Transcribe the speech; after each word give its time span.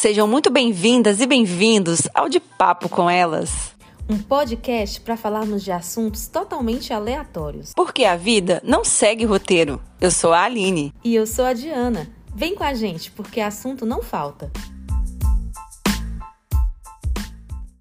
Sejam 0.00 0.26
muito 0.26 0.48
bem-vindas 0.48 1.20
e 1.20 1.26
bem-vindos 1.26 2.08
ao 2.14 2.26
De 2.26 2.40
Papo 2.40 2.88
com 2.88 3.10
Elas. 3.10 3.76
Um 4.08 4.16
podcast 4.16 4.98
para 4.98 5.14
falarmos 5.14 5.62
de 5.62 5.70
assuntos 5.70 6.26
totalmente 6.26 6.90
aleatórios. 6.90 7.74
Porque 7.76 8.06
a 8.06 8.16
vida 8.16 8.62
não 8.64 8.82
segue 8.82 9.26
roteiro. 9.26 9.78
Eu 10.00 10.10
sou 10.10 10.32
a 10.32 10.44
Aline. 10.44 10.94
E 11.04 11.14
eu 11.14 11.26
sou 11.26 11.44
a 11.44 11.52
Diana. 11.52 12.08
Vem 12.34 12.54
com 12.54 12.64
a 12.64 12.72
gente, 12.72 13.10
porque 13.10 13.42
assunto 13.42 13.84
não 13.84 14.02
falta. 14.02 14.50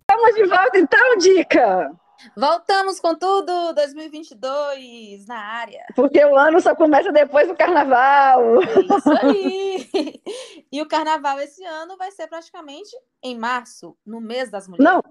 Estamos 0.02 0.36
de 0.36 0.46
volta 0.46 0.78
então, 0.78 1.18
Dica! 1.20 1.90
Voltamos 2.36 3.00
com 3.00 3.16
tudo 3.16 3.74
2022 3.74 5.26
na 5.28 5.38
área. 5.38 5.86
Porque 5.96 6.24
o 6.24 6.36
ano 6.36 6.60
só 6.62 6.76
começa 6.76 7.12
depois 7.12 7.48
do 7.48 7.56
carnaval. 7.56 8.62
É 8.62 8.98
isso 8.98 9.12
aí. 9.22 10.22
e 10.72 10.82
o 10.82 10.88
carnaval 10.88 11.40
esse 11.40 11.64
ano 11.64 11.98
vai 11.98 12.12
ser 12.12 12.28
praticamente 12.28 12.96
em 13.22 13.38
março, 13.38 13.96
no 14.06 14.20
mês 14.20 14.50
das 14.50 14.68
mulheres. 14.68 14.92
Não, 14.92 15.04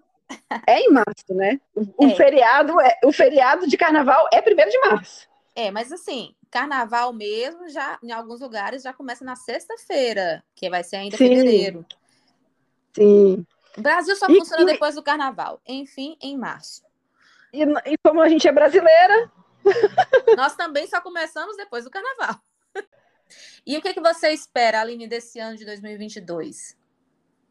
é 0.66 0.80
em 0.80 0.90
março, 0.90 1.34
né? 1.34 1.60
O, 1.74 2.06
é. 2.06 2.14
feriado, 2.14 2.80
é, 2.80 2.98
o 3.04 3.12
feriado 3.12 3.66
de 3.66 3.76
carnaval 3.76 4.28
é 4.32 4.40
primeiro 4.40 4.70
de 4.70 4.78
março. 4.80 5.28
É, 5.54 5.70
mas 5.70 5.90
assim, 5.90 6.34
carnaval 6.50 7.12
mesmo, 7.12 7.68
já 7.68 7.98
em 8.02 8.12
alguns 8.12 8.40
lugares 8.40 8.82
já 8.82 8.92
começa 8.92 9.24
na 9.24 9.36
sexta-feira, 9.36 10.44
que 10.54 10.70
vai 10.70 10.84
ser 10.84 10.96
ainda 10.96 11.16
Sim. 11.16 11.28
fevereiro. 11.28 11.86
Sim. 12.94 13.46
O 13.76 13.82
Brasil 13.82 14.16
só 14.16 14.26
e, 14.28 14.38
funciona 14.38 14.62
e... 14.62 14.66
depois 14.66 14.94
do 14.94 15.02
carnaval. 15.02 15.60
Enfim, 15.66 16.16
em 16.20 16.36
março. 16.36 16.82
E, 17.52 17.62
e 17.62 17.98
como 18.04 18.20
a 18.20 18.28
gente 18.28 18.46
é 18.46 18.52
brasileira. 18.52 19.30
Nós 20.36 20.54
também 20.54 20.86
só 20.86 21.00
começamos 21.00 21.56
depois 21.56 21.84
do 21.84 21.90
carnaval. 21.90 22.36
E 23.66 23.76
o 23.76 23.82
que, 23.82 23.92
que 23.92 24.00
você 24.00 24.30
espera, 24.30 24.80
Aline, 24.80 25.06
desse 25.06 25.38
ano 25.38 25.56
de 25.56 25.64
2022? 25.64 26.76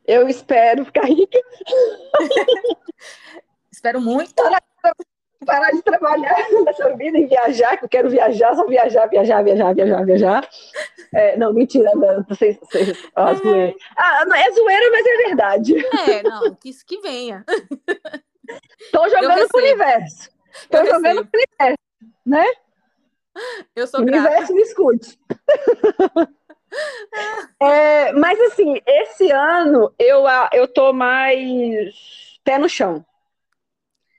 Eu 0.05 0.27
espero 0.27 0.85
ficar 0.85 1.05
rica. 1.05 1.39
espero 3.71 4.01
muito. 4.01 4.33
Parar, 4.33 4.63
parar, 5.45 5.71
de 5.71 5.81
trabalhar 5.83 6.35
nessa 6.65 6.95
vida 6.95 7.17
e 7.17 7.27
viajar, 7.27 7.77
que 7.77 7.85
eu 7.85 7.89
quero 7.89 8.09
viajar, 8.09 8.55
só 8.55 8.65
viajar, 8.65 9.07
viajar, 9.07 9.43
viajar, 9.43 9.75
viajar, 9.75 10.05
viajar. 10.05 10.49
É, 11.13 11.37
não, 11.37 11.53
mentira, 11.53 11.91
não, 11.93 12.23
vocês, 12.23 12.57
vocês, 12.57 12.97
ó, 13.15 13.31
é. 13.31 13.75
Ah, 13.95 14.25
não 14.25 14.35
é 14.35 14.51
zoeira, 14.51 14.91
mas 14.91 15.05
é 15.05 15.17
verdade. 15.27 15.75
É, 16.09 16.23
não, 16.23 16.55
que 16.55 16.69
isso 16.69 16.85
que 16.85 16.99
venha. 17.01 17.45
Tô 18.91 19.09
jogando 19.09 19.47
pro 19.47 19.59
universo. 19.59 20.29
Tô 20.69 20.77
eu 20.77 20.85
jogando 20.85 21.03
recebo. 21.03 21.29
pro 21.29 21.39
universo, 21.39 21.77
né? 22.25 22.45
Eu 23.75 23.87
sou 23.87 24.01
o 24.01 24.05
grata. 24.05 24.27
universo 24.27 24.53
me 24.53 24.61
escute. 24.61 25.19
é, 27.61 28.11
mas 28.13 28.39
assim, 28.41 28.81
esse 28.85 29.31
ano 29.31 29.93
eu, 29.99 30.23
eu 30.53 30.67
tô 30.67 30.93
mais 30.93 31.95
pé 32.43 32.57
no 32.57 32.67
chão. 32.67 33.05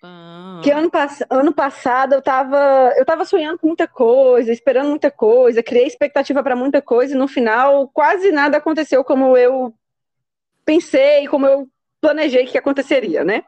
Ah. 0.03 0.61
Que 0.63 0.70
ano, 0.70 0.91
pass 0.91 1.25
ano 1.29 1.53
passado 1.53 2.15
eu 2.15 2.23
tava, 2.23 2.92
eu 2.97 3.05
tava 3.05 3.25
sonhando 3.25 3.59
com 3.59 3.67
muita 3.67 3.89
coisa, 3.89 4.53
esperando 4.53 4.89
muita 4.89 5.11
coisa, 5.11 5.63
criei 5.63 5.87
expectativa 5.87 6.42
para 6.42 6.55
muita 6.55 6.81
coisa 6.81 7.15
e 7.15 7.19
no 7.19 7.27
final 7.27 7.89
quase 7.89 8.31
nada 8.31 8.59
aconteceu 8.59 9.03
como 9.03 9.37
eu 9.37 9.75
pensei, 10.65 11.27
como 11.27 11.47
eu 11.47 11.69
planejei 12.01 12.47
que 12.47 12.57
aconteceria, 12.57 13.25
né? 13.25 13.42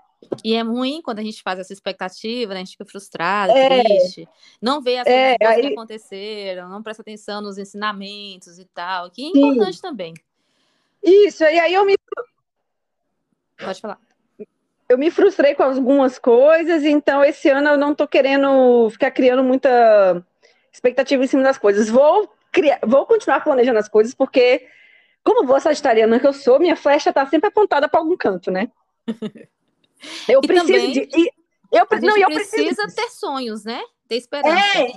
E 0.44 0.54
é 0.54 0.62
ruim 0.62 1.00
quando 1.02 1.18
a 1.18 1.22
gente 1.22 1.42
faz 1.42 1.58
essa 1.58 1.72
expectativa, 1.72 2.52
né? 2.52 2.60
A 2.60 2.64
gente 2.64 2.72
fica 2.72 2.84
frustrado, 2.84 3.52
é, 3.52 3.82
triste, 3.82 4.28
não 4.60 4.80
vê 4.80 4.98
as 4.98 5.06
é, 5.06 5.36
coisas 5.38 5.56
aí... 5.56 5.62
que 5.62 5.72
aconteceram, 5.72 6.68
não 6.68 6.82
presta 6.82 7.02
atenção 7.02 7.40
nos 7.40 7.58
ensinamentos 7.58 8.58
e 8.58 8.64
tal, 8.66 9.10
que 9.10 9.24
é 9.24 9.28
importante 9.28 9.76
Sim. 9.76 9.82
também. 9.82 10.14
Isso, 11.02 11.42
e 11.44 11.58
aí 11.58 11.72
eu 11.72 11.84
me. 11.84 11.96
Pode 13.58 13.80
falar. 13.80 13.98
Eu 14.88 14.98
me 14.98 15.10
frustrei 15.10 15.54
com 15.54 15.62
algumas 15.62 16.18
coisas, 16.18 16.84
então 16.84 17.24
esse 17.24 17.48
ano 17.48 17.68
eu 17.68 17.78
não 17.78 17.94
tô 17.94 18.06
querendo 18.08 18.90
ficar 18.90 19.10
criando 19.10 19.42
muita 19.42 20.24
expectativa 20.72 21.22
em 21.22 21.26
cima 21.26 21.42
das 21.42 21.56
coisas. 21.56 21.88
Vou, 21.88 22.28
criar, 22.50 22.80
vou 22.82 23.06
continuar 23.06 23.40
planejando 23.40 23.78
as 23.78 23.88
coisas, 23.88 24.14
porque, 24.14 24.66
como 25.22 25.46
boa 25.46 25.60
sagitariana 25.60 26.18
que 26.18 26.26
eu 26.26 26.32
sou, 26.32 26.58
minha 26.58 26.76
flecha 26.76 27.12
tá 27.12 27.24
sempre 27.26 27.48
apontada 27.48 27.88
para 27.88 28.00
algum 28.00 28.16
canto, 28.16 28.50
né? 28.50 28.70
Eu 30.28 30.40
e 30.42 30.46
preciso 30.46 30.72
também, 30.72 30.92
de. 30.92 31.08
E, 31.16 31.30
eu, 31.72 31.86
a 31.88 32.00
não, 32.00 32.16
eu 32.16 32.26
precisa 32.26 32.82
preciso... 32.82 32.96
ter 32.96 33.10
sonhos, 33.10 33.64
né? 33.64 33.80
Ter 34.08 34.16
esperança. 34.16 34.78
É, 34.78 34.92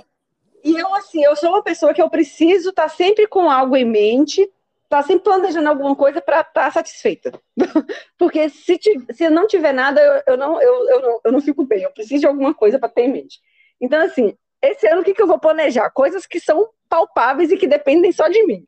e 0.64 0.76
eu, 0.76 0.94
assim, 0.94 1.22
eu 1.22 1.36
sou 1.36 1.50
uma 1.50 1.62
pessoa 1.62 1.92
que 1.92 2.02
eu 2.02 2.10
preciso 2.10 2.70
estar 2.70 2.84
tá 2.84 2.88
sempre 2.88 3.26
com 3.26 3.50
algo 3.50 3.76
em 3.76 3.84
mente, 3.84 4.40
estar 4.40 4.52
tá 4.88 5.02
sempre 5.02 5.24
planejando 5.24 5.68
alguma 5.68 5.94
coisa 5.94 6.20
para 6.20 6.40
estar 6.40 6.52
tá 6.52 6.70
satisfeita. 6.70 7.32
Porque 8.18 8.48
se, 8.48 8.80
se 9.12 9.24
eu 9.24 9.30
não 9.30 9.46
tiver 9.46 9.72
nada, 9.72 10.00
eu, 10.00 10.22
eu, 10.26 10.36
não, 10.36 10.60
eu, 10.60 10.88
eu, 10.88 11.00
não, 11.00 11.20
eu 11.24 11.32
não 11.32 11.40
fico 11.40 11.64
bem. 11.64 11.82
Eu 11.82 11.92
preciso 11.92 12.20
de 12.20 12.26
alguma 12.26 12.54
coisa 12.54 12.78
para 12.78 12.88
ter 12.88 13.02
em 13.02 13.12
mente. 13.12 13.40
Então, 13.80 14.00
assim, 14.00 14.36
esse 14.62 14.86
ano 14.88 15.02
o 15.02 15.04
que, 15.04 15.14
que 15.14 15.22
eu 15.22 15.26
vou 15.26 15.38
planejar? 15.38 15.90
Coisas 15.90 16.26
que 16.26 16.40
são 16.40 16.68
palpáveis 16.88 17.50
e 17.50 17.56
que 17.56 17.66
dependem 17.66 18.10
só 18.10 18.28
de 18.28 18.44
mim. 18.46 18.66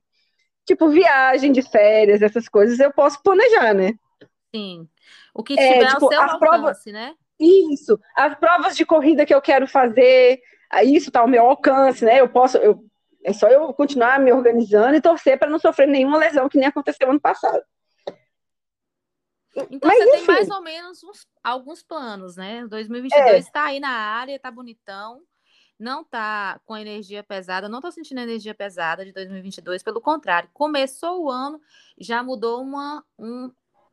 Tipo, 0.66 0.90
viagem 0.90 1.50
de 1.50 1.62
férias, 1.62 2.20
essas 2.20 2.48
coisas 2.48 2.78
eu 2.78 2.92
posso 2.92 3.22
planejar, 3.22 3.72
né? 3.72 3.94
Sim. 4.56 4.88
O 5.34 5.42
que 5.42 5.54
tiver 5.54 5.82
é, 5.82 5.86
tipo, 5.88 6.04
ao 6.04 6.10
seu 6.10 6.22
alcance, 6.22 6.38
provas, 6.38 6.84
né? 6.86 7.14
Isso. 7.38 8.00
As 8.14 8.34
provas 8.38 8.76
de 8.76 8.86
corrida 8.86 9.26
que 9.26 9.34
eu 9.34 9.42
quero 9.42 9.66
fazer, 9.66 10.40
isso 10.84 11.08
está 11.08 11.20
ao 11.20 11.28
meu 11.28 11.46
alcance, 11.46 12.04
né? 12.04 12.20
Eu 12.20 12.28
posso, 12.28 12.56
eu, 12.56 12.82
é 13.22 13.32
só 13.32 13.48
eu 13.48 13.72
continuar 13.74 14.18
me 14.18 14.32
organizando 14.32 14.96
e 14.96 15.00
torcer 15.00 15.38
para 15.38 15.50
não 15.50 15.58
sofrer 15.58 15.86
nenhuma 15.86 16.16
lesão 16.18 16.48
que 16.48 16.58
nem 16.58 16.68
aconteceu 16.68 17.10
ano 17.10 17.20
passado. 17.20 17.62
Então 19.70 19.88
Mas, 19.88 19.98
você 19.98 20.04
enfim. 20.04 20.16
tem 20.16 20.26
mais 20.26 20.50
ou 20.50 20.62
menos 20.62 21.02
uns, 21.02 21.26
alguns 21.42 21.82
planos, 21.82 22.36
né? 22.36 22.66
2022 22.66 23.44
está 23.44 23.68
é. 23.68 23.72
aí 23.72 23.80
na 23.80 23.88
área, 23.88 24.36
está 24.36 24.50
bonitão, 24.50 25.22
não 25.78 26.02
está 26.02 26.60
com 26.64 26.74
a 26.74 26.80
energia 26.80 27.22
pesada, 27.22 27.68
não 27.68 27.78
estou 27.78 27.92
sentindo 27.92 28.20
energia 28.20 28.54
pesada 28.54 29.04
de 29.04 29.12
2022, 29.12 29.82
pelo 29.82 30.00
contrário, 30.00 30.50
começou 30.52 31.24
o 31.24 31.30
ano, 31.30 31.60
já 31.98 32.22
mudou 32.22 32.62
uma, 32.62 33.02
um, 33.18 33.50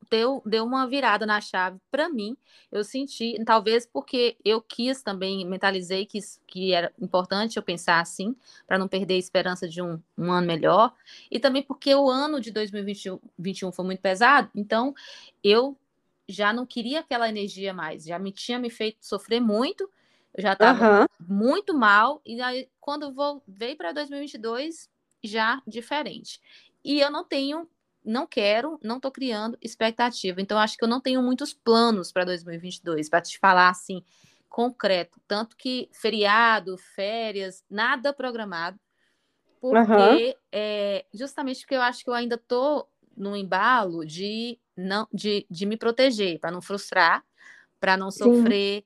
deu, 0.09 0.41
deu 0.45 0.63
uma 0.63 0.87
virada 0.87 1.25
na 1.25 1.39
chave 1.41 1.79
para 1.91 2.09
mim. 2.09 2.35
Eu 2.71 2.83
senti, 2.83 3.35
talvez 3.45 3.85
porque 3.85 4.37
eu 4.43 4.61
quis 4.61 5.01
também, 5.01 5.45
mentalizei 5.45 6.05
que, 6.05 6.19
que 6.47 6.73
era 6.73 6.91
importante 6.99 7.57
eu 7.57 7.63
pensar 7.63 7.99
assim, 7.99 8.35
para 8.67 8.77
não 8.77 8.87
perder 8.87 9.15
a 9.15 9.17
esperança 9.17 9.67
de 9.67 9.81
um, 9.81 9.99
um 10.17 10.31
ano 10.31 10.47
melhor. 10.47 10.93
E 11.29 11.39
também 11.39 11.63
porque 11.63 11.93
o 11.93 12.09
ano 12.09 12.39
de 12.39 12.51
2021 12.51 13.71
foi 13.71 13.85
muito 13.85 14.01
pesado, 14.01 14.49
então 14.55 14.93
eu 15.43 15.77
já 16.27 16.53
não 16.53 16.65
queria 16.65 17.01
aquela 17.01 17.27
energia 17.27 17.73
mais, 17.73 18.05
já 18.05 18.17
me 18.17 18.31
tinha 18.31 18.57
me 18.57 18.69
feito 18.69 18.97
sofrer 19.01 19.41
muito, 19.41 19.89
eu 20.33 20.41
já 20.41 20.53
estava 20.53 21.01
uhum. 21.01 21.05
muito 21.19 21.73
mal, 21.77 22.21
e 22.25 22.41
aí 22.41 22.69
quando 22.79 23.13
vou, 23.13 23.43
veio 23.47 23.77
para 23.77 23.91
2022, 23.91 24.89
já 25.23 25.61
diferente. 25.67 26.41
E 26.83 26.99
eu 26.99 27.09
não 27.09 27.23
tenho 27.23 27.67
não 28.03 28.27
quero, 28.27 28.79
não 28.83 28.97
estou 28.97 29.11
criando 29.11 29.57
expectativa. 29.61 30.41
Então, 30.41 30.57
acho 30.57 30.77
que 30.77 30.83
eu 30.83 30.87
não 30.87 30.99
tenho 30.99 31.21
muitos 31.21 31.53
planos 31.53 32.11
para 32.11 32.25
2022, 32.25 33.09
para 33.09 33.21
te 33.21 33.39
falar 33.39 33.69
assim, 33.69 34.03
concreto. 34.49 35.19
Tanto 35.27 35.55
que 35.55 35.89
feriado, 35.91 36.77
férias, 36.77 37.63
nada 37.69 38.13
programado. 38.13 38.79
Porque, 39.59 39.91
uhum. 39.91 40.33
é, 40.51 41.05
justamente 41.13 41.61
porque 41.61 41.75
eu 41.75 41.81
acho 41.81 42.03
que 42.03 42.09
eu 42.09 42.13
ainda 42.13 42.35
estou 42.35 42.89
no 43.15 43.35
embalo 43.35 44.05
de, 44.05 44.59
não, 44.75 45.07
de, 45.13 45.45
de 45.49 45.65
me 45.65 45.77
proteger, 45.77 46.39
para 46.39 46.51
não 46.51 46.61
frustrar, 46.61 47.23
para 47.79 47.95
não 47.95 48.11
sofrer, 48.11 48.83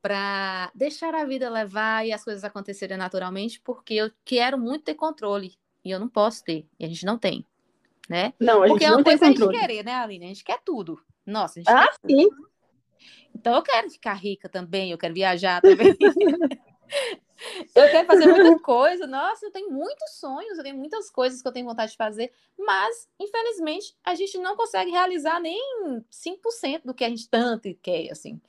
para 0.00 0.70
deixar 0.74 1.14
a 1.14 1.24
vida 1.24 1.50
levar 1.50 2.06
e 2.06 2.12
as 2.12 2.24
coisas 2.24 2.44
acontecerem 2.44 2.96
naturalmente, 2.96 3.60
porque 3.60 3.94
eu 3.94 4.10
quero 4.24 4.58
muito 4.58 4.84
ter 4.84 4.94
controle. 4.94 5.54
E 5.84 5.90
eu 5.90 6.00
não 6.00 6.08
posso 6.08 6.42
ter, 6.42 6.66
e 6.78 6.84
a 6.84 6.88
gente 6.88 7.04
não 7.04 7.18
tem 7.18 7.44
né? 8.08 8.32
Não, 8.38 8.62
a 8.62 8.66
Porque 8.66 8.84
gente 8.84 8.92
não 8.92 9.00
é 9.00 9.04
tem 9.04 9.18
coisa 9.18 9.32
controle. 9.32 9.56
a 9.56 9.60
gente 9.60 9.68
querer, 9.68 9.84
né, 9.84 9.94
Aline? 9.94 10.24
A 10.24 10.28
gente 10.28 10.44
quer 10.44 10.60
tudo. 10.64 11.00
Nossa, 11.24 11.60
a 11.60 11.62
gente 11.62 11.72
ah, 11.72 11.86
quer 11.86 12.10
sim. 12.10 12.28
Tudo. 12.28 12.50
Então 13.34 13.54
eu 13.54 13.62
quero 13.62 13.90
ficar 13.90 14.14
rica 14.14 14.48
também, 14.48 14.90
eu 14.92 14.98
quero 14.98 15.12
viajar 15.12 15.60
também. 15.60 15.96
eu 17.74 17.90
quero 17.90 18.06
fazer 18.06 18.26
muita 18.26 18.58
coisa. 18.60 19.06
Nossa, 19.06 19.46
eu 19.46 19.50
tenho 19.50 19.70
muitos 19.70 20.18
sonhos, 20.18 20.56
eu 20.56 20.62
tenho 20.62 20.76
muitas 20.76 21.10
coisas 21.10 21.42
que 21.42 21.48
eu 21.48 21.52
tenho 21.52 21.66
vontade 21.66 21.92
de 21.92 21.96
fazer, 21.96 22.32
mas 22.56 23.08
infelizmente 23.18 23.96
a 24.04 24.14
gente 24.14 24.38
não 24.38 24.56
consegue 24.56 24.90
realizar 24.90 25.40
nem 25.40 25.60
5% 26.10 26.82
do 26.84 26.94
que 26.94 27.04
a 27.04 27.08
gente 27.08 27.28
tanto 27.28 27.74
quer, 27.82 28.10
assim. 28.10 28.40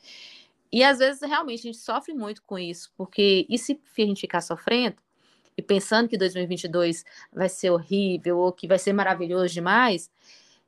E 0.72 0.84
às 0.84 1.00
vezes 1.00 1.22
realmente 1.22 1.60
a 1.62 1.72
gente 1.72 1.78
sofre 1.78 2.14
muito 2.14 2.44
com 2.44 2.60
isso, 2.60 2.92
porque 2.96 3.46
e 3.50 3.58
se 3.58 3.80
a 3.98 4.02
gente 4.02 4.22
ficar 4.22 4.42
sofrendo, 4.42 4.98
e 5.58 5.62
pensando 5.62 6.10
que 6.10 6.18
2022 6.18 7.06
vai 7.32 7.50
ser 7.50 7.70
horrível 7.70 8.40
ou 8.40 8.52
que 8.52 8.68
vai 8.68 8.78
ser 8.78 8.94
maravilhoso 8.94 9.54
demais, 9.54 10.10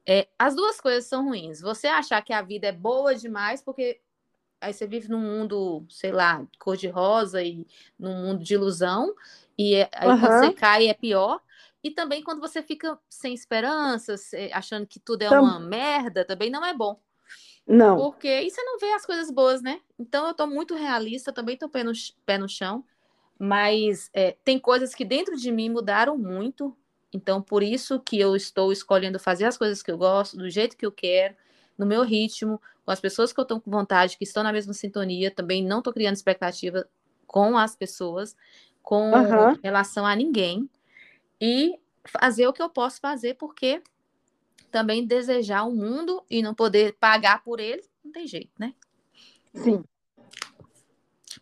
é, 0.05 0.27
as 0.39 0.55
duas 0.55 0.79
coisas 0.79 1.05
são 1.05 1.25
ruins. 1.25 1.59
Você 1.61 1.87
achar 1.87 2.21
que 2.21 2.31
a 2.31 2.41
vida 2.41 2.67
é 2.67 2.71
boa 2.71 3.13
demais 3.13 3.61
porque 3.61 3.99
aí 4.61 4.73
você 4.73 4.87
vive 4.87 5.09
num 5.09 5.19
mundo, 5.19 5.85
sei 5.89 6.11
lá, 6.11 6.45
cor-de-rosa 6.57 7.43
e 7.43 7.65
num 7.99 8.15
mundo 8.15 8.43
de 8.43 8.53
ilusão, 8.53 9.13
e 9.57 9.75
é, 9.75 9.89
aí 9.93 10.09
uhum. 10.09 10.19
quando 10.19 10.39
você 10.39 10.53
cai 10.53 10.87
é 10.87 10.93
pior. 10.93 11.41
E 11.83 11.91
também 11.91 12.23
quando 12.23 12.41
você 12.41 12.61
fica 12.63 12.97
sem 13.07 13.33
esperanças, 13.33 14.31
achando 14.51 14.85
que 14.85 14.99
tudo 14.99 15.21
é 15.21 15.29
uma 15.29 15.59
merda, 15.59 16.25
também 16.25 16.49
não 16.49 16.65
é 16.65 16.73
bom. 16.73 16.99
Não. 17.67 17.97
Porque 17.97 18.27
aí 18.27 18.49
você 18.49 18.61
não 18.63 18.79
vê 18.79 18.91
as 18.93 19.05
coisas 19.05 19.29
boas, 19.29 19.61
né? 19.61 19.79
Então 19.99 20.27
eu 20.27 20.33
tô 20.33 20.47
muito 20.47 20.73
realista, 20.73 21.31
também 21.31 21.57
tô 21.57 21.69
pé 21.69 21.83
no, 21.83 21.91
pé 22.25 22.37
no 22.37 22.49
chão. 22.49 22.83
Mas 23.39 24.09
é, 24.13 24.35
tem 24.43 24.57
coisas 24.59 24.95
que 24.95 25.05
dentro 25.05 25.35
de 25.37 25.51
mim 25.51 25.69
mudaram 25.69 26.17
muito. 26.17 26.75
Então, 27.13 27.41
por 27.41 27.63
isso 27.63 27.99
que 27.99 28.19
eu 28.19 28.35
estou 28.35 28.71
escolhendo 28.71 29.19
fazer 29.19 29.45
as 29.45 29.57
coisas 29.57 29.81
que 29.81 29.91
eu 29.91 29.97
gosto, 29.97 30.37
do 30.37 30.49
jeito 30.49 30.75
que 30.75 30.85
eu 30.85 30.91
quero, 30.91 31.35
no 31.77 31.85
meu 31.85 32.03
ritmo, 32.03 32.61
com 32.85 32.91
as 32.91 32.99
pessoas 32.99 33.31
que 33.31 33.39
eu 33.39 33.43
estou 33.43 33.61
com 33.61 33.69
vontade, 33.69 34.17
que 34.17 34.23
estão 34.23 34.43
na 34.43 34.51
mesma 34.51 34.73
sintonia. 34.73 35.31
Também 35.31 35.63
não 35.63 35.79
estou 35.79 35.93
criando 35.93 36.15
expectativa 36.15 36.87
com 37.25 37.57
as 37.57 37.75
pessoas, 37.75 38.35
com 38.81 39.11
uhum. 39.11 39.57
relação 39.63 40.05
a 40.05 40.15
ninguém. 40.15 40.69
E 41.39 41.77
fazer 42.05 42.47
o 42.47 42.53
que 42.53 42.61
eu 42.61 42.69
posso 42.69 42.99
fazer, 42.99 43.35
porque 43.35 43.81
também 44.71 45.05
desejar 45.05 45.63
o 45.63 45.71
mundo 45.71 46.23
e 46.29 46.41
não 46.41 46.53
poder 46.53 46.95
pagar 46.99 47.43
por 47.43 47.59
ele, 47.59 47.83
não 48.03 48.11
tem 48.11 48.27
jeito, 48.27 48.51
né? 48.59 48.73
Sim. 49.53 49.83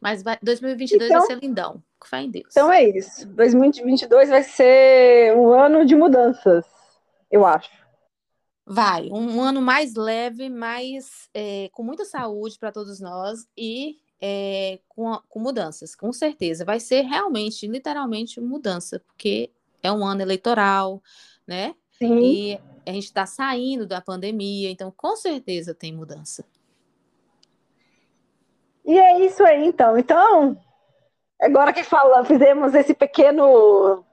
Mas 0.06 0.22
vai, 0.22 0.38
2022 0.40 1.10
então, 1.10 1.20
vai 1.20 1.28
ser 1.28 1.40
lindão. 1.44 1.84
Com 1.98 2.08
fé 2.08 2.22
em 2.22 2.30
Deus. 2.30 2.46
Então 2.52 2.72
é 2.72 2.88
isso. 2.88 3.26
2022 3.30 4.30
vai 4.30 4.44
ser 4.44 5.36
um 5.36 5.52
ano 5.52 5.84
de 5.84 5.96
mudanças, 5.96 6.64
eu 7.32 7.44
acho. 7.44 7.72
Vai, 8.64 9.10
um 9.12 9.42
ano 9.42 9.64
mais 9.64 9.96
leve, 9.96 10.48
mais 10.48 11.28
é, 11.34 11.70
com 11.72 11.82
muita 11.82 12.06
saúde 12.06 12.60
para 12.60 12.72
todos 12.72 13.00
nós 13.00 13.48
e 13.58 13.98
é, 14.22 14.80
com, 14.88 15.20
com 15.28 15.40
mudanças, 15.40 15.96
com 15.96 16.14
certeza. 16.14 16.64
Vai 16.64 16.80
ser 16.80 17.02
realmente, 17.02 17.66
literalmente, 17.66 18.40
mudança, 18.40 19.00
porque 19.00 19.50
é 19.82 19.92
um 19.92 20.06
ano 20.06 20.22
eleitoral, 20.22 21.02
né? 21.48 21.74
Sim. 21.98 22.20
E 22.20 22.60
a 22.86 22.92
gente 22.92 23.06
está 23.06 23.26
saindo 23.26 23.88
da 23.88 24.02
pandemia, 24.02 24.70
então 24.70 24.94
com 24.96 25.16
certeza 25.16 25.74
tem 25.74 25.92
mudança. 25.92 26.46
E 28.86 28.98
é 28.98 29.26
isso 29.26 29.44
aí, 29.44 29.66
então. 29.66 29.98
Então, 29.98 30.58
agora 31.42 31.74
que 31.74 31.84
fala, 31.84 32.24
fizemos 32.24 32.76
esse 32.76 32.94
pequeno, 32.94 34.06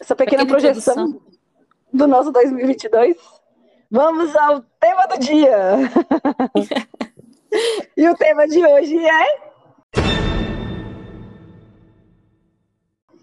essa 0.00 0.14
pequena, 0.14 0.44
pequena 0.44 0.60
projeção 0.60 1.06
introdução. 1.06 1.32
do 1.92 2.06
nosso 2.06 2.30
2022, 2.30 3.16
vamos 3.90 4.36
ao 4.36 4.60
tema 4.78 5.06
do 5.06 5.18
dia. 5.18 5.78
e 7.96 8.08
o 8.08 8.14
tema 8.14 8.46
de 8.46 8.64
hoje 8.64 8.98
é 8.98 9.50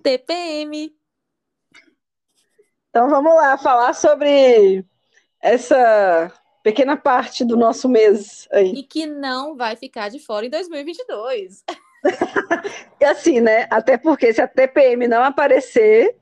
TPM. 0.02 0.96
Então 2.90 3.10
vamos 3.10 3.36
lá 3.36 3.58
falar 3.58 3.94
sobre 3.94 4.84
essa 5.40 6.32
pequena 6.68 6.98
parte 6.98 7.46
do 7.46 7.56
nosso 7.56 7.88
mês 7.88 8.46
aí. 8.52 8.74
E 8.74 8.84
que 8.84 9.06
não 9.06 9.56
vai 9.56 9.78
ficar 9.78 10.10
de 10.10 10.20
fora 10.20 10.46
em 10.46 10.50
2022. 10.50 11.64
e 13.00 13.06
assim, 13.06 13.40
né? 13.40 13.68
Até 13.70 13.98
porque 13.98 14.34
se 14.34 14.42
a 14.42 14.48
TPM 14.50 15.08
não 15.08 15.24
aparecer, 15.24 16.18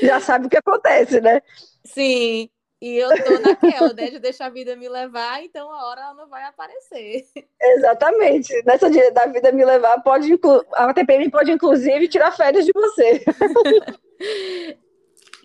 já 0.00 0.18
sabe 0.18 0.46
o 0.46 0.48
que 0.48 0.56
acontece, 0.56 1.20
né? 1.20 1.42
Sim. 1.84 2.48
E 2.80 2.96
eu 2.96 3.10
tô 3.22 3.38
naquela, 3.38 3.92
né, 3.92 4.08
de 4.08 4.18
deixar 4.18 4.46
a 4.46 4.50
vida 4.50 4.74
me 4.76 4.88
levar, 4.88 5.44
então 5.44 5.70
a 5.70 5.88
hora 5.88 6.00
ela 6.00 6.14
não 6.14 6.26
vai 6.26 6.44
aparecer. 6.44 7.26
Exatamente. 7.60 8.50
Nessa 8.64 8.90
dia 8.90 9.12
da 9.12 9.26
vida 9.26 9.52
me 9.52 9.62
levar, 9.62 10.02
pode 10.02 10.32
inclu... 10.32 10.64
a 10.72 10.94
TPM 10.94 11.30
pode 11.30 11.52
inclusive 11.52 12.08
tirar 12.08 12.32
férias 12.32 12.64
de 12.64 12.72
você. 12.72 13.22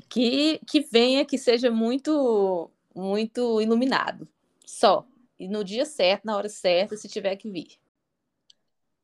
que, 0.09 0.61
que 0.65 0.79
venha, 0.79 1.25
que 1.25 1.37
seja 1.37 1.69
muito, 1.69 2.71
muito 2.97 3.61
iluminado. 3.61 4.27
Só. 4.65 5.05
E 5.39 5.47
no 5.47 5.63
dia 5.63 5.85
certo, 5.85 6.25
na 6.25 6.35
hora 6.35 6.49
certa, 6.49 6.97
se 6.97 7.07
tiver 7.07 7.35
que 7.35 7.49
vir. 7.49 7.77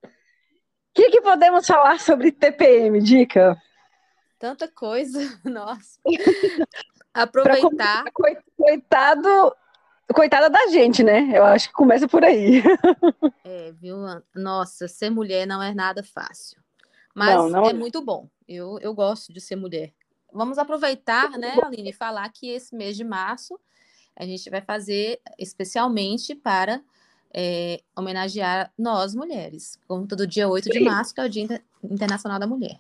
O 0.04 0.10
que, 0.96 1.10
que 1.10 1.22
podemos 1.22 1.66
falar 1.66 2.00
sobre 2.00 2.32
TPM, 2.32 3.00
Dica? 3.02 3.56
Tanta 4.40 4.68
coisa, 4.68 5.20
nossa. 5.46 6.00
Aproveitar. 7.14 8.06
Coitado, 8.58 9.56
coitada 10.14 10.50
da 10.50 10.68
gente, 10.68 11.04
né? 11.04 11.30
Eu 11.32 11.44
acho 11.44 11.68
que 11.68 11.74
começa 11.74 12.08
por 12.08 12.24
aí. 12.24 12.62
É, 13.46 13.72
viu? 13.74 13.98
Nossa, 14.34 14.88
ser 14.88 15.10
mulher 15.10 15.46
não 15.46 15.62
é 15.62 15.74
nada 15.74 16.02
fácil. 16.02 16.62
Mas 17.14 17.36
não, 17.36 17.50
não... 17.50 17.66
é 17.66 17.74
muito 17.74 18.02
bom. 18.02 18.28
Eu, 18.48 18.80
eu 18.80 18.94
gosto 18.94 19.34
de 19.34 19.42
ser 19.42 19.58
mulher. 19.58 19.94
Vamos 20.34 20.58
aproveitar, 20.58 21.32
né, 21.38 21.56
Aline, 21.64 21.92
e 21.92 21.94
falar 21.94 22.28
que 22.30 22.50
esse 22.50 22.76
mês 22.76 22.98
de 22.98 23.04
março 23.04 23.60
a 24.16 24.26
gente 24.26 24.50
vai 24.50 24.62
fazer 24.62 25.20
especialmente 25.40 26.36
para 26.36 26.82
é, 27.34 27.82
homenagear 27.96 28.72
nós 28.78 29.16
mulheres, 29.16 29.80
como 29.88 30.08
todo 30.08 30.28
dia 30.28 30.48
8 30.48 30.70
de 30.70 30.80
março, 30.82 31.14
que 31.14 31.22
é 31.22 31.26
o 31.26 31.30
Dia 31.30 31.62
Internacional 31.84 32.40
da 32.40 32.46
Mulher. 32.46 32.80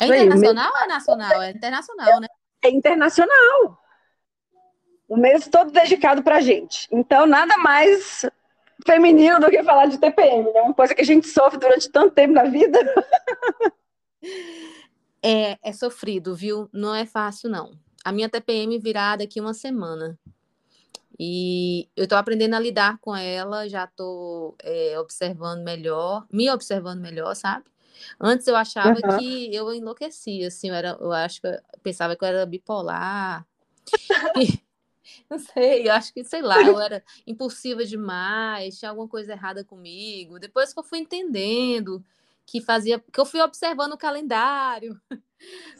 É 0.00 0.06
internacional 0.06 0.72
ou 0.72 0.84
é 0.84 0.86
nacional? 0.86 1.42
É 1.42 1.50
internacional, 1.50 2.20
né? 2.20 2.28
É 2.62 2.70
internacional. 2.70 3.82
O 5.08 5.16
mês 5.16 5.48
todo 5.48 5.72
dedicado 5.72 6.22
para 6.22 6.36
a 6.36 6.40
gente. 6.40 6.86
Então, 6.92 7.26
nada 7.26 7.56
mais 7.58 8.24
feminino 8.86 9.40
do 9.40 9.50
que 9.50 9.62
falar 9.64 9.86
de 9.86 9.98
TPM, 9.98 10.52
né? 10.52 10.60
Uma 10.60 10.74
coisa 10.74 10.94
que 10.94 11.00
a 11.00 11.04
gente 11.04 11.26
sofre 11.26 11.58
durante 11.58 11.90
tanto 11.90 12.14
tempo 12.14 12.32
na 12.34 12.44
vida. 12.44 12.78
É, 15.28 15.58
é 15.62 15.72
sofrido, 15.72 16.34
viu? 16.34 16.68
Não 16.72 16.94
é 16.94 17.04
fácil, 17.04 17.50
não. 17.50 17.72
A 18.04 18.10
minha 18.12 18.28
TPM 18.28 18.78
virá 18.78 19.16
daqui 19.16 19.40
uma 19.40 19.52
semana. 19.52 20.18
E 21.18 21.88
eu 21.96 22.04
estou 22.04 22.16
aprendendo 22.16 22.54
a 22.54 22.60
lidar 22.60 22.98
com 23.00 23.14
ela, 23.14 23.68
já 23.68 23.84
estou 23.84 24.56
é, 24.62 24.98
observando 24.98 25.64
melhor, 25.64 26.24
me 26.32 26.48
observando 26.48 27.00
melhor, 27.00 27.34
sabe? 27.34 27.64
Antes 28.20 28.46
eu 28.46 28.54
achava 28.54 29.00
uhum. 29.04 29.18
que 29.18 29.54
eu 29.54 29.74
enlouquecia, 29.74 30.46
assim, 30.46 30.68
eu, 30.68 30.74
era, 30.74 30.96
eu 31.00 31.12
acho 31.12 31.40
que 31.40 31.48
eu 31.48 31.58
pensava 31.82 32.14
que 32.14 32.24
eu 32.24 32.28
era 32.28 32.46
bipolar. 32.46 33.44
e, 34.36 34.62
não 35.28 35.38
sei, 35.38 35.88
eu 35.88 35.92
acho 35.92 36.12
que, 36.12 36.24
sei 36.24 36.42
lá, 36.42 36.60
eu 36.62 36.78
era 36.80 37.02
impulsiva 37.26 37.84
demais, 37.84 38.78
tinha 38.78 38.90
alguma 38.90 39.08
coisa 39.08 39.32
errada 39.32 39.64
comigo. 39.64 40.38
Depois 40.38 40.72
que 40.72 40.78
eu 40.78 40.84
fui 40.84 40.98
entendendo 40.98 42.04
que 42.48 42.62
fazia, 42.62 42.98
que 43.12 43.20
eu 43.20 43.26
fui 43.26 43.42
observando 43.42 43.92
o 43.92 43.98
calendário, 43.98 44.98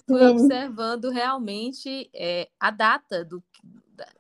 fui 0.06 0.22
observando 0.22 1.08
realmente 1.08 2.10
é, 2.12 2.50
a 2.60 2.70
data 2.70 3.24
do, 3.24 3.42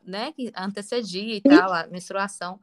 né, 0.02 0.32
que 0.32 0.50
antecedia 0.56 1.36
e 1.36 1.42
tal, 1.42 1.70
a 1.70 1.86
menstruação. 1.88 2.58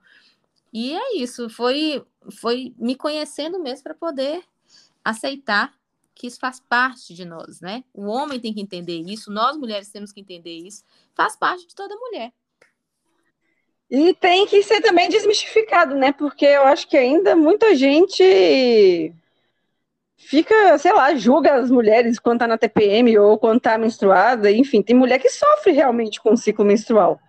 E 0.73 0.95
é 0.95 1.17
isso, 1.17 1.47
foi, 1.51 2.03
foi 2.31 2.73
me 2.79 2.95
conhecendo 2.95 3.59
mesmo 3.59 3.83
para 3.83 3.93
poder 3.93 4.43
aceitar 5.03 5.71
que 6.15 6.25
isso 6.25 6.39
faz 6.39 6.59
parte 6.59 7.13
de 7.13 7.23
nós, 7.23 7.61
né? 7.61 7.83
O 7.93 8.05
homem 8.07 8.39
tem 8.39 8.53
que 8.53 8.61
entender 8.61 8.99
isso, 9.01 9.31
nós 9.31 9.55
mulheres 9.55 9.91
temos 9.91 10.11
que 10.11 10.19
entender 10.19 10.57
isso, 10.57 10.83
faz 11.13 11.35
parte 11.35 11.67
de 11.67 11.75
toda 11.75 11.95
mulher. 11.95 12.33
E 13.87 14.15
tem 14.15 14.47
que 14.47 14.63
ser 14.63 14.81
também 14.81 15.09
desmistificado, 15.09 15.93
né? 15.93 16.11
Porque 16.11 16.45
eu 16.45 16.63
acho 16.63 16.87
que 16.87 16.97
ainda 16.97 17.35
muita 17.35 17.75
gente 17.75 19.13
fica, 20.25 20.77
sei 20.77 20.93
lá, 20.93 21.15
julga 21.15 21.55
as 21.55 21.69
mulheres 21.69 22.19
quando 22.19 22.39
tá 22.39 22.47
na 22.47 22.57
TPM 22.57 23.17
ou 23.17 23.37
quando 23.37 23.59
tá 23.59 23.77
menstruada, 23.77 24.51
enfim, 24.51 24.81
tem 24.81 24.95
mulher 24.95 25.19
que 25.19 25.29
sofre 25.29 25.71
realmente 25.71 26.21
com 26.21 26.33
o 26.33 26.37
ciclo 26.37 26.65
menstrual. 26.65 27.19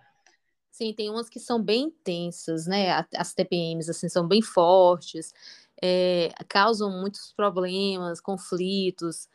Sim, 0.71 0.93
tem 0.93 1.09
umas 1.09 1.29
que 1.29 1.39
são 1.39 1.61
bem 1.61 1.85
intensas, 1.85 2.67
né? 2.67 3.03
As 3.15 3.33
TPMs, 3.33 3.89
assim, 3.89 4.09
são 4.09 4.27
bem 4.27 4.41
fortes, 4.41 5.33
é, 5.81 6.29
causam 6.47 6.91
muitos 6.91 7.33
problemas, 7.33 8.21
conflitos, 8.21 9.27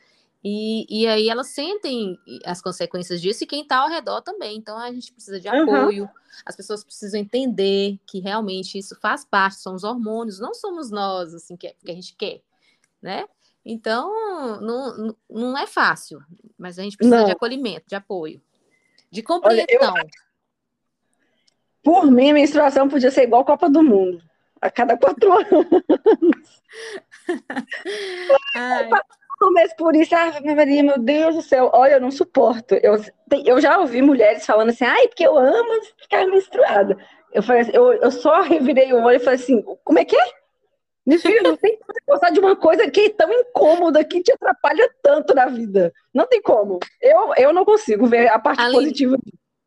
e, 0.45 0.87
e 0.89 1.07
aí 1.07 1.29
elas 1.29 1.49
sentem 1.49 2.19
as 2.45 2.61
consequências 2.61 3.21
disso 3.21 3.45
e 3.45 3.47
quem 3.47 3.63
está 3.63 3.79
ao 3.79 3.89
redor 3.89 4.23
também. 4.23 4.57
Então 4.57 4.77
a 4.77 4.93
gente 4.93 5.13
precisa 5.13 5.41
de 5.41 5.49
apoio, 5.49 6.05
uhum. 6.05 6.11
as 6.45 6.57
pessoas 6.57 6.83
precisam 6.83 7.21
entender 7.21 7.99
que 8.07 8.19
realmente 8.19 8.77
isso 8.77 8.97
faz 9.01 9.25
parte, 9.25 9.57
são 9.57 9.75
os 9.75 9.85
hormônios, 9.85 10.41
não 10.41 10.53
somos 10.53 10.91
nós, 10.91 11.33
assim, 11.33 11.57
que, 11.57 11.73
que 11.85 11.91
a 11.91 11.95
gente 11.95 12.17
quer, 12.17 12.41
né? 13.01 13.25
Então, 13.65 14.11
não, 14.61 15.17
não 15.31 15.59
é 15.59 15.67
fácil, 15.67 16.21
mas 16.59 16.79
a 16.79 16.83
gente 16.83 16.97
precisa 16.97 17.19
não. 17.19 17.27
de 17.27 17.33
acolhimento, 17.33 17.87
de 17.87 17.95
apoio, 17.95 18.43
de 19.11 19.23
compreensão. 19.23 19.67
Olha, 19.81 20.01
eu, 20.01 20.11
por 21.83 22.11
mim, 22.11 22.31
a 22.31 22.35
menstruação 22.35 22.89
podia 22.89 23.11
ser 23.11 23.25
igual 23.25 23.43
a 23.43 23.47
Copa 23.47 23.69
do 23.69 23.83
Mundo, 23.83 24.23
a 24.61 24.71
cada 24.71 24.97
quatro 24.97 25.31
anos. 25.33 26.63
Um 29.43 29.51
mês 29.51 29.75
por 29.75 29.97
isso, 29.97 30.15
ah, 30.15 30.41
Maria, 30.55 30.85
meu 30.85 30.99
Deus 30.99 31.35
do 31.35 31.43
céu, 31.43 31.69
olha, 31.75 31.95
eu 31.95 32.01
não 32.01 32.13
suporto. 32.13 32.77
Eu, 32.77 32.95
eu 33.45 33.61
já 33.61 33.79
ouvi 33.79 34.01
mulheres 34.01 34.47
falando 34.47 34.71
assim, 34.71 34.85
ai, 34.85 35.09
porque 35.09 35.27
eu 35.27 35.37
amo 35.37 35.83
ficar 36.01 36.25
menstruada. 36.27 36.97
Eu 37.33 37.43
falei 37.43 37.63
assim, 37.63 37.73
eu, 37.75 37.93
eu 37.95 38.11
só 38.13 38.43
revirei 38.43 38.93
o 38.93 39.03
olho 39.03 39.17
e 39.17 39.21
falei 39.21 39.41
assim, 39.41 39.61
como 39.83 39.99
é 39.99 40.05
que 40.05 40.17
é? 40.17 40.42
Minha 41.05 41.19
filha, 41.19 41.43
não 41.43 41.57
tem 41.57 41.79
como 41.79 41.99
gostar 42.07 42.31
de 42.31 42.39
uma 42.39 42.55
coisa 42.55 42.89
que 42.91 43.01
é 43.01 43.11
tão 43.11 43.33
incômoda, 43.33 44.05
que 44.05 44.23
te 44.23 44.33
atrapalha 44.33 44.89
tanto 45.03 45.35
na 45.35 45.47
vida. 45.47 45.93
Não 46.15 46.27
tem 46.27 46.41
como. 46.41 46.79
Eu, 47.01 47.35
eu 47.37 47.53
não 47.53 47.65
consigo 47.65 48.07
ver 48.07 48.29
a 48.29 48.39
parte 48.39 48.61
Aline, 48.61 48.79
positiva. 48.79 49.19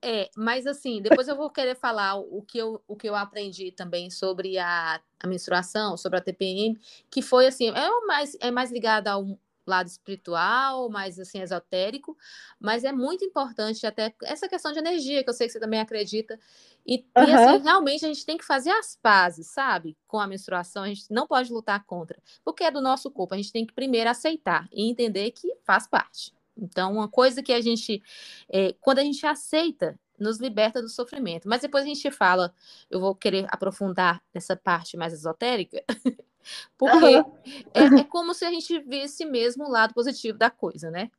É, 0.01 0.29
mas 0.37 0.67
assim, 0.67 1.01
depois 1.01 1.27
eu 1.27 1.35
vou 1.35 1.49
querer 1.49 1.75
falar 1.75 2.15
o 2.15 2.41
que 2.41 2.57
eu, 2.57 2.81
o 2.87 2.95
que 2.95 3.09
eu 3.09 3.15
aprendi 3.15 3.71
também 3.71 4.09
sobre 4.09 4.57
a, 4.57 5.01
a 5.19 5.27
menstruação, 5.27 5.97
sobre 5.97 6.19
a 6.19 6.21
TPM, 6.21 6.79
que 7.09 7.21
foi 7.21 7.47
assim, 7.47 7.69
é 7.69 8.05
mais, 8.05 8.37
é 8.39 8.51
mais 8.51 8.71
ligada 8.71 9.11
ao 9.11 9.25
lado 9.65 9.87
espiritual, 9.87 10.89
mais 10.89 11.19
assim 11.19 11.41
esotérico, 11.41 12.17
mas 12.59 12.83
é 12.83 12.91
muito 12.91 13.23
importante 13.25 13.85
até 13.85 14.13
essa 14.23 14.47
questão 14.47 14.71
de 14.71 14.79
energia, 14.79 15.23
que 15.23 15.29
eu 15.29 15.33
sei 15.33 15.47
que 15.47 15.53
você 15.53 15.59
também 15.59 15.79
acredita. 15.79 16.39
E, 16.85 17.05
uhum. 17.17 17.23
e, 17.23 17.33
assim, 17.33 17.63
realmente 17.63 18.05
a 18.05 18.07
gente 18.07 18.25
tem 18.25 18.37
que 18.37 18.45
fazer 18.45 18.71
as 18.71 18.95
pazes, 19.01 19.47
sabe? 19.47 19.97
Com 20.07 20.19
a 20.19 20.27
menstruação, 20.27 20.83
a 20.83 20.87
gente 20.87 21.05
não 21.09 21.27
pode 21.27 21.51
lutar 21.51 21.83
contra, 21.85 22.21
porque 22.43 22.63
é 22.63 22.71
do 22.71 22.81
nosso 22.81 23.09
corpo. 23.11 23.33
A 23.33 23.37
gente 23.37 23.51
tem 23.51 23.65
que 23.65 23.73
primeiro 23.73 24.09
aceitar 24.09 24.67
e 24.71 24.89
entender 24.89 25.31
que 25.31 25.55
faz 25.63 25.87
parte. 25.87 26.33
Então, 26.57 26.93
uma 26.93 27.09
coisa 27.09 27.43
que 27.43 27.51
a 27.51 27.59
gente, 27.59 28.01
é, 28.49 28.73
quando 28.79 28.99
a 28.99 29.03
gente 29.03 29.25
aceita, 29.25 29.99
nos 30.19 30.39
liberta 30.39 30.81
do 30.81 30.89
sofrimento. 30.89 31.47
Mas 31.47 31.61
depois 31.61 31.83
a 31.83 31.87
gente 31.87 32.09
fala, 32.11 32.53
eu 32.89 32.99
vou 32.99 33.15
querer 33.15 33.45
aprofundar 33.49 34.21
essa 34.33 34.55
parte 34.55 34.97
mais 34.97 35.13
esotérica, 35.13 35.83
porque 36.77 37.17
uhum. 37.17 37.31
é, 37.73 38.01
é, 38.01 38.03
como 38.05 38.33
se 38.33 38.45
a 38.45 38.49
gente 38.49 38.79
visse 38.79 39.25
mesmo 39.25 39.65
o 39.65 39.69
lado 39.69 39.93
positivo 39.93 40.37
da 40.37 40.49
coisa, 40.49 40.91
né? 40.91 41.09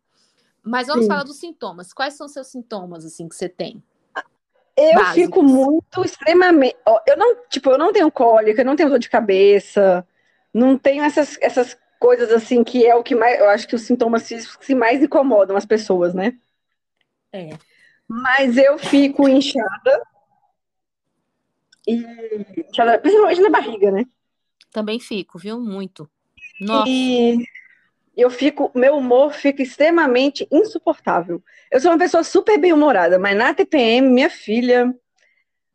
Mas 0.62 0.88
vamos 0.88 1.04
Sim. 1.04 1.10
falar 1.10 1.22
dos 1.22 1.36
sintomas. 1.36 1.92
Quais 1.92 2.14
são 2.14 2.26
os 2.26 2.32
seus 2.32 2.48
sintomas, 2.48 3.04
assim, 3.04 3.28
que 3.28 3.36
você 3.36 3.48
tem? 3.48 3.82
Eu 4.76 4.94
Básicos. 4.94 5.14
fico 5.14 5.42
muito, 5.42 6.04
extremamente... 6.04 6.76
Eu 7.06 7.16
não, 7.16 7.36
tipo, 7.48 7.70
eu 7.70 7.78
não 7.78 7.92
tenho 7.92 8.10
cólica, 8.10 8.60
eu 8.60 8.66
não 8.66 8.76
tenho 8.76 8.90
dor 8.90 8.98
de 8.98 9.08
cabeça, 9.08 10.06
não 10.52 10.76
tenho 10.76 11.04
essas, 11.04 11.38
essas 11.40 11.78
coisas, 11.98 12.30
assim, 12.32 12.64
que 12.64 12.84
é 12.84 12.94
o 12.94 13.02
que 13.02 13.14
mais... 13.14 13.38
Eu 13.38 13.48
acho 13.48 13.66
que 13.66 13.74
os 13.74 13.82
sintomas 13.82 14.26
físicos 14.26 14.56
que 14.66 14.74
mais 14.74 15.02
incomodam 15.02 15.56
as 15.56 15.64
pessoas, 15.64 16.12
né? 16.12 16.36
É. 17.32 17.50
Mas 18.08 18.56
eu 18.56 18.76
fico 18.76 19.28
inchada. 19.28 20.02
E 21.86 22.04
inchada, 22.68 22.98
principalmente 22.98 23.40
na 23.40 23.50
barriga, 23.50 23.90
né? 23.90 24.04
Também 24.76 25.00
fico, 25.00 25.38
viu? 25.38 25.58
Muito. 25.58 26.06
Nossa. 26.60 26.86
E 26.86 27.48
eu 28.14 28.28
fico, 28.28 28.70
meu 28.74 28.98
humor 28.98 29.32
fica 29.32 29.62
extremamente 29.62 30.46
insuportável. 30.52 31.42
Eu 31.72 31.80
sou 31.80 31.90
uma 31.90 31.96
pessoa 31.96 32.22
super 32.22 32.58
bem-humorada, 32.58 33.18
mas 33.18 33.34
na 33.34 33.54
TPM, 33.54 34.06
minha 34.06 34.28
filha, 34.28 34.94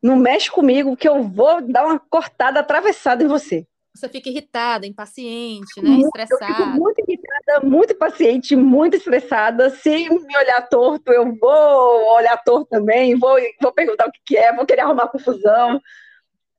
não 0.04 0.16
mexe 0.16 0.52
comigo 0.52 0.96
que 0.96 1.10
eu 1.10 1.24
vou 1.24 1.62
dar 1.62 1.88
uma 1.88 1.98
cortada 1.98 2.60
atravessada 2.60 3.24
em 3.24 3.28
você. 3.28 3.66
Você 3.96 4.08
fica 4.08 4.30
irritada, 4.30 4.86
impaciente, 4.86 5.82
né? 5.82 5.90
Muito, 5.90 6.06
estressada. 6.06 6.52
Eu 6.52 6.56
fico 6.56 6.70
muito 6.70 7.00
irritada, 7.00 7.68
muito 7.68 7.94
impaciente, 7.94 8.56
muito 8.56 8.98
estressada. 8.98 9.72
Se 9.72 10.10
me 10.12 10.38
olhar 10.38 10.62
torto, 10.70 11.12
eu 11.12 11.36
vou 11.40 12.14
olhar 12.18 12.38
torto 12.44 12.68
também, 12.70 13.18
vou, 13.18 13.36
vou 13.60 13.72
perguntar 13.72 14.08
o 14.08 14.12
que, 14.12 14.20
que 14.24 14.38
é, 14.38 14.54
vou 14.54 14.64
querer 14.64 14.82
arrumar 14.82 15.08
confusão. 15.08 15.82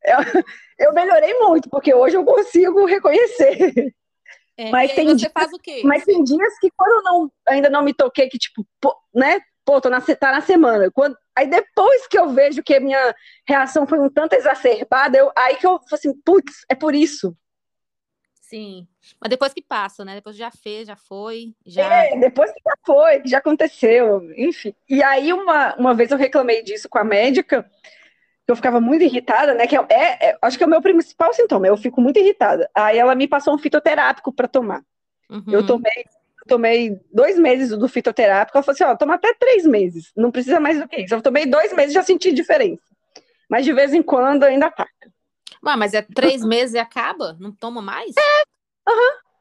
Eu, 0.04 0.87
eu 0.88 0.92
melhorei 0.92 1.38
muito, 1.38 1.68
porque 1.71 1.94
hoje 1.94 2.16
eu 2.16 2.25
consigo 2.25 2.85
reconhecer. 2.87 3.94
É, 4.56 4.71
mas 4.71 4.92
tem 4.92 5.14
dias? 5.16 5.32
Mas 5.85 6.04
tem 6.04 6.23
dias 6.23 6.59
que 6.61 6.71
quando 6.76 6.92
eu 6.92 7.02
não, 7.02 7.32
ainda 7.49 7.71
não 7.71 7.82
me 7.82 7.94
toquei, 7.94 8.28
que 8.28 8.38
tipo, 8.38 8.66
pô, 8.80 8.94
né? 9.14 9.40
Pô, 9.64 9.80
tô 9.80 9.88
na, 9.88 10.00
tá 10.00 10.32
na 10.32 10.40
semana. 10.40 10.90
Quando, 10.90 11.16
aí 11.37 11.47
depois 11.47 12.06
que 12.09 12.18
eu 12.18 12.30
vejo 12.30 12.62
que 12.62 12.75
a 12.75 12.80
minha 12.80 13.14
reação 13.47 13.87
foi 13.87 13.99
um 14.00 14.11
tanto 14.11 14.35
exacerbada, 14.35 15.16
eu, 15.16 15.30
aí 15.37 15.56
que 15.56 15.66
eu 15.66 15.78
falo 15.78 15.87
assim, 15.92 16.12
putz, 16.25 16.64
é 16.68 16.75
por 16.75 16.94
isso. 16.94 17.37
Sim. 18.52 18.87
Mas 19.18 19.30
depois 19.30 19.54
que 19.54 19.62
passa, 19.62 20.04
né? 20.04 20.14
Depois 20.16 20.37
já 20.37 20.50
fez, 20.50 20.87
já 20.87 20.97
foi. 20.97 21.54
Já... 21.64 22.04
É, 22.04 22.18
depois 22.18 22.52
que 22.52 22.61
já 22.62 22.75
foi, 22.85 23.21
que 23.21 23.28
já 23.30 23.38
aconteceu, 23.38 24.30
enfim. 24.37 24.75
E 24.87 25.02
aí, 25.02 25.32
uma, 25.32 25.75
uma 25.76 25.94
vez 25.94 26.11
eu 26.11 26.18
reclamei 26.18 26.62
disso 26.62 26.87
com 26.87 26.99
a 26.99 27.04
médica, 27.04 27.64
eu 28.46 28.56
ficava 28.56 28.80
muito 28.80 29.02
irritada, 29.04 29.54
né? 29.54 29.66
Que 29.66 29.76
é, 29.76 29.84
é, 29.90 30.38
acho 30.42 30.58
que 30.58 30.64
é 30.64 30.66
o 30.66 30.70
meu 30.70 30.82
principal 30.82 31.32
sintoma, 31.32 31.66
eu 31.66 31.76
fico 31.76 32.00
muito 32.00 32.18
irritada. 32.18 32.68
Aí 32.75 32.99
ela 32.99 33.14
me 33.14 33.28
passou 33.28 33.54
um 33.54 33.58
fitoterápico 33.58 34.32
para 34.32 34.49
tomar. 34.49 34.82
Uhum. 35.30 35.44
Eu 35.49 35.66
tomei 35.66 36.04
tomei 36.46 37.00
dois 37.12 37.38
meses 37.38 37.70
do 37.70 37.88
fitoterápico. 37.88 38.56
Ela 38.56 38.62
falou 38.62 38.75
assim: 38.75 38.84
ó, 38.84 38.96
toma 38.96 39.14
até 39.14 39.32
três 39.34 39.64
meses, 39.64 40.12
não 40.16 40.30
precisa 40.30 40.58
mais 40.58 40.78
do 40.78 40.88
que 40.88 41.00
isso. 41.00 41.14
Eu 41.14 41.22
tomei 41.22 41.46
dois 41.46 41.72
meses 41.72 41.92
e 41.92 41.94
já 41.94 42.02
senti 42.02 42.32
diferença. 42.32 42.82
Mas 43.49 43.64
de 43.64 43.72
vez 43.72 43.92
em 43.94 44.02
quando 44.02 44.44
ainda 44.44 44.66
ataca. 44.66 45.12
Ué, 45.64 45.76
mas 45.76 45.94
é 45.94 46.02
três 46.02 46.42
meses 46.44 46.75
e 46.75 46.78
acaba? 46.78 47.37
Não 47.38 47.52
toma 47.52 47.80
mais? 47.80 48.14
É. 48.16 48.42
Aham. 48.88 48.99
Uhum. 48.99 49.18
Oh. 49.18 49.32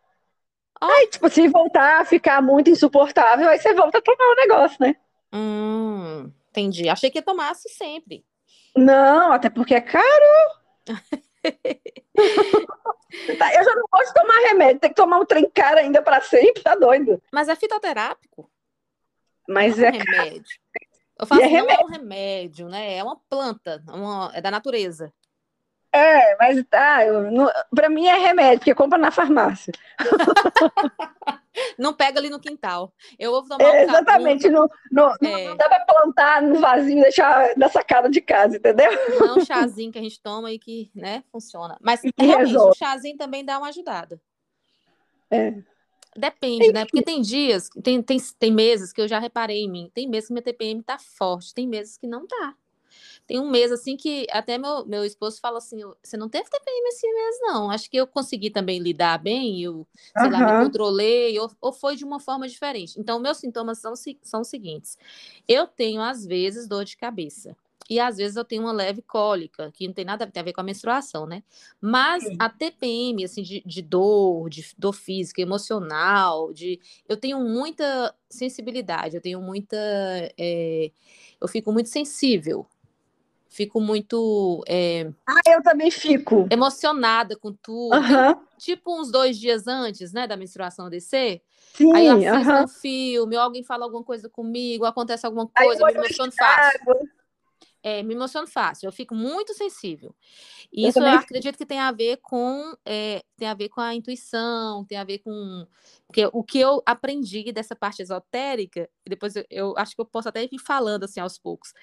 Aí, 0.83 1.07
tipo, 1.07 1.29
se 1.29 1.47
voltar 1.47 2.01
a 2.01 2.05
ficar 2.05 2.41
muito 2.41 2.71
insuportável, 2.71 3.47
aí 3.47 3.59
você 3.59 3.71
volta 3.71 3.99
a 3.99 4.01
tomar 4.01 4.31
o 4.31 4.35
negócio, 4.35 4.77
né? 4.79 4.95
Hum, 5.31 6.31
entendi. 6.49 6.89
Achei 6.89 7.11
que 7.11 7.19
ia 7.19 7.21
tomasse 7.21 7.69
sempre. 7.69 8.25
Não, 8.75 9.31
até 9.33 9.49
porque 9.49 9.75
é 9.75 9.81
caro. 9.81 10.25
Eu 13.13 13.63
já 13.63 13.75
não 13.75 13.85
gosto 13.91 14.07
de 14.07 14.13
tomar 14.13 14.37
remédio, 14.47 14.79
tem 14.79 14.89
que 14.89 14.95
tomar 14.95 15.19
um 15.19 15.25
trem 15.25 15.49
caro 15.49 15.79
ainda 15.79 16.01
para 16.01 16.21
sempre, 16.21 16.63
tá 16.63 16.75
doido. 16.75 17.21
Mas 17.31 17.49
é 17.49 17.55
fitoterápico. 17.55 18.49
Mas 19.47 19.79
é, 19.79 19.87
é 19.87 19.91
remédio. 19.91 20.59
Eu 21.19 21.27
falo 21.27 21.41
é 21.41 21.45
assim, 21.45 21.53
remédio. 21.53 21.77
não 21.77 21.83
é 21.83 21.85
um 21.85 21.91
remédio, 21.91 22.69
né? 22.69 22.95
É 22.95 23.03
uma 23.03 23.19
planta, 23.29 23.83
uma, 23.87 24.31
é 24.33 24.41
da 24.41 24.49
natureza. 24.49 25.13
É, 25.93 26.37
mas 26.37 26.63
tá, 26.69 26.99
para 27.75 27.89
mim 27.89 28.05
é 28.05 28.17
remédio, 28.17 28.59
porque 28.59 28.73
compra 28.73 28.97
na 28.97 29.11
farmácia. 29.11 29.73
não 31.77 31.93
pega 31.93 32.17
ali 32.17 32.29
no 32.29 32.39
quintal. 32.39 32.93
Eu 33.19 33.31
vou 33.31 33.43
tomar 33.43 33.69
um 33.69 33.73
é, 33.73 33.83
Exatamente, 33.83 34.49
não, 34.49 34.69
não, 34.89 35.13
é. 35.21 35.45
não, 35.45 35.57
dá 35.57 35.67
para 35.67 35.85
plantar 35.85 36.41
no 36.41 36.55
e 36.89 37.01
deixar 37.01 37.57
na 37.57 37.67
sacada 37.67 38.09
de 38.09 38.21
casa, 38.21 38.55
entendeu? 38.55 38.89
Não 39.19 39.27
é 39.27 39.33
um 39.39 39.45
chazinho 39.45 39.91
que 39.91 39.99
a 39.99 40.01
gente 40.01 40.21
toma 40.21 40.51
e 40.51 40.57
que, 40.57 40.89
né, 40.95 41.23
funciona. 41.29 41.77
Mas 41.81 42.01
realmente 42.17 42.55
o 42.55 42.73
chazinho 42.73 43.17
também 43.17 43.43
dá 43.43 43.57
uma 43.57 43.67
ajudada. 43.67 44.21
É. 45.29 45.53
Depende, 46.15 46.73
né? 46.73 46.85
Porque 46.85 47.01
tem 47.01 47.21
dias, 47.21 47.69
tem, 47.83 48.01
tem, 48.01 48.17
tem 48.37 48.51
meses 48.51 48.91
que 48.91 49.01
eu 49.01 49.07
já 49.07 49.17
reparei 49.17 49.63
em 49.63 49.69
mim, 49.69 49.89
tem 49.93 50.09
meses 50.09 50.27
que 50.27 50.33
minha 50.33 50.43
TPM 50.43 50.83
tá 50.83 50.97
forte, 50.97 51.53
tem 51.53 51.67
meses 51.67 51.97
que 51.97 52.05
não 52.05 52.27
tá. 52.27 52.55
Tem 53.31 53.39
um 53.39 53.49
mês 53.49 53.71
assim 53.71 53.95
que 53.95 54.27
até 54.29 54.57
meu, 54.57 54.85
meu 54.85 55.05
esposo 55.05 55.39
fala 55.39 55.59
assim: 55.59 55.79
você 56.03 56.17
não 56.17 56.27
teve 56.27 56.49
TPM 56.49 56.87
esse 56.89 57.07
mês, 57.09 57.37
não. 57.39 57.71
Acho 57.71 57.89
que 57.89 57.95
eu 57.95 58.05
consegui 58.05 58.49
também 58.49 58.77
lidar 58.77 59.17
bem, 59.19 59.63
eu, 59.63 59.87
sei 60.17 60.25
uhum. 60.25 60.31
lá, 60.33 60.39
me 60.39 60.65
controlei, 60.65 61.39
ou, 61.39 61.49
ou 61.61 61.71
foi 61.71 61.95
de 61.95 62.03
uma 62.03 62.19
forma 62.19 62.45
diferente. 62.45 62.99
Então, 62.99 63.21
meus 63.21 63.37
sintomas 63.37 63.77
são, 63.77 63.93
são 64.21 64.41
os 64.41 64.49
seguintes: 64.49 64.97
eu 65.47 65.65
tenho, 65.65 66.01
às 66.01 66.25
vezes, 66.25 66.67
dor 66.67 66.83
de 66.83 66.97
cabeça. 66.97 67.55
E 67.89 68.01
às 68.01 68.17
vezes 68.17 68.35
eu 68.35 68.43
tenho 68.43 68.63
uma 68.63 68.73
leve 68.73 69.01
cólica, 69.01 69.71
que 69.71 69.87
não 69.87 69.93
tem 69.93 70.03
nada 70.03 70.29
a 70.33 70.43
ver 70.43 70.51
com 70.51 70.59
a 70.59 70.65
menstruação, 70.65 71.25
né? 71.25 71.41
Mas 71.79 72.25
Sim. 72.25 72.35
a 72.37 72.49
TPM, 72.49 73.23
assim, 73.23 73.43
de, 73.43 73.63
de, 73.65 73.81
dor, 73.81 74.49
de 74.49 74.73
dor 74.77 74.93
física, 74.93 75.41
emocional, 75.41 76.51
de 76.51 76.81
eu 77.07 77.15
tenho 77.15 77.39
muita 77.39 78.13
sensibilidade, 78.29 79.15
eu 79.15 79.21
tenho 79.21 79.41
muita. 79.41 79.77
É, 80.37 80.91
eu 81.39 81.47
fico 81.47 81.71
muito 81.71 81.87
sensível 81.87 82.67
fico 83.51 83.81
muito. 83.81 84.63
É, 84.67 85.11
ah, 85.27 85.41
eu 85.45 85.61
também 85.61 85.91
fico. 85.91 86.47
Emocionada 86.49 87.35
com 87.37 87.51
tudo. 87.51 87.95
Uhum. 87.95 88.35
Tipo 88.57 88.99
uns 88.99 89.11
dois 89.11 89.37
dias 89.37 89.67
antes, 89.67 90.13
né, 90.13 90.25
da 90.25 90.37
menstruação 90.37 90.89
descer. 90.89 91.41
Sim, 91.73 91.93
aí 91.95 92.07
eu 92.07 92.33
assisto 92.35 92.53
uhum. 92.53 92.63
um 92.63 92.67
filme, 92.67 93.35
ou 93.35 93.41
alguém 93.41 93.63
fala 93.63 93.85
alguma 93.85 94.03
coisa 94.03 94.29
comigo, 94.29 94.85
acontece 94.85 95.25
alguma 95.25 95.47
coisa, 95.47 95.81
eu 95.81 95.87
me 95.87 95.93
emociono 95.93 96.31
fácil. 96.31 96.79
É, 97.83 98.03
me 98.03 98.13
emociono 98.13 98.47
fácil, 98.47 98.87
eu 98.87 98.91
fico 98.91 99.15
muito 99.15 99.53
sensível. 99.53 100.15
E 100.71 100.83
eu 100.83 100.89
isso 100.89 100.99
também... 100.99 101.13
eu 101.13 101.19
acredito 101.19 101.57
que 101.57 101.65
tem 101.65 101.79
a 101.79 101.91
ver 101.91 102.17
com 102.17 102.75
é, 102.85 103.23
tem 103.35 103.47
a 103.47 103.53
ver 103.53 103.69
com 103.69 103.81
a 103.81 103.95
intuição, 103.95 104.85
tem 104.85 104.97
a 104.97 105.03
ver 105.03 105.19
com 105.19 105.65
porque 106.07 106.29
o 106.31 106.43
que 106.43 106.59
eu 106.59 106.81
aprendi 106.85 107.51
dessa 107.51 107.75
parte 107.75 108.01
esotérica, 108.01 108.89
depois 109.07 109.35
eu, 109.35 109.45
eu, 109.49 109.73
acho 109.77 109.95
que 109.95 110.01
eu 110.01 110.05
posso 110.05 110.29
até 110.29 110.43
ir 110.43 110.59
falando 110.59 111.05
assim 111.05 111.19
aos 111.19 111.37
poucos. 111.37 111.73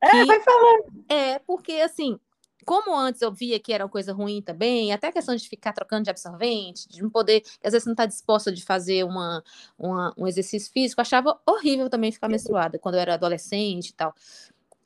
É, 0.00 0.10
que, 0.10 0.16
é, 0.16 0.24
vai 0.24 0.40
falando. 0.40 1.04
É, 1.08 1.38
porque 1.40 1.72
assim, 1.72 2.18
como 2.64 2.96
antes 2.96 3.20
eu 3.22 3.32
via 3.32 3.58
que 3.58 3.72
era 3.72 3.84
uma 3.84 3.90
coisa 3.90 4.12
ruim 4.12 4.40
também, 4.40 4.92
até 4.92 5.08
a 5.08 5.12
questão 5.12 5.34
de 5.34 5.48
ficar 5.48 5.72
trocando 5.72 6.04
de 6.04 6.10
absorvente, 6.10 6.88
de 6.88 7.02
não 7.02 7.10
poder, 7.10 7.42
às 7.62 7.72
vezes 7.72 7.86
não 7.86 7.92
está 7.92 8.06
disposta 8.06 8.52
de 8.52 8.64
fazer 8.64 9.04
uma, 9.04 9.42
uma, 9.78 10.14
um 10.16 10.26
exercício 10.26 10.70
físico, 10.72 11.00
achava 11.00 11.38
horrível 11.46 11.90
também 11.90 12.12
ficar 12.12 12.28
menstruada 12.28 12.78
quando 12.78 12.94
eu 12.96 13.00
era 13.00 13.14
adolescente 13.14 13.88
e 13.88 13.94
tal. 13.94 14.14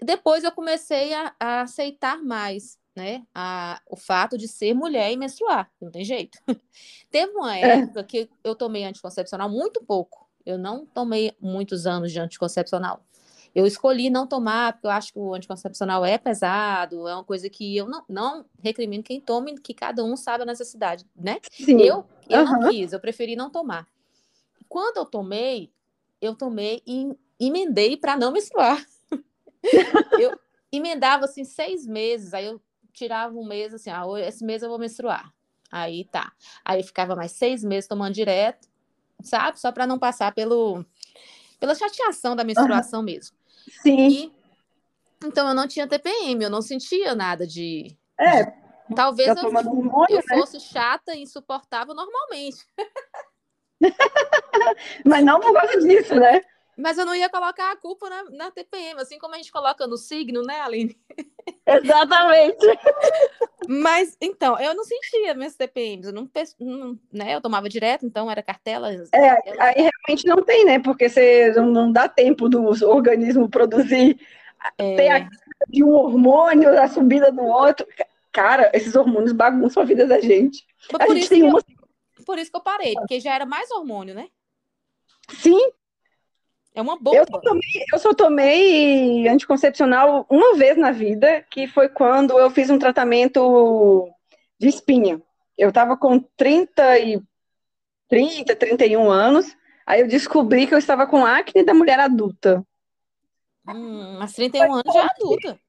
Depois 0.02 0.44
eu 0.44 0.52
comecei 0.52 1.14
a, 1.14 1.34
a 1.38 1.60
aceitar 1.62 2.22
mais 2.22 2.78
né, 2.96 3.22
a, 3.34 3.80
o 3.88 3.96
fato 3.96 4.38
de 4.38 4.48
ser 4.48 4.72
mulher 4.74 5.12
e 5.12 5.16
menstruar, 5.18 5.70
não 5.80 5.90
tem 5.90 6.02
jeito. 6.02 6.38
Teve 7.10 7.32
uma 7.32 7.56
é. 7.56 7.80
época 7.80 8.00
é. 8.00 8.02
que 8.02 8.30
eu 8.42 8.54
tomei 8.54 8.84
anticoncepcional 8.84 9.50
muito 9.50 9.84
pouco. 9.84 10.26
Eu 10.46 10.56
não 10.56 10.86
tomei 10.86 11.32
muitos 11.38 11.86
anos 11.86 12.10
de 12.10 12.18
anticoncepcional. 12.18 13.04
eu 13.54 13.66
escolhi 13.66 14.08
não 14.08 14.26
tomar, 14.26 14.72
porque 14.72 14.86
eu 14.86 14.90
acho 14.90 15.12
que 15.12 15.18
o 15.18 15.34
anticoncepcional 15.34 16.04
é 16.04 16.16
pesado, 16.16 17.06
é 17.06 17.14
uma 17.14 17.24
coisa 17.24 17.50
que 17.50 17.76
eu 17.76 17.86
não, 17.86 18.02
não 18.08 18.46
recrimino 18.62 19.02
quem 19.02 19.20
tome, 19.20 19.58
que 19.58 19.74
cada 19.74 20.02
um 20.02 20.16
sabe 20.16 20.44
a 20.44 20.46
necessidade, 20.46 21.04
né? 21.14 21.38
Sim. 21.50 21.80
Eu, 21.82 22.06
eu 22.30 22.40
Aham. 22.40 22.60
não 22.60 22.70
quis, 22.70 22.92
eu 22.92 23.00
preferi 23.00 23.36
não 23.36 23.50
tomar. 23.50 23.86
Quando 24.68 24.96
eu 24.96 25.04
tomei, 25.04 25.70
eu 26.20 26.34
tomei 26.34 26.82
e 26.86 27.14
emendei 27.38 27.96
para 27.96 28.16
não 28.16 28.32
menstruar. 28.32 28.84
eu 30.20 30.38
emendava 30.70 31.24
assim 31.24 31.44
seis 31.44 31.86
meses, 31.86 32.34
aí 32.34 32.46
eu 32.46 32.60
tirava 32.92 33.36
um 33.36 33.44
mês 33.44 33.74
assim, 33.74 33.90
ah, 33.90 34.04
esse 34.20 34.44
mês 34.44 34.62
eu 34.62 34.68
vou 34.68 34.78
menstruar. 34.78 35.32
Aí 35.70 36.04
tá. 36.04 36.32
Aí 36.64 36.80
eu 36.80 36.84
ficava 36.84 37.16
mais 37.16 37.32
seis 37.32 37.64
meses 37.64 37.88
tomando 37.88 38.14
direto, 38.14 38.68
sabe? 39.22 39.60
Só 39.60 39.72
para 39.72 39.86
não 39.86 39.98
passar 39.98 40.32
pelo 40.32 40.84
pela 41.58 41.74
chateação 41.74 42.36
da 42.36 42.44
menstruação 42.44 43.02
mesmo. 43.02 43.36
Sim. 43.82 44.08
E 44.08 44.32
então 45.24 45.48
eu 45.48 45.54
não 45.54 45.66
tinha 45.66 45.86
TPM, 45.86 46.44
eu 46.44 46.50
não 46.50 46.62
sentia 46.62 47.14
nada 47.14 47.46
de. 47.46 47.96
É, 48.18 48.52
Talvez 48.94 49.34
tá 49.34 49.42
eu, 49.42 49.48
hormônio, 49.48 50.06
eu 50.10 50.16
né? 50.16 50.22
fosse 50.28 50.60
chata 50.60 51.14
e 51.14 51.22
insuportável 51.22 51.94
normalmente. 51.94 52.64
Mas 55.04 55.24
não 55.24 55.40
por 55.40 55.52
causa 55.52 55.80
disso, 55.80 56.14
né? 56.14 56.40
Mas 56.76 56.98
eu 56.98 57.06
não 57.06 57.14
ia 57.14 57.30
colocar 57.30 57.72
a 57.72 57.76
culpa 57.76 58.10
na, 58.10 58.24
na 58.24 58.50
TPM, 58.50 59.00
assim 59.00 59.18
como 59.18 59.34
a 59.34 59.38
gente 59.38 59.50
coloca 59.50 59.86
no 59.86 59.96
signo, 59.96 60.42
né, 60.42 60.60
Aline? 60.60 60.96
Exatamente. 61.66 62.66
Mas, 63.68 64.16
então, 64.20 64.58
eu 64.60 64.74
não 64.74 64.84
sentia 64.84 65.34
minhas 65.34 65.56
TPMs, 65.56 66.08
eu 66.08 66.12
não, 66.12 66.30
não- 66.60 66.98
né, 67.12 67.34
eu 67.34 67.40
tomava 67.40 67.68
direto, 67.68 68.04
então 68.04 68.30
era 68.30 68.42
cartela. 68.42 68.92
É, 68.92 69.30
cartela. 69.30 69.56
aí 69.64 69.74
realmente 69.76 70.26
não 70.26 70.42
tem, 70.42 70.64
né? 70.64 70.78
Porque 70.78 71.08
você 71.08 71.52
não, 71.52 71.66
não 71.66 71.92
dá 71.92 72.08
tempo 72.08 72.48
do 72.48 72.62
organismo 72.88 73.48
produzir, 73.48 74.20
É, 74.78 74.96
ter 74.96 75.08
a 75.08 75.28
de 75.68 75.82
um 75.82 75.90
hormônio, 75.90 76.78
a 76.80 76.88
subida 76.88 77.32
do 77.32 77.42
outro. 77.42 77.86
Cara, 78.32 78.70
esses 78.74 78.94
hormônios 78.94 79.32
bagunçam 79.32 79.82
a 79.82 79.86
vida 79.86 80.06
da 80.06 80.20
gente. 80.20 80.66
foi 80.90 81.00
A 81.02 81.08
gente 81.08 81.28
tem 81.28 81.40
que 81.40 81.46
eu, 81.46 81.50
uma. 81.50 81.62
por 82.24 82.38
isso 82.38 82.50
que 82.50 82.56
eu 82.56 82.62
parei, 82.62 82.94
porque 82.94 83.18
já 83.18 83.34
era 83.34 83.46
mais 83.46 83.70
hormônio, 83.70 84.14
né? 84.14 84.28
Sim, 85.28 85.58
É 86.76 86.80
uma 86.82 86.98
eu 87.10 87.24
só, 87.26 87.40
tomei, 87.40 87.84
eu 87.90 87.98
só 87.98 88.14
tomei 88.14 89.28
anticoncepcional 89.28 90.26
uma 90.28 90.58
vez 90.58 90.76
na 90.76 90.92
vida, 90.92 91.42
que 91.50 91.66
foi 91.66 91.88
quando 91.88 92.38
eu 92.38 92.50
fiz 92.50 92.68
um 92.68 92.78
tratamento 92.78 94.10
de 94.60 94.68
espinha. 94.68 95.22
Eu 95.56 95.72
tava 95.72 95.96
com 95.96 96.20
30 96.36 96.98
e 96.98 97.22
30, 98.10 98.54
31 98.54 99.10
anos. 99.10 99.56
Aí 99.86 100.02
eu 100.02 100.06
descobri 100.06 100.66
que 100.66 100.74
eu 100.74 100.78
estava 100.78 101.06
com 101.06 101.24
acne 101.24 101.64
da 101.64 101.72
mulher 101.72 101.98
adulta. 101.98 102.62
Hum, 103.66 104.18
mas 104.18 104.34
31 104.34 104.74
anos 104.74 104.92
já 104.92 105.00
é 105.00 105.06
adulta. 105.06 105.60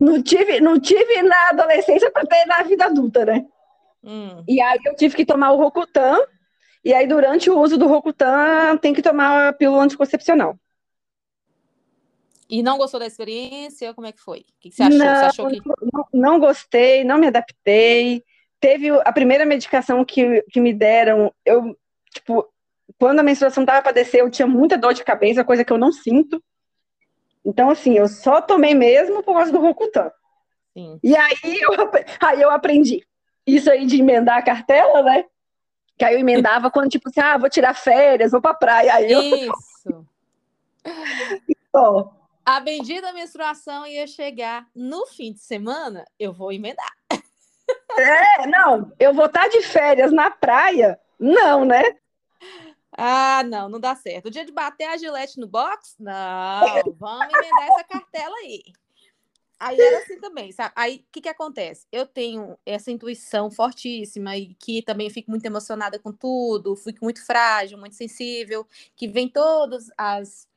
Não 0.00 0.22
tive, 0.22 0.58
não 0.58 0.80
tive 0.80 1.20
na 1.20 1.50
adolescência 1.50 2.10
para 2.10 2.24
ter 2.24 2.46
na 2.46 2.62
vida 2.62 2.86
adulta, 2.86 3.26
né? 3.26 3.44
Hum. 4.02 4.42
E 4.48 4.58
aí 4.58 4.80
eu 4.86 4.96
tive 4.96 5.14
que 5.16 5.26
tomar 5.26 5.52
o 5.52 5.58
Rocutan. 5.58 6.18
E 6.84 6.94
aí, 6.94 7.06
durante 7.06 7.50
o 7.50 7.58
uso 7.58 7.76
do 7.76 7.86
Rocutan, 7.86 8.76
tem 8.78 8.94
que 8.94 9.02
tomar 9.02 9.48
a 9.48 9.52
pílula 9.52 9.82
anticoncepcional. 9.82 10.58
E 12.48 12.62
não 12.62 12.78
gostou 12.78 12.98
da 12.98 13.06
experiência? 13.06 13.94
Como 13.94 14.06
é 14.06 14.12
que 14.12 14.20
foi? 14.20 14.40
O 14.40 14.44
que 14.60 14.70
você 14.72 14.82
achou? 14.82 14.98
Você 14.98 15.04
Não, 15.04 15.26
achou 15.26 15.48
que. 15.48 15.60
não, 15.92 16.06
não 16.12 16.40
gostei, 16.40 17.04
não 17.04 17.18
me 17.18 17.28
adaptei. 17.28 18.24
Teve 18.58 18.90
a 18.90 19.12
primeira 19.12 19.46
medicação 19.46 20.04
que, 20.04 20.42
que 20.50 20.60
me 20.60 20.72
deram, 20.74 21.32
eu, 21.44 21.78
tipo, 22.12 22.46
quando 22.98 23.20
a 23.20 23.22
menstruação 23.22 23.64
tava 23.64 23.82
para 23.82 23.92
descer, 23.92 24.20
eu 24.20 24.30
tinha 24.30 24.46
muita 24.46 24.76
dor 24.76 24.92
de 24.92 25.04
cabeça, 25.04 25.44
coisa 25.44 25.64
que 25.64 25.72
eu 25.72 25.78
não 25.78 25.92
sinto. 25.92 26.42
Então, 27.44 27.70
assim, 27.70 27.94
eu 27.96 28.08
só 28.08 28.42
tomei 28.42 28.74
mesmo 28.74 29.22
por 29.22 29.34
causa 29.34 29.52
do 29.52 29.60
Rocutan. 29.60 30.10
Sim. 30.74 30.98
E 31.02 31.16
aí 31.16 31.60
eu, 31.60 31.70
aí 32.20 32.42
eu 32.42 32.50
aprendi 32.50 33.06
isso 33.46 33.70
aí 33.70 33.86
de 33.86 34.00
emendar 34.00 34.38
a 34.38 34.42
cartela, 34.42 35.02
né? 35.02 35.24
Que 36.00 36.04
aí 36.06 36.14
eu 36.14 36.20
emendava 36.20 36.70
quando, 36.70 36.88
tipo 36.88 37.10
assim, 37.10 37.20
ah, 37.20 37.36
vou 37.36 37.50
tirar 37.50 37.74
férias, 37.74 38.32
vou 38.32 38.40
pra 38.40 38.54
praia. 38.54 38.94
Aí 38.94 39.12
eu 39.12 39.20
Isso. 39.20 40.06
só. 41.70 42.10
A 42.42 42.58
bendita 42.58 43.12
menstruação 43.12 43.86
ia 43.86 44.06
chegar 44.06 44.66
no 44.74 45.06
fim 45.06 45.30
de 45.30 45.40
semana, 45.40 46.06
eu 46.18 46.32
vou 46.32 46.50
emendar. 46.52 46.90
É, 47.98 48.46
não, 48.46 48.90
eu 48.98 49.12
vou 49.12 49.26
estar 49.26 49.46
de 49.48 49.60
férias 49.60 50.10
na 50.10 50.30
praia? 50.30 50.98
Não, 51.18 51.66
né? 51.66 51.82
Ah, 52.96 53.42
não, 53.44 53.68
não 53.68 53.78
dá 53.78 53.94
certo. 53.94 54.28
O 54.28 54.30
dia 54.30 54.46
de 54.46 54.52
bater 54.52 54.86
a 54.86 54.96
gilete 54.96 55.38
no 55.38 55.46
box? 55.46 55.96
Não, 56.00 56.82
vamos 56.96 57.26
emendar 57.34 57.68
essa 57.72 57.84
cartela 57.84 58.36
aí. 58.38 58.62
Aí 59.60 59.78
era 59.78 59.98
assim 59.98 60.18
também, 60.18 60.50
sabe? 60.52 60.72
Aí 60.74 61.04
o 61.06 61.12
que, 61.12 61.20
que 61.20 61.28
acontece? 61.28 61.86
Eu 61.92 62.06
tenho 62.06 62.58
essa 62.64 62.90
intuição 62.90 63.50
fortíssima 63.50 64.34
e 64.34 64.54
que 64.54 64.80
também 64.80 65.10
fico 65.10 65.30
muito 65.30 65.44
emocionada 65.44 65.98
com 65.98 66.10
tudo, 66.10 66.74
fico 66.74 67.04
muito 67.04 67.22
frágil, 67.26 67.76
muito 67.76 67.94
sensível, 67.94 68.66
que 68.96 69.06
vem 69.06 69.28
todos 69.28 69.90
as, 69.98 70.48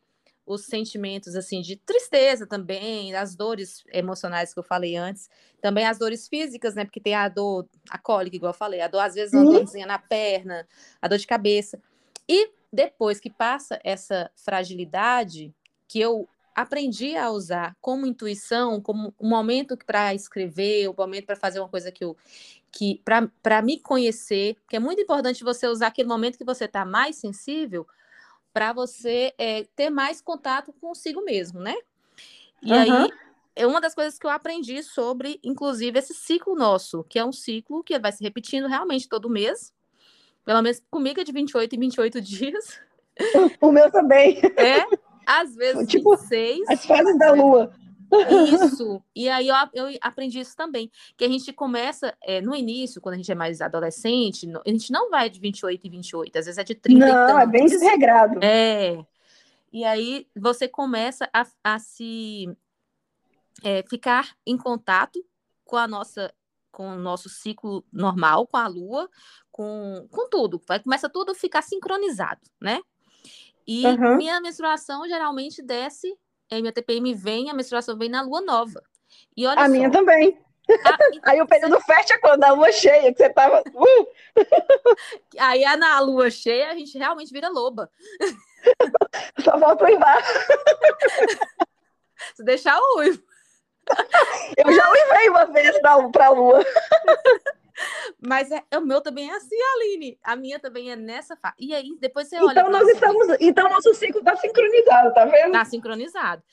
os 0.45 0.67
sentimentos 0.67 1.35
assim 1.35 1.59
de 1.59 1.75
tristeza 1.75 2.47
também, 2.47 3.13
as 3.13 3.35
dores 3.35 3.83
emocionais 3.91 4.53
que 4.53 4.59
eu 4.59 4.63
falei 4.63 4.95
antes, 4.95 5.29
também 5.61 5.85
as 5.85 5.97
dores 5.97 6.29
físicas, 6.29 6.73
né? 6.73 6.85
Porque 6.85 7.01
tem 7.01 7.13
a 7.13 7.27
dor, 7.27 7.67
a 7.89 7.97
cólica, 7.97 8.37
igual 8.37 8.53
eu 8.53 8.57
falei, 8.57 8.79
a 8.79 8.87
dor 8.87 9.01
às 9.01 9.15
vezes 9.15 9.33
uma 9.33 9.43
dorzinha 9.43 9.85
na 9.85 9.99
perna, 9.99 10.65
a 11.01 11.09
dor 11.09 11.17
de 11.17 11.27
cabeça. 11.27 11.77
E 12.25 12.51
depois 12.71 13.19
que 13.19 13.29
passa 13.29 13.81
essa 13.83 14.31
fragilidade, 14.33 15.53
que 15.89 15.99
eu 15.99 16.29
aprendi 16.55 17.15
a 17.15 17.29
usar 17.29 17.75
como 17.81 18.05
intuição, 18.05 18.81
como 18.81 19.13
um 19.19 19.29
momento 19.29 19.77
para 19.77 20.13
escrever, 20.13 20.89
um 20.89 20.95
momento 20.97 21.25
para 21.25 21.35
fazer 21.35 21.59
uma 21.59 21.69
coisa 21.69 21.91
que 21.91 22.03
eu 22.03 22.15
que 22.71 23.01
para 23.05 23.61
me 23.61 23.79
conhecer, 23.79 24.57
que 24.67 24.75
é 24.75 24.79
muito 24.79 24.99
importante 24.99 25.43
você 25.43 25.67
usar 25.67 25.87
aquele 25.87 26.07
momento 26.07 26.39
que 26.39 26.43
você 26.43 26.65
está 26.65 26.83
mais 26.83 27.17
sensível 27.17 27.85
para 28.51 28.73
você 28.73 29.31
é, 29.37 29.65
ter 29.75 29.91
mais 29.91 30.21
contato 30.21 30.73
consigo 30.73 31.23
mesmo, 31.23 31.59
né? 31.59 31.75
E 32.63 32.71
Aham. 32.71 32.81
aí 32.81 33.09
é 33.55 33.67
uma 33.67 33.79
das 33.79 33.93
coisas 33.93 34.17
que 34.17 34.25
eu 34.25 34.31
aprendi 34.31 34.81
sobre, 34.81 35.39
inclusive, 35.43 35.99
esse 35.99 36.13
ciclo 36.13 36.55
nosso, 36.55 37.03
que 37.03 37.19
é 37.19 37.25
um 37.25 37.31
ciclo 37.31 37.83
que 37.83 37.97
vai 37.99 38.11
se 38.11 38.23
repetindo 38.23 38.67
realmente 38.67 39.07
todo 39.07 39.29
mês. 39.29 39.73
Pelo 40.43 40.61
menos 40.61 40.81
comigo 40.89 41.21
é 41.21 41.23
de 41.23 41.31
28 41.31 41.75
em 41.75 41.79
28 41.79 42.21
dias. 42.21 42.81
O 43.61 43.71
meu 43.71 43.91
também. 43.91 44.41
É, 44.57 44.85
às 45.25 45.55
vezes 45.55 45.88
Tipo, 45.88 46.15
26. 46.17 46.69
As 46.69 46.86
fases 46.86 47.17
da 47.17 47.31
lua. 47.31 47.73
Isso. 48.53 49.01
E 49.15 49.27
aí 49.27 49.47
eu, 49.47 49.55
eu 49.73 49.97
aprendi 50.01 50.39
isso 50.39 50.55
também. 50.55 50.91
Que 51.17 51.25
a 51.25 51.27
gente 51.27 51.51
começa 51.51 52.13
é, 52.23 52.41
no 52.41 52.55
início, 52.55 53.01
quando 53.01 53.15
a 53.15 53.17
gente 53.17 53.31
é 53.31 53.36
mais 53.36 53.62
adolescente, 53.62 54.47
a 54.65 54.69
gente 54.69 54.91
não 54.91 55.09
vai 55.09 55.29
de 55.29 55.39
28 55.39 55.88
em 55.88 55.89
28, 55.89 56.38
às 56.38 56.45
vezes 56.45 56.57
é 56.57 56.63
de 56.63 56.75
30 56.75 57.05
e 57.05 57.12
Não, 57.12 57.39
é 57.39 57.47
bem 57.47 57.65
desregrado. 57.65 58.39
É. 58.43 59.03
E 59.71 59.83
aí 59.83 60.27
você 60.36 60.67
começa 60.67 61.27
a, 61.33 61.45
a 61.63 61.79
se 61.79 62.55
é, 63.63 63.83
ficar 63.89 64.36
em 64.45 64.57
contato 64.57 65.23
com 65.65 65.77
a 65.77 65.88
nossa 65.88 66.33
com 66.71 66.88
o 66.89 66.97
nosso 66.97 67.29
ciclo 67.29 67.86
normal, 67.93 68.47
com 68.47 68.57
a 68.57 68.67
lua, 68.67 69.07
com, 69.51 70.07
com 70.09 70.27
tudo. 70.27 70.59
Vai, 70.67 70.79
começa 70.79 71.07
tudo 71.07 71.31
a 71.31 71.36
ficar 71.36 71.62
sincronizado, 71.62 72.41
né? 72.59 72.81
E 73.67 73.86
Aham. 73.86 74.15
minha 74.17 74.41
menstruação 74.41 75.08
geralmente 75.08 75.62
desce, 75.62 76.17
é, 76.49 76.60
minha 76.60 76.73
TPM 76.73 77.13
vem, 77.13 77.49
a 77.49 77.54
menstruação 77.54 77.97
vem 77.97 78.10
na 78.10 78.21
lua 78.21 78.41
nova. 78.41 78.84
E 79.36 79.45
olha 79.45 79.60
A 79.62 79.65
só. 79.65 79.71
minha 79.71 79.91
também. 79.91 80.38
a- 80.86 80.97
Aí 81.32 81.41
o 81.41 81.47
período 81.47 81.80
fértil 81.82 82.15
é 82.15 82.19
quando 82.19 82.43
a 82.43 82.52
lua 82.52 82.71
cheia, 82.71 83.12
que 83.13 83.17
você 83.17 83.30
tava. 83.30 83.62
Uh, 83.73 84.08
aí 85.39 85.63
é 85.63 85.76
na 85.78 85.99
lua 85.99 86.30
cheia 86.30 86.71
a 86.71 86.76
gente 86.76 86.97
realmente 86.97 87.32
vira 87.32 87.49
loba. 87.49 87.89
só 89.43 89.58
volta 89.58 89.86
o 89.86 89.89
embaixo. 89.89 90.32
Se 92.36 92.43
deixar 92.43 92.78
o 92.80 92.97
uivo. 92.99 93.21
Eu 94.58 94.71
já 94.73 94.89
uivei 94.89 95.30
uma 95.30 95.45
vez 95.47 95.78
pra, 95.80 96.10
pra 96.10 96.30
lua. 96.30 96.65
Mas 98.21 98.51
é, 98.51 98.63
o 98.77 98.81
meu 98.81 99.01
também 99.01 99.29
é 99.29 99.36
assim, 99.36 99.55
Aline. 99.75 100.17
A 100.23 100.36
minha 100.36 100.59
também 100.59 100.91
é 100.91 100.95
nessa 100.95 101.36
fase. 101.36 101.55
E 101.59 101.73
aí, 101.73 101.95
depois 101.99 102.27
você 102.27 102.39
olha. 102.39 102.51
Então 102.51 102.69
nós 102.69 102.83
você 102.83 102.93
estamos. 102.93 103.27
Então 103.39 103.69
nosso 103.69 103.93
ciclo 103.93 104.23
tá 104.23 104.36
sincronizado, 104.36 105.13
tá 105.13 105.25
vendo? 105.25 105.51
Tá 105.51 105.65
sincronizado. 105.65 106.43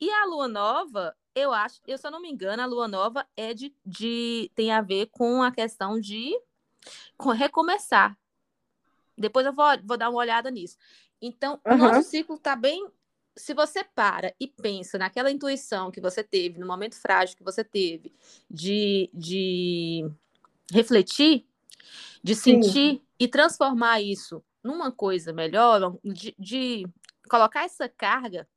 E 0.00 0.10
a 0.10 0.24
lua 0.26 0.46
nova, 0.46 1.14
eu 1.34 1.52
acho, 1.52 1.80
eu 1.86 1.98
se 1.98 2.06
eu 2.06 2.10
não 2.10 2.20
me 2.20 2.30
engano, 2.30 2.62
a 2.62 2.66
lua 2.66 2.86
nova 2.86 3.26
é 3.36 3.52
de, 3.52 3.74
de 3.84 4.50
tem 4.54 4.70
a 4.70 4.80
ver 4.80 5.06
com 5.10 5.42
a 5.42 5.50
questão 5.50 6.00
de 6.00 6.32
com 7.16 7.30
recomeçar. 7.30 8.16
Depois 9.16 9.44
eu 9.44 9.52
vou, 9.52 9.66
vou 9.84 9.96
dar 9.96 10.08
uma 10.08 10.20
olhada 10.20 10.50
nisso. 10.50 10.76
Então, 11.20 11.60
o 11.64 11.68
Aham. 11.68 11.78
nosso 11.78 12.08
ciclo 12.08 12.38
tá 12.38 12.54
bem. 12.54 12.86
Se 13.36 13.54
você 13.54 13.84
para 13.84 14.34
e 14.40 14.48
pensa 14.48 14.98
naquela 14.98 15.30
intuição 15.30 15.92
que 15.92 16.00
você 16.00 16.24
teve, 16.24 16.58
no 16.58 16.66
momento 16.66 16.96
frágil 16.96 17.36
que 17.36 17.44
você 17.44 17.62
teve, 17.62 18.12
de, 18.50 19.08
de 19.14 20.10
refletir, 20.72 21.46
de 22.22 22.34
Sim. 22.34 22.62
sentir 22.62 23.02
e 23.18 23.28
transformar 23.28 24.00
isso 24.00 24.42
numa 24.62 24.90
coisa 24.90 25.32
melhor, 25.32 25.96
de, 26.04 26.34
de 26.38 26.86
colocar 27.28 27.64
essa 27.64 27.88
carga 27.88 28.48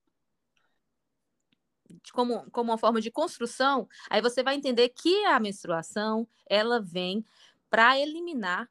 como, 2.14 2.50
como 2.52 2.72
uma 2.72 2.78
forma 2.78 3.02
de 3.02 3.12
construção, 3.12 3.88
aí 4.10 4.22
você 4.22 4.42
vai 4.42 4.56
entender 4.56 4.90
que 4.90 5.26
a 5.26 5.40
menstruação 5.40 6.28
ela 6.50 6.82
vem 6.82 7.26
para 7.70 8.00
eliminar 8.00 8.70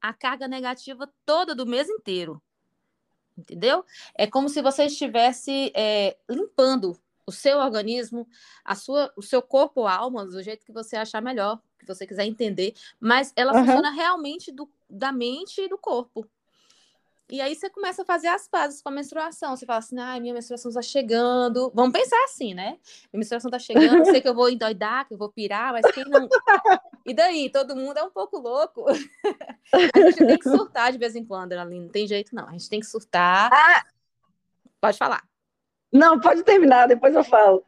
a 0.00 0.12
carga 0.12 0.46
negativa 0.46 1.10
toda 1.24 1.54
do 1.54 1.66
mês 1.66 1.88
inteiro. 1.88 2.42
Entendeu? 3.36 3.84
É 4.14 4.26
como 4.26 4.48
se 4.48 4.62
você 4.62 4.84
estivesse 4.84 5.72
é, 5.74 6.16
limpando 6.28 6.96
o 7.26 7.32
seu 7.32 7.58
organismo, 7.58 8.28
a 8.64 8.74
sua, 8.74 9.12
o 9.16 9.22
seu 9.22 9.42
corpo, 9.42 9.86
alma, 9.86 10.24
do 10.26 10.42
jeito 10.42 10.64
que 10.64 10.72
você 10.72 10.96
achar 10.96 11.22
melhor, 11.22 11.60
que 11.84 11.94
você 11.94 12.06
quiser 12.06 12.24
entender, 12.24 12.74
mas 12.98 13.32
ela 13.36 13.52
uhum. 13.52 13.64
funciona 13.64 13.90
realmente 13.90 14.50
do, 14.50 14.68
da 14.88 15.12
mente 15.12 15.60
e 15.60 15.68
do 15.68 15.78
corpo. 15.78 16.26
E 17.30 17.40
aí 17.40 17.54
você 17.54 17.70
começa 17.70 18.02
a 18.02 18.04
fazer 18.04 18.28
as 18.28 18.46
pazes 18.46 18.82
com 18.82 18.90
a 18.90 18.92
menstruação. 18.92 19.56
Você 19.56 19.64
fala 19.64 19.78
assim, 19.78 19.98
ai, 19.98 20.20
minha 20.20 20.34
menstruação 20.34 20.68
está 20.68 20.82
chegando. 20.82 21.72
Vamos 21.74 21.92
pensar 21.92 22.22
assim, 22.24 22.52
né? 22.52 22.78
Minha 23.10 23.20
menstruação 23.20 23.48
está 23.48 23.58
chegando, 23.58 24.04
sei 24.04 24.20
que 24.20 24.28
eu 24.28 24.34
vou 24.34 24.50
endoidar, 24.50 25.08
que 25.08 25.14
eu 25.14 25.18
vou 25.18 25.32
pirar, 25.32 25.72
mas 25.72 25.86
quem 25.92 26.04
não. 26.04 26.28
E 27.06 27.12
daí? 27.12 27.50
Todo 27.50 27.76
mundo 27.76 27.98
é 27.98 28.02
um 28.02 28.10
pouco 28.10 28.38
louco. 28.38 28.86
a 29.72 30.00
gente 30.00 30.26
tem 30.26 30.38
que 30.38 30.48
surtar 30.48 30.90
de 30.90 30.96
vez 30.96 31.14
em 31.14 31.24
quando, 31.24 31.52
ali 31.52 31.78
não 31.78 31.88
tem 31.88 32.06
jeito, 32.06 32.34
não. 32.34 32.48
A 32.48 32.52
gente 32.52 32.68
tem 32.68 32.80
que 32.80 32.86
surtar. 32.86 33.50
Ah. 33.52 33.84
Pode 34.80 34.96
falar. 34.96 35.22
Não, 35.92 36.18
pode 36.18 36.42
terminar, 36.42 36.88
depois 36.88 37.14
eu 37.14 37.22
falo. 37.22 37.64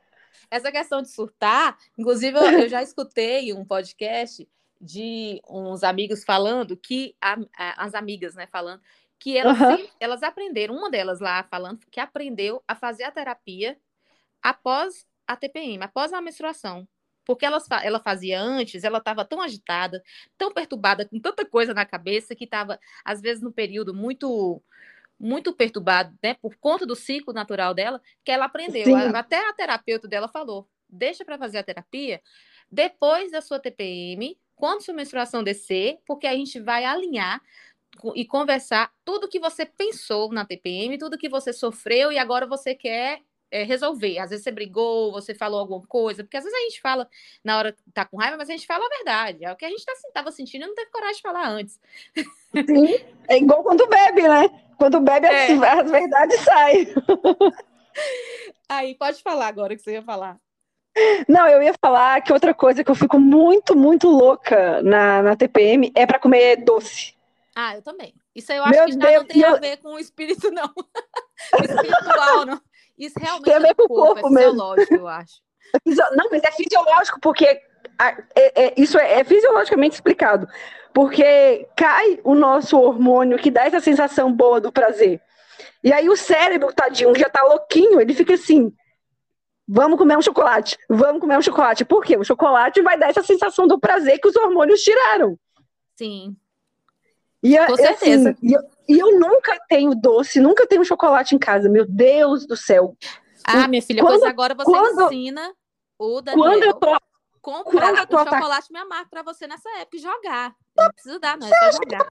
Essa 0.51 0.71
questão 0.73 1.03
de 1.03 1.11
surtar, 1.11 1.79
inclusive, 1.97 2.39
eu 2.39 2.69
já 2.69 2.83
escutei 2.83 3.53
um 3.53 3.65
podcast 3.65 4.49
de 4.81 5.41
uns 5.49 5.83
amigos 5.83 6.25
falando 6.25 6.77
que 6.77 7.17
a, 7.21 7.39
a, 7.57 7.85
as 7.85 7.95
amigas, 7.95 8.35
né, 8.35 8.47
falando 8.47 8.81
que 9.19 9.37
elas, 9.37 9.59
uhum. 9.59 9.77
sempre, 9.77 9.91
elas 9.99 10.23
aprenderam, 10.23 10.77
uma 10.77 10.91
delas 10.91 11.21
lá 11.21 11.43
falando 11.45 11.81
que 11.91 12.01
aprendeu 12.01 12.63
a 12.69 12.75
fazer 12.75 13.05
a 13.05 13.11
terapia 13.11 13.79
após 14.43 15.07
a 15.27 15.35
TPM, 15.37 15.83
após 15.83 16.13
a 16.13 16.21
menstruação. 16.21 16.87
Porque 17.25 17.45
ela, 17.45 17.59
ela 17.83 17.99
fazia 17.99 18.41
antes, 18.41 18.85
ela 18.85 18.99
estava 18.99 19.25
tão 19.25 19.41
agitada, 19.41 20.01
tão 20.39 20.53
perturbada, 20.53 21.05
com 21.05 21.19
tanta 21.19 21.45
coisa 21.45 21.75
na 21.75 21.85
cabeça, 21.85 22.37
que 22.37 22.45
estava, 22.45 22.79
às 23.05 23.21
vezes, 23.21 23.43
no 23.43 23.51
período 23.51 23.93
muito 23.93 24.63
muito 25.19 25.53
perturbado, 25.55 26.17
né, 26.23 26.35
por 26.35 26.57
conta 26.57 26.85
do 26.87 26.95
ciclo 26.95 27.33
natural 27.33 27.73
dela, 27.75 28.01
que 28.25 28.31
ela 28.31 28.45
aprendeu. 28.47 28.85
Até 29.15 29.49
a 29.49 29.53
terapeuta 29.53 30.07
dela 30.09 30.29
falou: 30.29 30.69
deixa 30.89 31.25
para 31.25 31.39
fazer 31.39 31.59
a 31.59 31.63
terapia 31.63 32.21
depois 32.71 33.31
da 33.31 33.41
sua 33.41 33.59
TPM, 33.61 34.39
quando 34.55 34.83
sua 34.83 34.95
menstruação 34.95 35.43
descer, 35.43 35.99
porque 36.07 36.27
a 36.27 36.35
gente 36.35 36.59
vai 36.61 36.85
alinhar 36.85 37.41
e 38.15 38.25
conversar 38.27 38.93
tudo 39.05 39.29
que 39.29 39.39
você 39.41 39.65
pensou 39.65 40.31
na 40.33 40.45
TPM, 40.45 40.99
tudo 40.99 41.17
que 41.17 41.29
você 41.29 41.53
sofreu 41.53 42.13
e 42.13 42.19
agora 42.19 42.47
você 42.47 42.75
quer 42.75 43.23
é, 43.57 43.63
resolver. 43.63 44.19
Às 44.19 44.31
vezes 44.31 44.45
você 44.45 44.51
brigou, 44.51 45.13
você 45.13 45.35
falou 45.35 45.61
alguma 45.61 45.87
coisa, 45.87 46.23
porque 46.23 46.37
às 46.37 46.45
vezes 46.45 46.59
a 46.59 46.63
gente 46.63 46.81
fala 46.81 47.09
na 47.43 47.57
hora 47.57 47.73
que 47.73 47.91
tá 47.93 48.05
com 48.05 48.17
raiva, 48.19 48.37
mas 48.37 48.51
a 48.51 48.53
gente 48.53 48.67
fala 48.67 48.85
a 48.85 48.97
verdade. 48.97 49.45
É 49.45 49.53
o 49.53 49.57
que 49.57 49.65
a 49.65 49.69
gente 49.69 49.85
tá, 50.13 50.31
sentindo 50.31 50.65
e 50.65 50.69
não 50.69 50.75
teve 50.75 50.91
coragem 50.91 51.17
de 51.17 51.23
falar 51.23 51.49
antes. 51.49 51.81
Sim, 52.67 52.95
é 53.29 53.39
igual 53.39 53.63
quando 53.63 53.87
bebe, 53.87 54.29
né? 54.29 54.49
Quando 54.77 55.01
bebe, 55.01 55.27
é. 55.27 55.53
as, 55.53 55.63
as 55.63 55.91
verdades 55.91 56.41
saem. 56.41 56.95
Aí, 58.69 58.95
pode 58.95 59.23
falar 59.23 59.47
agora 59.47 59.73
o 59.73 59.77
que 59.77 59.83
você 59.83 59.93
ia 59.93 60.03
falar. 60.03 60.39
Não, 61.29 61.47
eu 61.47 61.63
ia 61.63 61.75
falar 61.81 62.21
que 62.23 62.33
outra 62.33 62.55
coisa 62.55 62.83
que 62.83 62.91
eu 62.91 62.95
fico 62.95 63.19
muito, 63.19 63.77
muito 63.77 64.09
louca 64.09 64.83
na, 64.83 65.23
na 65.23 65.37
TPM 65.37 65.93
é 65.95 66.07
para 66.07 66.19
comer 66.19 66.57
doce. 66.57 67.15
Ah, 67.55 67.75
eu 67.77 67.83
também. 67.83 68.15
Isso 68.35 68.53
eu 68.53 68.63
acho 68.63 68.73
Meu 68.73 68.85
que 68.87 68.93
já 68.93 68.99
Deus, 68.99 69.23
não 69.23 69.27
tem 69.27 69.41
eu... 69.41 69.55
a 69.55 69.59
ver 69.59 69.77
com 69.79 69.95
o 69.95 69.99
espírito, 69.99 70.51
não. 70.51 70.71
espiritual, 71.65 72.47
não. 72.47 72.61
Isso 72.99 73.15
realmente 73.19 73.51
é 73.51 73.71
o 73.71 73.89
corpo, 73.89 73.95
corpo 74.23 74.39
é 74.39 74.43
fisiológico, 74.43 74.95
eu 74.95 75.09
acho. 75.09 75.35
Não, 76.17 76.29
mas 76.31 76.43
é 76.43 76.53
fisiológico, 76.53 77.21
porque 77.21 77.45
é, 78.35 78.67
é, 78.67 78.75
isso 78.77 78.99
é, 78.99 79.21
é, 79.21 79.25
fisiologicamente 79.25 79.95
explicado. 79.95 80.49
Porque 80.93 81.69
cai 81.77 82.19
o 82.25 82.35
nosso 82.35 82.79
hormônio 82.79 83.39
que 83.39 83.51
dá 83.51 83.67
essa 83.67 83.81
sensação 83.81 84.33
boa 84.33 84.61
do 84.61 84.73
prazer. 84.73 85.21
E 85.85 85.93
aí 85.93 86.09
o 86.09 86.17
cérebro, 86.17 86.73
tadinho, 86.73 87.15
já 87.17 87.29
tá 87.29 87.45
louquinho, 87.45 88.01
ele 88.01 88.15
fica 88.15 88.35
assim. 88.35 88.73
Vamos 89.69 89.99
comer 89.99 90.17
um 90.17 90.23
chocolate, 90.23 90.79
vamos 90.89 91.21
comer 91.21 91.37
um 91.37 91.43
chocolate. 91.43 91.85
Por 91.85 92.05
quê? 92.05 92.17
O 92.17 92.25
chocolate 92.25 92.81
vai 92.83 92.97
dar 92.97 93.11
essa 93.11 93.23
sensação 93.23 93.67
do 93.67 93.79
prazer 93.79 94.19
que 94.21 94.29
os 94.29 94.37
hormônios 94.37 94.83
tiraram. 94.83 95.39
Sim. 95.97 96.37
E, 97.43 97.57
Com 97.67 97.77
certeza. 97.77 98.31
Assim, 98.31 98.39
e, 98.43 98.53
eu, 98.53 98.61
e 98.89 98.99
eu 98.99 99.19
nunca 99.19 99.59
tenho 99.69 99.95
doce, 99.95 100.41
nunca 100.41 100.67
tenho 100.67 100.85
chocolate 100.85 101.35
em 101.35 101.39
casa. 101.39 101.69
Meu 101.69 101.87
Deus 101.87 102.47
do 102.47 102.57
céu. 102.57 102.97
Ah, 103.45 103.69
minha 103.69 103.83
filha, 103.83 104.03
quando, 104.03 104.19
pois 104.19 104.31
agora 104.31 104.55
você 104.55 104.65
quando, 104.65 105.13
ensina 105.13 105.55
o 105.99 106.21
Daniel 106.21 106.45
quando 106.45 106.63
eu 106.65 106.75
tô, 106.75 106.99
comprar 107.41 107.93
quando 107.93 107.99
eu 107.99 108.07
tô 108.07 108.17
o 108.17 108.25
chocolate 108.25 108.73
minha 108.73 108.85
marca 108.85 109.09
para 109.09 109.23
você 109.23 109.47
nessa 109.47 109.69
época 109.79 109.97
e 109.97 110.01
jogar. 110.01 110.55
Não 110.77 110.91
precisa 110.93 111.21
dar, 111.21 111.39
não, 111.39 111.47
é 111.47 111.51
só 111.51 111.73
jogar. 111.73 112.07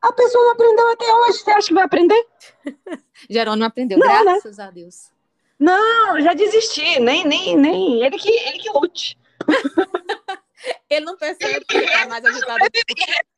A 0.00 0.12
pessoa 0.12 0.44
não 0.44 0.52
aprendeu 0.52 0.92
até 0.92 1.14
hoje, 1.14 1.38
você 1.38 1.50
acha 1.50 1.68
que 1.68 1.74
vai 1.74 1.84
aprender? 1.84 2.26
Jerônimo 3.30 3.64
aprendeu, 3.64 3.98
não, 3.98 4.06
né? 4.06 4.22
graças 4.22 4.58
né? 4.58 4.64
a 4.64 4.70
Deus. 4.70 5.10
Não, 5.58 6.20
já 6.20 6.34
desisti, 6.34 6.98
nem, 6.98 7.24
nem, 7.24 7.56
nem. 7.56 8.04
Ele 8.04 8.18
que, 8.18 8.28
ele 8.28 8.58
que 8.58 8.70
lute. 8.70 9.16
ele 10.90 11.06
não 11.06 11.16
percebe 11.16 11.64
que 11.64 11.76
está 11.76 12.08
mais 12.08 12.24
agitado. 12.24 12.64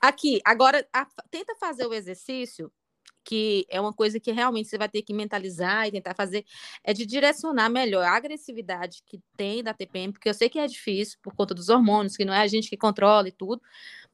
Aqui, 0.00 0.40
agora, 0.44 0.86
a, 0.92 1.06
tenta 1.30 1.54
fazer 1.56 1.86
o 1.86 1.94
exercício, 1.94 2.72
que 3.24 3.66
é 3.68 3.80
uma 3.80 3.92
coisa 3.92 4.20
que 4.20 4.30
realmente 4.30 4.68
você 4.68 4.78
vai 4.78 4.88
ter 4.88 5.02
que 5.02 5.12
mentalizar 5.12 5.86
e 5.86 5.90
tentar 5.90 6.14
fazer, 6.14 6.44
é 6.84 6.92
de 6.92 7.04
direcionar 7.04 7.68
melhor 7.68 8.04
a 8.04 8.16
agressividade 8.16 9.02
que 9.04 9.20
tem 9.36 9.62
da 9.62 9.74
TPM, 9.74 10.12
porque 10.12 10.28
eu 10.28 10.34
sei 10.34 10.48
que 10.48 10.58
é 10.58 10.66
difícil 10.66 11.18
por 11.20 11.34
conta 11.34 11.52
dos 11.52 11.68
hormônios, 11.68 12.16
que 12.16 12.24
não 12.24 12.32
é 12.32 12.40
a 12.40 12.46
gente 12.46 12.68
que 12.68 12.76
controla 12.76 13.28
e 13.28 13.32
tudo, 13.32 13.60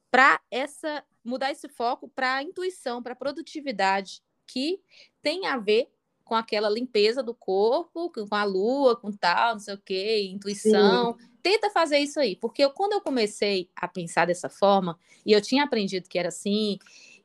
para 0.09 0.39
essa 0.49 1.03
mudar 1.23 1.51
esse 1.51 1.69
foco 1.69 2.09
para 2.09 2.35
a 2.35 2.43
intuição, 2.43 3.01
para 3.01 3.13
a 3.13 3.15
produtividade, 3.15 4.21
que 4.45 4.81
tem 5.21 5.45
a 5.45 5.57
ver 5.57 5.89
com 6.23 6.35
aquela 6.35 6.69
limpeza 6.69 7.21
do 7.21 7.33
corpo, 7.33 8.11
com 8.11 8.35
a 8.35 8.43
lua, 8.43 8.95
com 8.95 9.11
tal, 9.11 9.53
não 9.53 9.59
sei 9.59 9.73
o 9.75 9.81
quê, 9.81 10.23
intuição. 10.23 11.17
Sim. 11.17 11.32
Tenta 11.43 11.69
fazer 11.69 11.99
isso 11.99 12.21
aí, 12.21 12.37
porque 12.37 12.63
eu, 12.63 12.71
quando 12.71 12.93
eu 12.93 13.01
comecei 13.01 13.69
a 13.75 13.85
pensar 13.85 14.25
dessa 14.25 14.49
forma, 14.49 14.97
e 15.25 15.33
eu 15.33 15.41
tinha 15.41 15.65
aprendido 15.65 16.07
que 16.07 16.17
era 16.17 16.29
assim, 16.29 16.79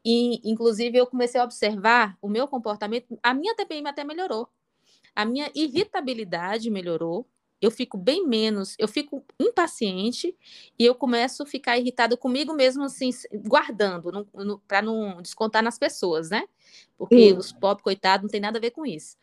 e 0.05 0.41
inclusive 0.51 0.99
eu 0.99 1.07
comecei 1.07 1.41
a 1.41 1.45
observar 1.45 2.19
o 2.21 2.29
meu 2.29 2.49
comportamento, 2.49 3.19
a 3.23 3.33
minha 3.33 3.55
TPM 3.55 3.89
até 3.89 4.03
melhorou. 4.03 4.49
A 5.15 5.25
minha 5.25 5.51
irritabilidade 5.55 6.69
melhorou, 6.69 7.27
eu 7.61 7.71
fico 7.71 7.97
bem 7.97 8.27
menos, 8.27 8.75
eu 8.79 8.89
fico 8.89 9.25
impaciente 9.39 10.37
e 10.79 10.85
eu 10.85 10.95
começo 10.95 11.43
a 11.43 11.47
ficar 11.47 11.79
irritado 11.79 12.17
comigo 12.17 12.53
mesmo, 12.55 12.85
assim, 12.85 13.11
guardando, 13.47 14.27
para 14.67 14.83
não 14.83 15.23
descontar 15.23 15.63
nas 15.63 15.79
pessoas, 15.79 16.31
né? 16.31 16.45
Porque 16.97 17.33
os 17.33 17.53
pobres, 17.53 17.83
coitados, 17.83 18.23
não 18.25 18.31
tem 18.31 18.41
nada 18.41 18.59
a 18.59 18.61
ver 18.61 18.71
com 18.73 18.85
isso. 18.87 19.17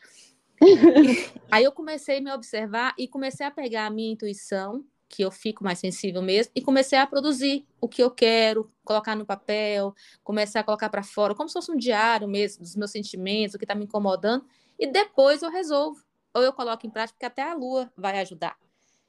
Aí 1.52 1.63
eu 1.63 1.72
comecei 1.72 2.18
a 2.18 2.22
me 2.22 2.32
observar 2.32 2.94
e 2.98 3.08
comecei 3.08 3.46
a 3.46 3.52
pegar 3.52 3.86
a 3.86 3.89
minha 3.89 4.13
intuição, 4.13 4.84
que 5.08 5.24
eu 5.24 5.32
fico 5.32 5.63
mais 5.63 5.80
sensível 5.80 6.22
mesmo, 6.22 6.52
e 6.56 6.62
comecei 6.62 6.98
a 6.98 7.06
produzir 7.06 7.65
o 7.80 7.88
que 7.88 8.02
eu 8.02 8.10
quero, 8.10 8.72
colocar 8.84 9.15
no 9.15 9.26
papel, 9.26 9.94
começar 10.24 10.62
a 10.62 10.63
colocar 10.63 10.89
para 10.89 11.04
fora, 11.04 11.36
como 11.36 11.48
se 11.50 11.54
fosse 11.54 11.72
um 11.72 11.78
diário 11.78 12.28
mesmo 12.28 12.63
dos 12.63 12.76
meus 12.76 12.91
sentimentos, 12.91 13.56
o 13.56 13.58
que 13.58 13.65
está 13.65 13.76
me 13.76 13.86
incomodando, 13.86 14.46
e 14.80 14.88
depois 14.88 15.41
eu 15.41 15.50
resolvo 15.50 16.04
ou 16.34 16.44
eu 16.44 16.52
coloco 16.52 16.86
em 16.86 16.89
prática, 16.89 17.15
porque 17.15 17.26
até 17.26 17.41
a 17.41 17.54
lua 17.54 17.91
vai 17.96 18.20
ajudar. 18.20 18.58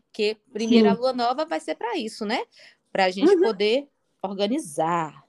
Porque 0.07 0.37
primeiro 0.53 0.89
Sim. 0.89 0.95
a 0.95 0.99
lua 0.99 1.13
nova 1.13 1.45
vai 1.45 1.59
ser 1.59 1.75
para 1.75 1.97
isso, 1.97 2.25
né? 2.25 2.45
Para 2.93 3.07
a 3.07 3.11
gente 3.11 3.35
uhum. 3.35 3.43
poder 3.43 3.89
organizar, 4.23 5.27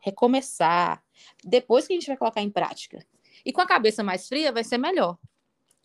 recomeçar. 0.00 1.04
Depois 1.44 1.86
que 1.86 1.92
a 1.92 1.96
gente 1.96 2.06
vai 2.06 2.16
colocar 2.16 2.40
em 2.40 2.50
prática. 2.50 3.04
E 3.44 3.52
com 3.52 3.60
a 3.60 3.66
cabeça 3.66 4.02
mais 4.02 4.28
fria, 4.28 4.52
vai 4.52 4.64
ser 4.64 4.78
melhor 4.78 5.16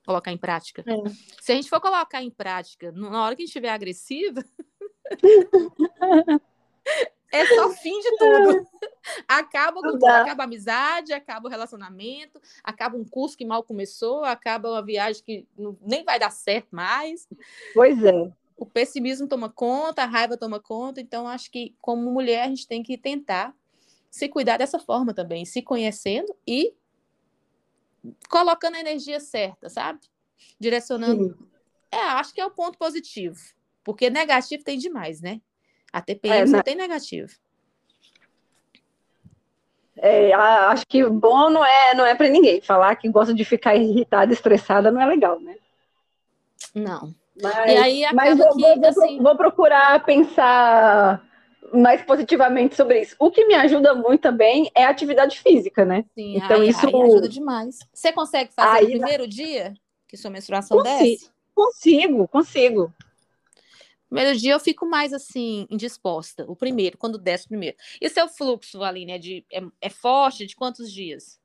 colocar 0.05 0.31
em 0.31 0.37
prática. 0.37 0.83
É. 0.87 0.93
Se 1.41 1.51
a 1.51 1.55
gente 1.55 1.69
for 1.69 1.81
colocar 1.81 2.21
em 2.21 2.29
prática 2.29 2.91
na 2.91 3.23
hora 3.23 3.35
que 3.35 3.41
a 3.41 3.45
gente 3.45 3.49
estiver 3.49 3.69
agressiva, 3.69 4.45
é 7.31 7.45
só 7.47 7.69
fim 7.71 7.99
de 7.99 8.17
tudo. 8.17 8.67
Acaba, 9.27 9.81
acaba 10.21 10.43
a 10.43 10.45
amizade, 10.45 11.13
acaba 11.13 11.47
o 11.47 11.51
relacionamento, 11.51 12.39
acaba 12.63 12.97
um 12.97 13.03
curso 13.03 13.37
que 13.37 13.45
mal 13.45 13.63
começou, 13.63 14.23
acaba 14.23 14.71
uma 14.71 14.83
viagem 14.83 15.23
que 15.23 15.47
não, 15.57 15.77
nem 15.81 16.03
vai 16.03 16.19
dar 16.19 16.31
certo 16.31 16.75
mais. 16.75 17.27
Pois 17.73 18.03
é. 18.03 18.31
O 18.57 18.65
pessimismo 18.65 19.27
toma 19.27 19.49
conta, 19.49 20.03
a 20.03 20.05
raiva 20.05 20.37
toma 20.37 20.59
conta, 20.61 21.01
então 21.01 21.27
acho 21.27 21.51
que 21.51 21.75
como 21.81 22.09
mulher 22.09 22.43
a 22.43 22.47
gente 22.47 22.67
tem 22.67 22.81
que 22.81 22.97
tentar 22.97 23.53
se 24.09 24.29
cuidar 24.29 24.57
dessa 24.57 24.79
forma 24.79 25.13
também, 25.13 25.43
se 25.43 25.61
conhecendo 25.61 26.33
e 26.47 26.73
colocando 28.29 28.75
a 28.75 28.79
energia 28.79 29.19
certa, 29.19 29.69
sabe? 29.69 29.99
Direcionando. 30.59 31.29
Sim. 31.29 31.47
É, 31.91 31.99
acho 31.99 32.33
que 32.33 32.41
é 32.41 32.45
o 32.45 32.51
ponto 32.51 32.77
positivo, 32.77 33.37
porque 33.83 34.09
negativo 34.09 34.63
tem 34.63 34.77
demais, 34.77 35.21
né? 35.21 35.39
A 35.91 36.01
TPM 36.01 36.41
é, 36.41 36.47
só 36.47 36.61
tem 36.61 36.75
negativo. 36.75 37.31
É, 39.97 40.33
acho 40.33 40.85
que 40.87 41.05
bom 41.05 41.49
não 41.49 41.63
é, 41.63 41.93
não 41.93 42.05
é 42.05 42.13
para 42.13 42.27
ninguém. 42.27 42.61
Falar 42.61 42.95
que 42.97 43.07
gosta 43.07 43.33
de 43.33 43.45
ficar 43.45 43.75
irritada, 43.75 44.33
estressada, 44.33 44.91
não 44.91 45.01
é 45.01 45.05
legal, 45.05 45.39
né? 45.39 45.55
Não. 46.73 47.15
Mas, 47.41 47.71
e 47.71 47.77
aí 47.77 48.05
mas 48.13 48.39
eu 48.39 48.55
que, 48.55 48.61
vou, 48.61 48.87
assim... 48.87 49.21
vou 49.21 49.35
procurar 49.35 50.03
pensar 50.03 51.23
mais 51.75 52.01
positivamente 52.01 52.75
sobre 52.75 53.01
isso. 53.01 53.15
O 53.19 53.29
que 53.29 53.45
me 53.45 53.53
ajuda 53.53 53.93
muito 53.93 54.21
também 54.21 54.71
é 54.75 54.85
a 54.85 54.89
atividade 54.89 55.39
física, 55.39 55.85
né? 55.85 56.05
Sim, 56.13 56.37
então 56.37 56.63
isso 56.63 56.85
aí 56.85 57.01
ajuda 57.01 57.29
demais. 57.29 57.79
Você 57.93 58.11
consegue 58.11 58.51
fazer 58.53 58.85
aí, 58.85 58.93
no 58.93 58.99
primeiro 58.99 59.27
dia 59.27 59.73
que 60.07 60.17
sua 60.17 60.31
menstruação 60.31 60.77
consigo, 60.77 60.99
desce? 60.99 61.29
Consigo, 61.53 62.27
consigo. 62.27 62.93
Primeiro 64.09 64.37
dia 64.37 64.53
eu 64.53 64.59
fico 64.59 64.85
mais 64.85 65.13
assim, 65.13 65.67
indisposta. 65.69 66.45
O 66.47 66.55
primeiro, 66.55 66.97
quando 66.97 67.17
desce 67.17 67.45
o 67.45 67.49
primeiro. 67.49 67.75
E 67.99 68.09
seu 68.09 68.27
fluxo, 68.27 68.83
Aline, 68.83 69.13
é, 69.13 69.17
de, 69.17 69.45
é, 69.51 69.61
é 69.81 69.89
forte? 69.89 70.45
De 70.45 70.55
quantos 70.55 70.91
dias? 70.91 71.39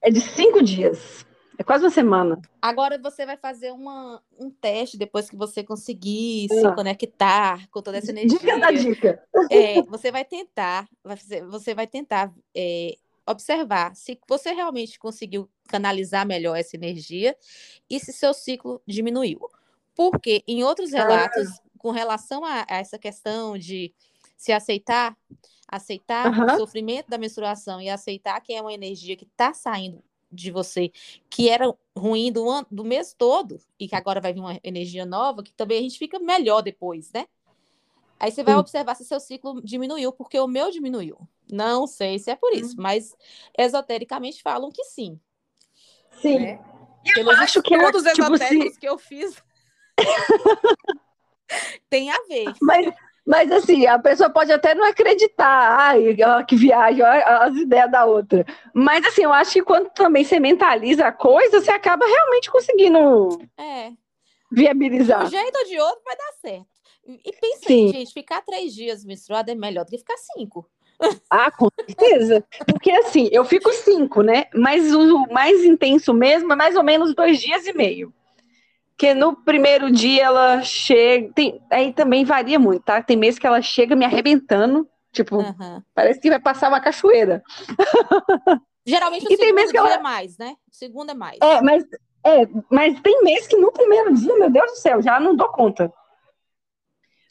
É 0.00 0.10
de 0.10 0.20
cinco 0.20 0.62
dias. 0.62 1.24
É 1.58 1.64
quase 1.64 1.84
uma 1.84 1.90
semana. 1.90 2.40
Agora 2.62 2.96
você 2.98 3.26
vai 3.26 3.36
fazer 3.36 3.72
uma, 3.72 4.22
um 4.38 4.48
teste 4.48 4.96
depois 4.96 5.28
que 5.28 5.34
você 5.34 5.64
conseguir 5.64 6.46
ah. 6.52 6.54
se 6.54 6.74
conectar 6.76 7.68
com 7.68 7.82
toda 7.82 7.98
essa 7.98 8.12
energia. 8.12 8.38
Dica 8.38 8.58
da 8.60 8.70
dica. 8.70 9.28
É, 9.50 9.82
você 9.90 10.12
vai 10.12 10.24
tentar, 10.24 10.88
vai 11.02 11.16
fazer, 11.16 11.44
você 11.46 11.74
vai 11.74 11.88
tentar 11.88 12.32
é, 12.54 12.94
observar 13.26 13.96
se 13.96 14.16
você 14.28 14.52
realmente 14.52 15.00
conseguiu 15.00 15.50
canalizar 15.66 16.24
melhor 16.24 16.54
essa 16.56 16.76
energia 16.76 17.36
e 17.90 17.98
se 17.98 18.12
seu 18.12 18.32
ciclo 18.32 18.80
diminuiu. 18.86 19.40
Porque 19.96 20.44
em 20.46 20.62
outros 20.62 20.94
ah. 20.94 20.98
relatos, 20.98 21.48
ah. 21.48 21.62
com 21.76 21.90
relação 21.90 22.44
a, 22.44 22.64
a, 22.68 22.76
essa 22.76 23.00
questão 23.00 23.58
de 23.58 23.92
se 24.36 24.52
aceitar, 24.52 25.16
aceitar 25.66 26.30
o 26.54 26.56
sofrimento 26.56 27.08
da 27.08 27.18
menstruação 27.18 27.80
e 27.80 27.90
aceitar 27.90 28.40
que 28.40 28.52
é 28.52 28.60
uma 28.60 28.72
energia 28.72 29.16
que 29.16 29.24
está 29.24 29.52
saindo 29.52 30.04
de 30.30 30.50
você 30.50 30.92
que 31.30 31.48
era 31.48 31.74
ruim 31.96 32.30
do, 32.30 32.48
ano, 32.48 32.66
do 32.70 32.84
mês 32.84 33.14
todo 33.16 33.60
e 33.78 33.88
que 33.88 33.94
agora 33.94 34.20
vai 34.20 34.32
vir 34.32 34.40
uma 34.40 34.58
energia 34.62 35.04
nova, 35.04 35.42
que 35.42 35.52
também 35.52 35.78
a 35.78 35.82
gente 35.82 35.98
fica 35.98 36.18
melhor 36.18 36.62
depois, 36.62 37.10
né? 37.12 37.26
Aí 38.20 38.32
você 38.32 38.42
vai 38.42 38.54
Sim. 38.54 38.60
observar 38.60 38.94
se 38.96 39.04
seu 39.04 39.20
ciclo 39.20 39.62
diminuiu, 39.62 40.12
porque 40.12 40.38
o 40.40 40.48
meu 40.48 40.70
diminuiu. 40.70 41.18
Não 41.50 41.86
sei 41.86 42.18
se 42.18 42.30
é 42.30 42.36
por 42.36 42.52
isso, 42.52 42.72
hum. 42.72 42.82
mas 42.82 43.16
esotericamente 43.56 44.42
falam 44.42 44.70
que 44.70 44.84
sim. 44.84 45.20
Sim. 46.20 46.38
Né? 46.40 46.60
Eu 47.16 47.30
acho 47.30 47.62
que 47.62 47.78
todos 47.78 48.04
é, 48.04 48.12
tipo, 48.12 48.26
esotéricos 48.26 48.74
se... 48.74 48.80
que 48.80 48.88
eu 48.88 48.98
fiz 48.98 49.42
tem 51.88 52.10
a 52.10 52.18
ver. 52.28 52.52
Mas, 52.60 52.94
mas 53.28 53.52
assim, 53.52 53.84
a 53.86 53.98
pessoa 53.98 54.30
pode 54.30 54.50
até 54.50 54.74
não 54.74 54.86
acreditar, 54.86 55.76
ai, 55.78 56.16
que 56.48 56.56
viagem, 56.56 57.02
as 57.02 57.54
ideias 57.54 57.90
da 57.90 58.06
outra. 58.06 58.42
Mas 58.72 59.04
assim, 59.04 59.24
eu 59.24 59.32
acho 59.34 59.52
que 59.52 59.62
quando 59.62 59.90
também 59.90 60.24
você 60.24 60.40
mentaliza 60.40 61.04
a 61.06 61.12
coisa, 61.12 61.60
você 61.60 61.70
acaba 61.70 62.06
realmente 62.06 62.50
conseguindo 62.50 63.38
é. 63.58 63.90
viabilizar. 64.50 65.26
De 65.26 65.36
um 65.36 65.40
jeito 65.40 65.58
ou 65.58 65.64
de 65.66 65.78
outro 65.78 66.00
vai 66.06 66.16
dar 66.16 66.32
certo. 66.40 66.66
E 67.06 67.32
pensa 67.38 67.66
aí, 67.68 67.88
gente, 67.88 68.14
ficar 68.14 68.40
três 68.40 68.74
dias 68.74 69.04
menstruada 69.04 69.52
é 69.52 69.54
melhor 69.54 69.84
do 69.84 69.90
que 69.90 69.98
ficar 69.98 70.16
cinco. 70.16 70.66
Ah, 71.28 71.50
com 71.50 71.68
certeza. 71.78 72.42
Porque 72.66 72.90
assim, 72.90 73.28
eu 73.30 73.44
fico 73.44 73.70
cinco, 73.74 74.22
né? 74.22 74.46
Mas 74.54 74.94
o 74.94 75.26
mais 75.30 75.64
intenso 75.64 76.14
mesmo 76.14 76.50
é 76.54 76.56
mais 76.56 76.76
ou 76.76 76.82
menos 76.82 77.14
dois 77.14 77.38
dias 77.38 77.66
e 77.66 77.74
meio 77.74 78.10
que 78.98 79.14
no 79.14 79.36
primeiro 79.36 79.92
dia 79.92 80.24
ela 80.24 80.60
chega. 80.60 81.32
Tem, 81.32 81.62
aí 81.70 81.92
também 81.92 82.24
varia 82.24 82.58
muito, 82.58 82.82
tá? 82.82 83.00
Tem 83.00 83.16
meses 83.16 83.38
que 83.38 83.46
ela 83.46 83.62
chega 83.62 83.94
me 83.94 84.04
arrebentando. 84.04 84.88
Tipo, 85.12 85.36
uhum. 85.36 85.82
parece 85.94 86.20
que 86.20 86.28
vai 86.28 86.40
passar 86.40 86.68
uma 86.68 86.80
cachoeira. 86.80 87.42
Geralmente 88.84 89.26
o 89.26 89.32
e 89.32 89.36
segundo 89.36 89.70
dia 89.70 89.80
ela... 89.80 89.94
é 89.94 89.98
mais, 89.98 90.36
né? 90.36 90.56
O 90.70 90.74
segundo 90.74 91.10
é 91.10 91.14
mais. 91.14 91.38
É, 91.40 91.62
mas, 91.62 91.84
é, 92.26 92.48
mas 92.70 93.00
tem 93.00 93.22
meses 93.22 93.46
que 93.46 93.56
no 93.56 93.70
primeiro 93.70 94.12
dia, 94.14 94.34
meu 94.36 94.50
Deus 94.50 94.72
do 94.72 94.76
céu, 94.76 95.00
já 95.00 95.20
não 95.20 95.36
dou 95.36 95.48
conta. 95.50 95.92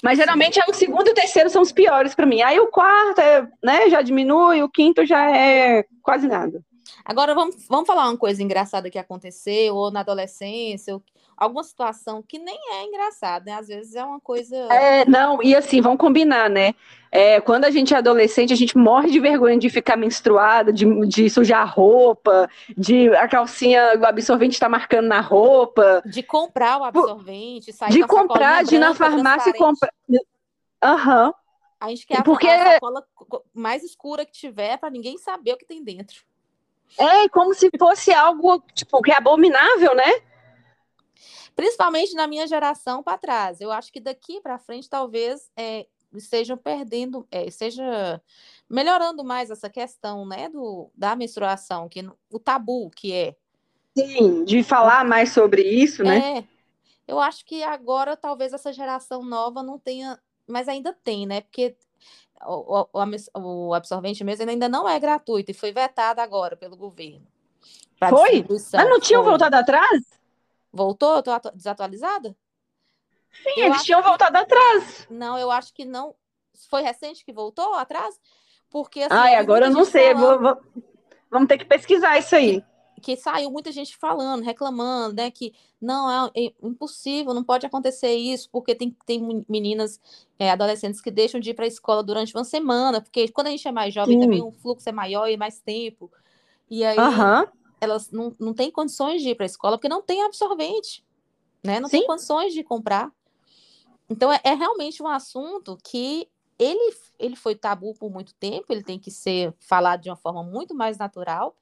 Mas 0.03 0.17
geralmente 0.17 0.59
é 0.59 0.63
o 0.69 0.73
segundo 0.73 1.07
e 1.07 1.11
o 1.11 1.15
terceiro 1.15 1.49
são 1.49 1.61
os 1.61 1.71
piores 1.71 2.15
para 2.15 2.25
mim. 2.25 2.41
Aí 2.41 2.59
o 2.59 2.67
quarto 2.67 3.19
é, 3.19 3.47
né, 3.63 3.89
já 3.89 4.01
diminui, 4.01 4.61
o 4.61 4.69
quinto 4.69 5.05
já 5.05 5.35
é 5.35 5.83
quase 6.01 6.27
nada. 6.27 6.63
Agora 7.03 7.33
vamos, 7.33 7.67
vamos 7.67 7.87
falar 7.87 8.07
uma 8.07 8.17
coisa 8.17 8.41
engraçada 8.41 8.89
que 8.89 8.99
aconteceu, 8.99 9.75
ou 9.75 9.91
na 9.91 10.01
adolescência, 10.01 10.93
ou 10.93 11.03
alguma 11.37 11.63
situação 11.63 12.21
que 12.21 12.39
nem 12.39 12.57
é 12.73 12.85
engraçada, 12.85 13.45
né? 13.45 13.57
Às 13.57 13.67
vezes 13.67 13.95
é 13.95 14.03
uma 14.03 14.19
coisa. 14.19 14.55
É, 14.71 15.05
não, 15.05 15.41
e 15.43 15.55
assim, 15.55 15.79
vamos 15.79 15.99
combinar, 15.99 16.49
né? 16.49 16.73
É, 17.11 17.39
quando 17.39 17.65
a 17.65 17.71
gente 17.71 17.93
é 17.93 17.97
adolescente, 17.97 18.51
a 18.51 18.55
gente 18.55 18.77
morre 18.77 19.11
de 19.11 19.19
vergonha 19.19 19.57
de 19.57 19.69
ficar 19.69 19.95
menstruada, 19.95 20.73
de, 20.73 20.85
de 21.07 21.29
sujar 21.29 21.61
a 21.61 21.65
roupa, 21.65 22.49
de 22.75 23.09
a 23.15 23.27
calcinha, 23.27 23.97
o 23.97 24.05
absorvente 24.05 24.53
está 24.53 24.67
marcando 24.67 25.07
na 25.07 25.21
roupa. 25.21 26.01
De 26.05 26.23
comprar 26.23 26.79
o 26.79 26.83
absorvente, 26.83 27.71
sair 27.71 27.91
De 27.91 28.03
comprar, 28.05 28.63
de 28.63 28.75
ir 28.75 28.79
na 28.79 28.93
farmácia 28.93 29.51
e 29.51 29.53
comprar. 29.53 29.91
Aham. 30.83 31.27
Uhum. 31.27 31.33
A 31.79 31.89
gente 31.89 32.07
quer 32.07 32.23
Porque... 32.23 32.47
a 32.47 32.73
sacola 32.73 33.05
mais 33.53 33.83
escura 33.83 34.25
que 34.25 34.31
tiver 34.31 34.77
para 34.77 34.89
ninguém 34.89 35.15
saber 35.19 35.53
o 35.53 35.57
que 35.57 35.65
tem 35.65 35.83
dentro. 35.83 36.23
É, 36.97 37.29
como 37.29 37.53
se 37.53 37.69
fosse 37.77 38.11
algo, 38.11 38.63
tipo, 38.73 38.99
que 39.01 39.11
é 39.11 39.17
abominável, 39.17 39.95
né? 39.95 40.11
Principalmente 41.57 42.13
na 42.13 42.27
minha 42.27 42.45
geração 42.45 43.01
para 43.01 43.17
trás. 43.17 43.59
Eu 43.59 43.71
acho 43.71 43.91
que 43.91 43.99
daqui 43.99 44.39
para 44.39 44.59
frente, 44.59 44.87
talvez, 44.87 45.49
é, 45.57 45.87
estejam 46.13 46.55
perdendo, 46.55 47.27
é, 47.31 47.47
esteja 47.47 48.21
melhorando 48.69 49.23
mais 49.23 49.49
essa 49.49 49.67
questão, 49.67 50.23
né, 50.23 50.49
do, 50.49 50.91
da 50.93 51.15
menstruação, 51.15 51.89
que 51.89 52.07
o 52.29 52.37
tabu 52.37 52.91
que 52.91 53.11
é. 53.11 53.35
Sim, 53.97 54.43
de 54.43 54.61
falar 54.61 55.03
mais 55.03 55.31
sobre 55.31 55.63
isso, 55.63 56.03
né? 56.03 56.37
É. 56.37 56.43
Eu 57.07 57.19
acho 57.19 57.43
que 57.43 57.63
agora 57.63 58.15
talvez 58.15 58.53
essa 58.53 58.71
geração 58.71 59.23
nova 59.23 59.63
não 59.63 59.79
tenha, 59.79 60.19
mas 60.45 60.67
ainda 60.67 60.93
tem, 60.93 61.25
né? 61.25 61.41
Porque 61.41 61.75
o, 62.45 62.85
o, 62.93 63.67
o 63.67 63.73
absorvente 63.73 64.23
mesmo 64.23 64.47
ainda 64.47 64.69
não 64.69 64.87
é 64.87 64.99
gratuito 64.99 65.49
e 65.49 65.55
foi 65.55 65.71
vetado 65.71 66.21
agora 66.21 66.55
pelo 66.55 66.77
governo. 66.77 67.25
Foi? 68.09 68.45
Mas 68.47 68.89
não 68.89 68.99
tinham 68.99 69.23
voltado 69.23 69.55
atrás? 69.55 70.16
Voltou? 70.71 71.15
Eu 71.15 71.23
tô 71.23 71.31
desatualizada? 71.51 72.35
Sim, 73.43 73.53
eu 73.57 73.65
eles 73.67 73.83
tinham 73.83 74.01
voltado 74.01 74.37
atrás. 74.37 75.07
Não, 75.09 75.37
eu 75.37 75.51
acho 75.51 75.73
que 75.73 75.85
não. 75.85 76.15
Foi 76.69 76.81
recente 76.81 77.23
que 77.23 77.33
voltou 77.33 77.73
atrás? 77.75 78.19
Porque 78.69 79.01
assim, 79.01 79.13
Ai, 79.13 79.35
agora 79.35 79.67
eu 79.67 79.71
não 79.71 79.85
sei. 79.85 80.13
Vou, 80.13 80.39
vou... 80.39 80.57
Vamos 81.29 81.47
ter 81.47 81.57
que 81.57 81.65
pesquisar 81.65 82.17
isso 82.17 82.35
aí. 82.35 82.63
Que, 82.95 83.01
que, 83.01 83.17
saiu 83.17 83.51
muita 83.51 83.71
gente 83.71 83.95
falando, 83.97 84.43
reclamando, 84.43 85.15
né? 85.15 85.29
Que 85.29 85.53
não, 85.79 86.29
é, 86.29 86.31
é, 86.35 86.53
impossível, 86.63 87.33
não 87.33 87.43
pode 87.43 87.65
acontecer 87.65 88.13
isso, 88.13 88.49
porque 88.49 88.73
tem, 88.73 88.95
tem 89.05 89.45
meninas, 89.47 89.99
é, 90.39 90.49
adolescentes 90.49 91.01
que 91.01 91.11
deixam 91.11 91.39
de 91.39 91.51
ir 91.51 91.53
para 91.53 91.65
a 91.65 91.67
escola 91.67 92.01
durante 92.01 92.33
uma 92.33 92.43
semana, 92.43 93.01
porque 93.01 93.27
quando 93.29 93.47
a 93.47 93.51
gente 93.51 93.67
é 93.67 93.71
mais 93.71 93.93
jovem 93.93 94.15
Sim. 94.15 94.21
também 94.21 94.41
o 94.41 94.51
fluxo 94.51 94.87
é 94.87 94.91
maior 94.91 95.27
e 95.27 95.37
mais 95.37 95.59
tempo. 95.59 96.11
E 96.69 96.83
aí 96.83 96.97
uhum. 96.97 97.47
Elas 97.79 98.11
não, 98.11 98.35
não 98.39 98.53
têm 98.53 98.71
condições 98.71 99.21
de 99.21 99.29
ir 99.29 99.35
para 99.35 99.45
a 99.45 99.47
escola 99.47 99.77
porque 99.77 99.89
não 99.89 100.01
tem 100.01 100.23
absorvente, 100.23 101.05
né? 101.63 101.79
Não 101.79 101.87
Sim. 101.87 101.99
tem 101.99 102.07
condições 102.07 102.53
de 102.53 102.63
comprar. 102.63 103.11
Então 104.09 104.31
é, 104.31 104.39
é 104.43 104.53
realmente 104.53 105.01
um 105.03 105.07
assunto 105.07 105.77
que 105.83 106.27
ele, 106.57 106.95
ele 107.19 107.35
foi 107.35 107.55
tabu 107.55 107.93
por 107.93 108.09
muito 108.09 108.33
tempo, 108.35 108.65
ele 108.69 108.83
tem 108.83 108.97
que 108.97 109.11
ser 109.11 109.53
falado 109.59 110.01
de 110.01 110.09
uma 110.09 110.15
forma 110.15 110.43
muito 110.43 110.73
mais 110.73 110.97
natural 110.97 111.55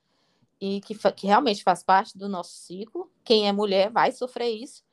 e 0.59 0.79
que, 0.81 0.95
que 1.11 1.27
realmente 1.27 1.63
faz 1.63 1.83
parte 1.83 2.17
do 2.17 2.29
nosso 2.29 2.53
ciclo. 2.55 3.11
Quem 3.23 3.47
é 3.47 3.51
mulher 3.51 3.89
vai 3.89 4.11
sofrer 4.11 4.49
isso. 4.49 4.83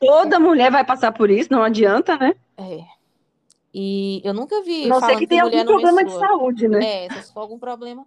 Toda 0.00 0.36
é. 0.36 0.38
mulher 0.38 0.70
vai 0.72 0.84
passar 0.84 1.12
por 1.12 1.30
isso, 1.30 1.52
não 1.52 1.62
adianta, 1.62 2.16
né? 2.16 2.34
É. 2.56 2.84
E 3.72 4.20
eu 4.24 4.34
nunca 4.34 4.62
vi. 4.62 4.86
Não 4.86 5.00
sei 5.00 5.14
que, 5.14 5.20
que 5.20 5.26
tem 5.26 5.40
algum 5.40 5.64
problema 5.64 6.04
de 6.04 6.12
saúde, 6.12 6.68
né? 6.68 7.06
É, 7.06 7.22
se 7.22 7.32
for 7.32 7.40
algum 7.40 7.58
problema, 7.58 8.06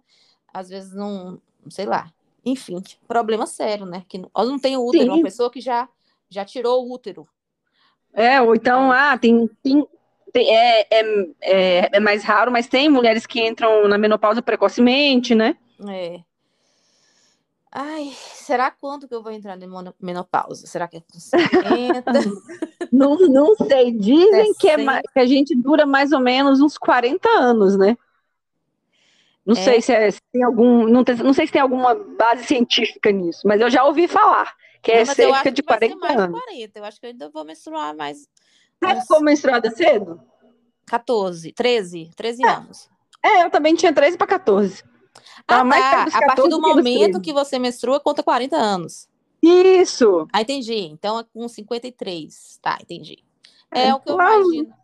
às 0.52 0.68
vezes 0.68 0.94
não, 0.94 1.40
sei 1.68 1.86
lá. 1.86 2.12
Enfim, 2.44 2.82
problema 3.06 3.46
sério, 3.46 3.84
né? 3.84 4.04
Que 4.08 4.18
não, 4.18 4.30
não 4.34 4.58
tem 4.58 4.76
útero, 4.76 5.04
Sim. 5.04 5.10
uma 5.10 5.22
pessoa 5.22 5.50
que 5.50 5.60
já, 5.60 5.88
já 6.28 6.44
tirou 6.44 6.84
o 6.84 6.92
útero. 6.92 7.26
É, 8.12 8.40
ou 8.40 8.54
então, 8.54 8.90
ah, 8.90 9.16
tem, 9.18 9.48
tem, 9.62 9.86
tem 10.32 10.56
é, 10.56 10.86
é, 10.90 11.28
é, 11.40 11.88
é 11.92 12.00
mais 12.00 12.24
raro, 12.24 12.50
mas 12.50 12.66
tem 12.66 12.88
mulheres 12.88 13.26
que 13.26 13.46
entram 13.46 13.86
na 13.86 13.98
menopausa 13.98 14.40
precocemente, 14.42 15.34
né? 15.34 15.56
É. 15.88 16.20
Ai, 17.70 18.10
será 18.32 18.70
quando 18.70 19.06
que 19.06 19.14
eu 19.14 19.22
vou 19.22 19.30
entrar 19.30 19.60
em 19.60 19.68
menopausa? 20.00 20.66
Será 20.66 20.88
que 20.88 20.96
é 20.96 21.00
com 21.00 21.20
50? 21.20 22.02
não, 22.90 23.16
não 23.28 23.54
sei. 23.54 23.92
Dizem 23.92 24.54
que, 24.54 24.68
é, 24.68 24.76
que, 25.02 25.18
a 25.18 25.26
gente 25.26 25.54
dura 25.54 25.84
mais 25.84 26.10
ou 26.12 26.20
menos 26.20 26.60
uns 26.60 26.78
40 26.78 27.28
anos, 27.28 27.76
né? 27.76 27.96
Não 29.48 29.56
é. 29.56 29.64
sei 29.64 29.80
se, 29.80 29.90
é, 29.90 30.10
se, 30.10 30.20
tem 30.30 30.42
algum. 30.42 30.86
Não, 30.86 31.02
tem, 31.02 31.16
não 31.16 31.32
sei 31.32 31.46
se 31.46 31.52
tem 31.54 31.62
alguma 31.62 31.94
base 31.94 32.44
científica 32.44 33.10
nisso, 33.10 33.48
mas 33.48 33.62
eu 33.62 33.70
já 33.70 33.82
ouvi 33.82 34.06
falar 34.06 34.54
que 34.82 34.92
é 34.92 35.06
cerca 35.06 35.50
de 35.50 35.62
40 35.62 36.06
anos. 36.06 36.38
40. 36.38 36.78
Eu 36.78 36.84
acho 36.84 37.00
que 37.00 37.06
eu 37.06 37.10
ainda 37.10 37.30
vou 37.30 37.46
menstruar 37.46 37.96
mais. 37.96 38.28
Você 38.78 39.00
ficou 39.00 39.22
menstruada 39.22 39.70
cedo? 39.70 40.20
14, 40.86 41.52
13, 41.52 42.10
13 42.14 42.44
ah, 42.44 42.56
anos. 42.58 42.90
É, 43.24 43.44
eu 43.44 43.50
também 43.50 43.74
tinha 43.74 43.90
13 43.90 44.18
para 44.18 44.26
14. 44.26 44.84
Ah, 45.48 45.64
tá. 45.64 46.02
A 46.02 46.26
partir 46.26 46.48
do 46.50 46.60
momento 46.60 47.18
que 47.18 47.32
você 47.32 47.58
menstrua, 47.58 47.98
conta 47.98 48.22
40 48.22 48.54
anos. 48.54 49.08
Isso. 49.42 50.28
Ah, 50.30 50.42
entendi. 50.42 50.74
Então 50.74 51.18
é 51.18 51.24
com 51.24 51.48
53. 51.48 52.58
Tá, 52.60 52.76
entendi. 52.82 53.24
É, 53.70 53.88
é 53.88 53.94
o 53.94 54.00
que 54.00 54.10
eu 54.10 54.14
claro. 54.14 54.42
imagino. 54.42 54.74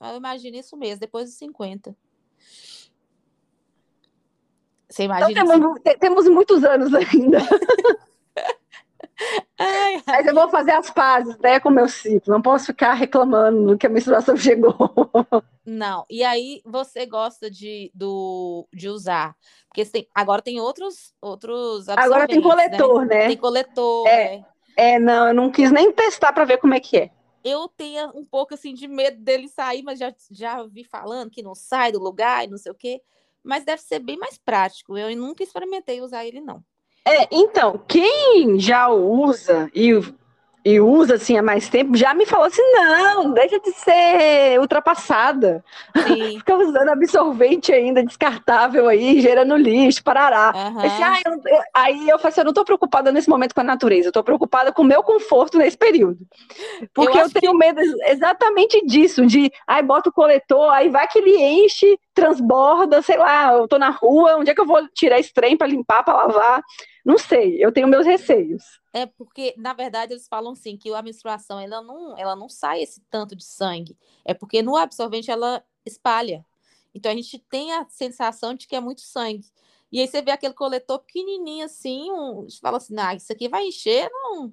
Eu 0.00 0.16
imagino 0.16 0.56
isso 0.56 0.76
mesmo, 0.78 1.00
depois 1.00 1.26
dos 1.26 1.38
50. 1.38 1.94
Você 4.88 5.04
então 5.04 5.30
imagina? 5.30 5.42
Então, 5.42 5.74
temos, 5.74 5.98
temos 5.98 6.28
muitos 6.28 6.64
anos 6.64 6.94
ainda. 6.94 7.38
Ai, 9.58 10.02
Mas 10.06 10.26
eu 10.26 10.34
vou 10.34 10.48
fazer 10.50 10.72
as 10.72 10.90
pazes, 10.90 11.36
né, 11.38 11.58
com 11.58 11.70
o 11.70 11.72
meu 11.72 11.88
ciclo. 11.88 12.32
Não 12.32 12.42
posso 12.42 12.66
ficar 12.66 12.92
reclamando 12.92 13.76
que 13.78 13.86
a 13.86 13.90
menstruação 13.90 14.36
chegou. 14.36 14.76
Não. 15.64 16.04
E 16.10 16.22
aí 16.22 16.60
você 16.64 17.06
gosta 17.06 17.50
de, 17.50 17.90
do, 17.94 18.68
de 18.72 18.88
usar? 18.88 19.34
Porque 19.68 19.84
tem, 19.86 20.08
agora 20.14 20.42
tem 20.42 20.60
outros 20.60 21.14
outros 21.20 21.88
Agora 21.88 22.28
tem 22.28 22.40
coletor, 22.40 23.06
né? 23.06 23.18
né? 23.18 23.26
Tem 23.28 23.36
coletor. 23.36 24.06
É, 24.06 24.44
é. 24.76 24.94
é, 24.94 24.98
não, 24.98 25.28
eu 25.28 25.34
não 25.34 25.50
quis 25.50 25.72
nem 25.72 25.90
testar 25.90 26.32
para 26.32 26.44
ver 26.44 26.58
como 26.58 26.74
é 26.74 26.80
que 26.80 26.98
é. 26.98 27.10
Eu 27.42 27.68
tenho 27.68 28.10
um 28.14 28.24
pouco 28.24 28.54
assim 28.54 28.74
de 28.74 28.88
medo 28.88 29.22
dele 29.22 29.48
sair, 29.48 29.82
mas 29.82 29.98
já, 29.98 30.12
já 30.30 30.62
vi 30.64 30.82
falando 30.84 31.30
que 31.30 31.42
não 31.42 31.54
sai 31.54 31.92
do 31.92 31.98
lugar 31.98 32.44
e 32.44 32.50
não 32.50 32.58
sei 32.58 32.72
o 32.72 32.74
quê. 32.74 33.00
Mas 33.46 33.64
deve 33.64 33.80
ser 33.80 34.00
bem 34.00 34.18
mais 34.18 34.36
prático. 34.36 34.98
Eu 34.98 35.16
nunca 35.16 35.44
experimentei 35.44 36.00
usar 36.00 36.26
ele, 36.26 36.40
não. 36.40 36.62
É, 37.06 37.28
então, 37.30 37.78
quem 37.86 38.58
já 38.58 38.88
usa 38.88 39.70
e, 39.72 39.92
e 40.66 40.80
usa 40.80 41.14
assim 41.14 41.38
há 41.38 41.42
mais 41.44 41.68
tempo, 41.68 41.96
já 41.96 42.12
me 42.12 42.26
falou 42.26 42.46
assim: 42.46 42.72
não, 42.72 43.30
deixa 43.30 43.60
de 43.60 43.70
ser 43.70 44.58
ultrapassada. 44.58 45.64
Fica 45.94 46.56
usando 46.56 46.88
absorvente 46.88 47.72
ainda, 47.72 48.02
descartável 48.02 48.88
aí, 48.88 49.20
gerando 49.20 49.56
lixo, 49.56 50.02
parará. 50.02 50.52
Uhum. 50.56 50.84
Esse, 50.84 51.02
ah, 51.04 51.20
eu, 51.24 51.32
eu, 51.34 51.62
aí 51.72 52.08
eu 52.08 52.18
falei 52.18 52.32
assim: 52.32 52.40
eu 52.40 52.44
não 52.46 52.50
estou 52.50 52.64
preocupada 52.64 53.12
nesse 53.12 53.28
momento 53.28 53.54
com 53.54 53.60
a 53.60 53.64
natureza, 53.64 54.08
eu 54.08 54.10
estou 54.10 54.24
preocupada 54.24 54.72
com 54.72 54.82
o 54.82 54.84
meu 54.84 55.04
conforto 55.04 55.56
nesse 55.56 55.78
período. 55.78 56.18
Porque 56.92 57.16
eu, 57.16 57.22
eu 57.22 57.30
tenho 57.30 57.52
que... 57.52 57.58
medo 57.58 57.80
exatamente 58.06 58.84
disso, 58.84 59.24
de 59.24 59.52
aí 59.68 59.84
bota 59.84 60.10
o 60.10 60.12
coletor, 60.12 60.72
aí 60.72 60.88
vai 60.88 61.06
que 61.06 61.20
ele 61.20 61.36
enche, 61.36 61.96
transborda, 62.12 63.00
sei 63.02 63.18
lá, 63.18 63.52
eu 63.52 63.68
tô 63.68 63.78
na 63.78 63.90
rua, 63.90 64.38
onde 64.38 64.50
é 64.50 64.54
que 64.54 64.60
eu 64.60 64.66
vou 64.66 64.84
tirar 64.88 65.20
esse 65.20 65.32
trem 65.32 65.56
para 65.56 65.68
limpar, 65.68 66.02
para 66.02 66.24
lavar? 66.26 66.60
Não 67.06 67.16
sei, 67.18 67.64
eu 67.64 67.70
tenho 67.70 67.86
meus 67.86 68.04
receios. 68.04 68.80
É 68.92 69.06
porque, 69.06 69.54
na 69.56 69.72
verdade, 69.72 70.12
eles 70.12 70.26
falam 70.26 70.54
assim 70.54 70.76
que 70.76 70.92
a 70.92 71.00
menstruação 71.00 71.60
ela 71.60 71.80
não, 71.80 72.18
ela 72.18 72.34
não 72.34 72.48
sai 72.48 72.82
esse 72.82 73.00
tanto 73.08 73.36
de 73.36 73.44
sangue. 73.44 73.96
É 74.24 74.34
porque 74.34 74.60
no 74.60 74.76
absorvente 74.76 75.30
ela 75.30 75.62
espalha. 75.84 76.44
Então 76.92 77.12
a 77.12 77.14
gente 77.14 77.38
tem 77.48 77.72
a 77.74 77.86
sensação 77.88 78.54
de 78.54 78.66
que 78.66 78.74
é 78.74 78.80
muito 78.80 79.02
sangue. 79.02 79.46
E 79.92 80.00
aí 80.00 80.08
você 80.08 80.20
vê 80.20 80.32
aquele 80.32 80.52
coletor 80.52 80.98
pequenininho 80.98 81.64
assim, 81.64 82.10
um, 82.10 82.42
você 82.42 82.58
fala 82.58 82.78
assim, 82.78 82.96
ah, 82.98 83.14
isso 83.14 83.32
aqui 83.32 83.48
vai 83.48 83.68
encher 83.68 84.10
num, 84.10 84.52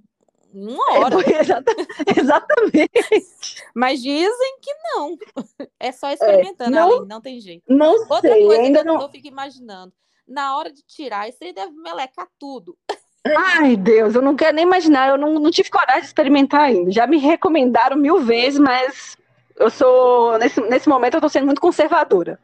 uma 0.53 0.95
é, 0.95 0.99
hora. 0.99 1.15
É, 2.05 2.19
exatamente. 2.19 3.63
Mas 3.73 3.99
dizem 3.99 4.59
que 4.61 4.71
não. 4.93 5.17
É 5.79 5.91
só 5.91 6.11
experimentando, 6.11 6.77
é, 6.77 6.79
não, 6.79 7.05
não 7.05 7.19
tem 7.19 7.39
jeito. 7.41 7.63
Não 7.67 7.93
Outra 8.07 8.31
sei, 8.31 8.45
coisa 8.45 8.61
ainda 8.61 8.83
que 8.83 8.87
eu, 8.87 8.93
não... 8.93 9.01
eu 9.01 9.09
fico 9.09 9.27
imaginando 9.27 9.91
na 10.27 10.57
hora 10.57 10.71
de 10.71 10.81
tirar, 10.83 11.27
isso 11.27 11.43
aí 11.43 11.53
deve 11.53 11.71
melecar 11.73 12.27
tudo. 12.39 12.77
Ai, 13.25 13.77
Deus, 13.77 14.15
eu 14.15 14.21
não 14.21 14.36
quero 14.36 14.55
nem 14.55 14.65
imaginar, 14.65 15.09
eu 15.09 15.17
não, 15.17 15.36
não 15.36 15.49
tive 15.49 15.69
coragem 15.69 16.01
de 16.01 16.07
experimentar 16.07 16.62
ainda. 16.62 16.91
Já 16.91 17.07
me 17.07 17.17
recomendaram 17.17 17.95
mil 17.95 18.19
vezes, 18.19 18.59
mas 18.59 19.17
eu 19.55 19.69
sou, 19.69 20.38
nesse, 20.38 20.59
nesse 20.62 20.89
momento, 20.89 21.15
eu 21.15 21.21
tô 21.21 21.29
sendo 21.29 21.45
muito 21.45 21.62
conservadora. 21.62 22.39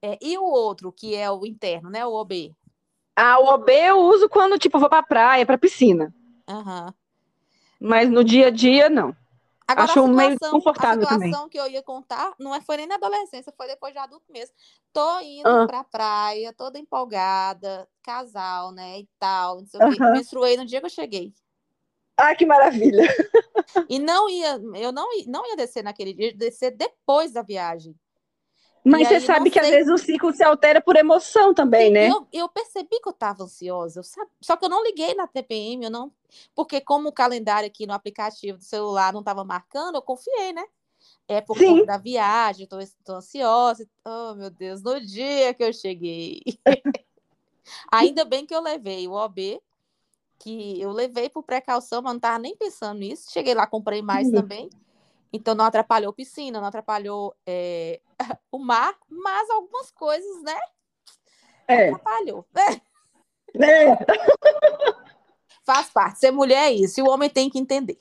É, 0.00 0.18
e 0.20 0.38
o 0.38 0.44
outro, 0.44 0.90
que 0.90 1.14
é 1.14 1.30
o 1.30 1.46
interno, 1.46 1.90
né? 1.90 2.04
O 2.04 2.12
OB? 2.12 2.54
Ah, 3.14 3.38
o 3.38 3.54
OB 3.54 3.70
eu 3.70 4.00
uso 4.00 4.28
quando, 4.28 4.58
tipo, 4.58 4.78
vou 4.78 4.88
pra 4.88 5.02
praia, 5.02 5.44
pra 5.44 5.58
piscina. 5.58 6.14
Uhum. 6.48 6.92
Mas 7.78 8.08
no 8.08 8.24
dia 8.24 8.46
a 8.46 8.50
dia, 8.50 8.88
não. 8.88 9.14
Agora, 9.66 9.84
Acho 9.84 9.92
situação, 9.92 10.14
meio 10.14 10.38
confortável 10.38 11.06
também. 11.06 11.28
A 11.28 11.32
situação 11.32 11.48
que 11.48 11.58
eu 11.58 11.66
ia 11.68 11.82
contar 11.82 12.34
não 12.38 12.54
é, 12.54 12.60
foi 12.60 12.76
nem 12.76 12.86
na 12.86 12.96
adolescência, 12.96 13.52
foi 13.56 13.66
depois 13.66 13.92
de 13.92 13.98
adulto 13.98 14.30
mesmo. 14.30 14.54
Tô 14.92 15.20
indo 15.20 15.48
ah. 15.48 15.66
pra 15.66 15.84
praia, 15.84 16.52
toda 16.52 16.78
empolgada, 16.78 17.88
casal, 18.02 18.72
né, 18.72 19.00
e 19.00 19.08
tal, 19.18 19.60
não 19.60 19.66
sei 19.66 19.80
o 19.80 19.90
quê. 19.90 20.02
Menstruei 20.10 20.56
no 20.56 20.66
dia 20.66 20.80
que 20.80 20.86
eu 20.86 20.90
cheguei. 20.90 21.32
Ah, 22.16 22.34
que 22.34 22.44
maravilha! 22.44 23.02
E 23.88 23.98
não 23.98 24.28
ia, 24.28 24.60
eu 24.74 24.92
não, 24.92 25.08
não 25.26 25.46
ia 25.48 25.56
descer 25.56 25.82
naquele 25.82 26.12
dia, 26.12 26.34
descer 26.34 26.76
depois 26.76 27.32
da 27.32 27.42
viagem. 27.42 27.96
Mas 28.84 29.08
você 29.08 29.20
sabe 29.20 29.48
que 29.50 29.60
sei... 29.60 29.68
às 29.68 29.74
vezes 29.76 29.92
o 29.92 30.04
ciclo 30.04 30.32
se 30.32 30.42
altera 30.42 30.80
por 30.80 30.96
emoção 30.96 31.54
também, 31.54 31.86
Sim, 31.86 31.92
né? 31.92 32.08
Eu, 32.08 32.26
eu, 32.32 32.48
percebi 32.48 33.00
que 33.00 33.08
eu 33.08 33.12
estava 33.12 33.44
ansiosa, 33.44 34.02
sabe... 34.02 34.30
só 34.40 34.56
que 34.56 34.64
eu 34.64 34.68
não 34.68 34.82
liguei 34.82 35.14
na 35.14 35.26
TPM, 35.26 35.84
eu 35.84 35.90
não, 35.90 36.12
porque 36.54 36.80
como 36.80 37.08
o 37.08 37.12
calendário 37.12 37.66
aqui 37.66 37.86
no 37.86 37.92
aplicativo 37.92 38.58
do 38.58 38.64
celular 38.64 39.12
não 39.12 39.20
estava 39.20 39.44
marcando, 39.44 39.96
eu 39.96 40.02
confiei, 40.02 40.52
né? 40.52 40.64
É 41.28 41.40
por 41.40 41.56
Sim. 41.56 41.66
conta 41.66 41.86
da 41.86 41.98
viagem, 41.98 42.64
estou 42.64 42.80
tô, 42.80 42.86
tô 43.04 43.12
ansiosa. 43.14 43.88
Oh, 44.04 44.34
meu 44.34 44.50
Deus, 44.50 44.82
no 44.82 45.00
dia 45.00 45.54
que 45.54 45.62
eu 45.62 45.72
cheguei. 45.72 46.42
Ainda 47.90 48.24
bem 48.24 48.44
que 48.44 48.54
eu 48.54 48.60
levei 48.60 49.06
o 49.06 49.12
OB, 49.12 49.60
que 50.38 50.80
eu 50.80 50.90
levei 50.90 51.30
por 51.30 51.42
precaução, 51.42 52.02
mas 52.02 52.12
não 52.12 52.18
estava 52.18 52.38
nem 52.38 52.56
pensando 52.56 52.98
nisso. 52.98 53.30
Cheguei 53.30 53.54
lá, 53.54 53.66
comprei 53.66 54.02
mais 54.02 54.26
uhum. 54.28 54.34
também. 54.34 54.70
Então 55.32 55.54
não 55.54 55.64
atrapalhou 55.64 56.12
piscina, 56.12 56.60
não 56.60 56.68
atrapalhou 56.68 57.34
é, 57.46 58.00
o 58.52 58.58
mar, 58.58 58.94
mas 59.08 59.48
algumas 59.50 59.90
coisas, 59.90 60.42
né? 60.42 60.58
É. 61.66 61.88
Atrapalhou. 61.88 62.46
É. 62.54 62.72
é. 63.64 63.96
Faz 65.64 65.88
parte. 65.90 66.18
Ser 66.18 66.30
mulher 66.30 66.70
é 66.70 66.72
isso. 66.72 67.00
E 67.00 67.02
o 67.02 67.08
homem 67.08 67.30
tem 67.30 67.48
que 67.48 67.58
entender. 67.58 68.00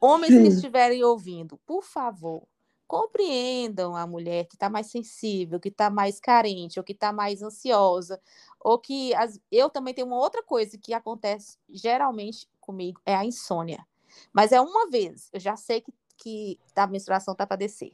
Homens 0.00 0.32
Sim. 0.32 0.42
que 0.42 0.48
estiverem 0.48 1.04
ouvindo, 1.04 1.56
por 1.64 1.84
favor, 1.84 2.42
compreendam 2.88 3.94
a 3.96 4.06
mulher 4.06 4.46
que 4.46 4.56
está 4.56 4.68
mais 4.68 4.88
sensível, 4.88 5.60
que 5.60 5.68
está 5.68 5.88
mais 5.88 6.20
carente, 6.20 6.78
ou 6.78 6.84
que 6.84 6.92
está 6.92 7.12
mais 7.12 7.40
ansiosa, 7.40 8.20
ou 8.60 8.78
que 8.78 9.14
as... 9.14 9.40
eu 9.50 9.70
também 9.70 9.94
tenho 9.94 10.08
uma 10.08 10.18
outra 10.18 10.42
coisa 10.42 10.76
que 10.76 10.92
acontece 10.92 11.56
geralmente 11.70 12.48
comigo, 12.60 13.00
é 13.06 13.14
a 13.14 13.24
insônia. 13.24 13.86
Mas 14.32 14.52
é 14.52 14.60
uma 14.60 14.90
vez, 14.90 15.30
eu 15.32 15.40
já 15.40 15.56
sei 15.56 15.80
que 15.80 15.92
que 16.22 16.58
a 16.76 16.86
menstruação 16.86 17.34
tá 17.34 17.46
para 17.46 17.56
descer. 17.56 17.92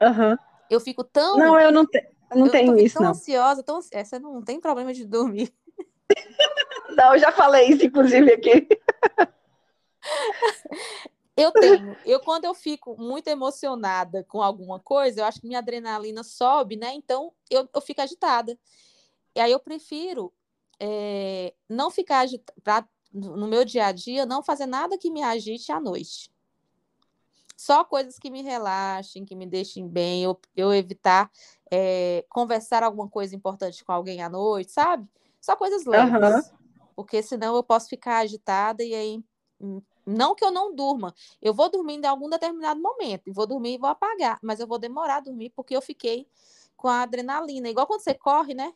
Uhum. 0.00 0.36
Eu 0.68 0.80
fico 0.80 1.04
tão. 1.04 1.38
Não, 1.38 1.58
eu 1.60 1.70
não, 1.70 1.86
te... 1.86 1.98
eu 2.30 2.36
não 2.36 2.46
eu 2.46 2.52
tenho 2.52 2.78
isso. 2.78 2.94
tão 2.94 3.04
não. 3.04 3.10
ansiosa, 3.10 3.62
tão 3.62 3.80
Essa 3.92 4.18
não 4.18 4.42
tem 4.42 4.60
problema 4.60 4.92
de 4.92 5.06
dormir. 5.06 5.54
não, 6.96 7.14
eu 7.14 7.20
já 7.20 7.30
falei 7.30 7.68
isso, 7.68 7.86
inclusive, 7.86 8.32
aqui. 8.32 8.68
Eu 11.36 11.52
tenho. 11.52 11.96
Eu, 12.04 12.20
quando 12.20 12.46
eu 12.46 12.54
fico 12.54 12.96
muito 12.98 13.28
emocionada 13.28 14.24
com 14.24 14.42
alguma 14.42 14.80
coisa, 14.80 15.20
eu 15.20 15.24
acho 15.24 15.40
que 15.40 15.46
minha 15.46 15.58
adrenalina 15.58 16.24
sobe, 16.24 16.76
né? 16.76 16.94
Então 16.94 17.32
eu, 17.50 17.68
eu 17.72 17.80
fico 17.80 18.00
agitada. 18.00 18.58
E 19.34 19.40
aí 19.40 19.52
eu 19.52 19.60
prefiro 19.60 20.32
é, 20.80 21.54
não 21.68 21.90
ficar 21.90 22.20
agitada 22.20 22.88
no 23.12 23.46
meu 23.46 23.64
dia 23.64 23.86
a 23.86 23.92
dia, 23.92 24.26
não 24.26 24.42
fazer 24.42 24.66
nada 24.66 24.98
que 24.98 25.10
me 25.10 25.22
agite 25.22 25.70
à 25.70 25.78
noite. 25.78 26.30
Só 27.56 27.82
coisas 27.84 28.18
que 28.18 28.30
me 28.30 28.42
relaxem, 28.42 29.24
que 29.24 29.34
me 29.34 29.46
deixem 29.46 29.88
bem, 29.88 30.22
eu, 30.24 30.38
eu 30.54 30.74
evitar 30.74 31.30
é, 31.70 32.24
conversar 32.28 32.82
alguma 32.82 33.08
coisa 33.08 33.34
importante 33.34 33.82
com 33.84 33.92
alguém 33.92 34.22
à 34.22 34.28
noite, 34.28 34.70
sabe? 34.70 35.08
Só 35.40 35.56
coisas 35.56 35.86
leves. 35.86 36.12
Uhum. 36.12 36.42
Porque 36.94 37.22
senão 37.22 37.56
eu 37.56 37.62
posso 37.62 37.88
ficar 37.88 38.18
agitada 38.18 38.84
e 38.84 38.94
aí. 38.94 39.24
Hum, 39.60 39.80
não 40.06 40.36
que 40.36 40.44
eu 40.44 40.52
não 40.52 40.72
durma, 40.72 41.12
eu 41.42 41.52
vou 41.52 41.68
dormir 41.68 41.94
em 41.94 42.06
algum 42.06 42.28
determinado 42.28 42.80
momento, 42.80 43.26
e 43.26 43.32
vou 43.32 43.44
dormir 43.44 43.74
e 43.74 43.78
vou 43.78 43.90
apagar, 43.90 44.38
mas 44.40 44.60
eu 44.60 44.66
vou 44.66 44.78
demorar 44.78 45.16
a 45.16 45.20
dormir 45.20 45.50
porque 45.50 45.74
eu 45.74 45.82
fiquei 45.82 46.28
com 46.76 46.86
a 46.86 47.02
adrenalina. 47.02 47.68
Igual 47.68 47.88
quando 47.88 48.02
você 48.02 48.14
corre, 48.14 48.54
né? 48.54 48.72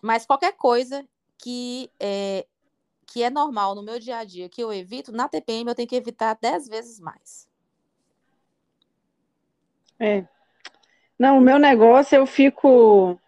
Mas 0.00 0.24
qualquer 0.24 0.52
coisa 0.52 1.04
que 1.38 1.90
é, 1.98 2.46
que 3.06 3.22
é 3.22 3.30
normal 3.30 3.74
no 3.74 3.82
meu 3.82 3.98
dia 3.98 4.18
a 4.18 4.24
dia, 4.24 4.48
que 4.48 4.62
eu 4.62 4.72
evito, 4.72 5.10
na 5.10 5.28
TPM 5.28 5.68
eu 5.68 5.74
tenho 5.74 5.88
que 5.88 5.96
evitar 5.96 6.38
dez 6.40 6.68
vezes 6.68 7.00
mais. 7.00 7.48
É. 9.98 10.24
Não, 11.18 11.38
o 11.38 11.40
meu 11.40 11.58
negócio 11.58 12.16
eu 12.16 12.26
fico 12.26 13.18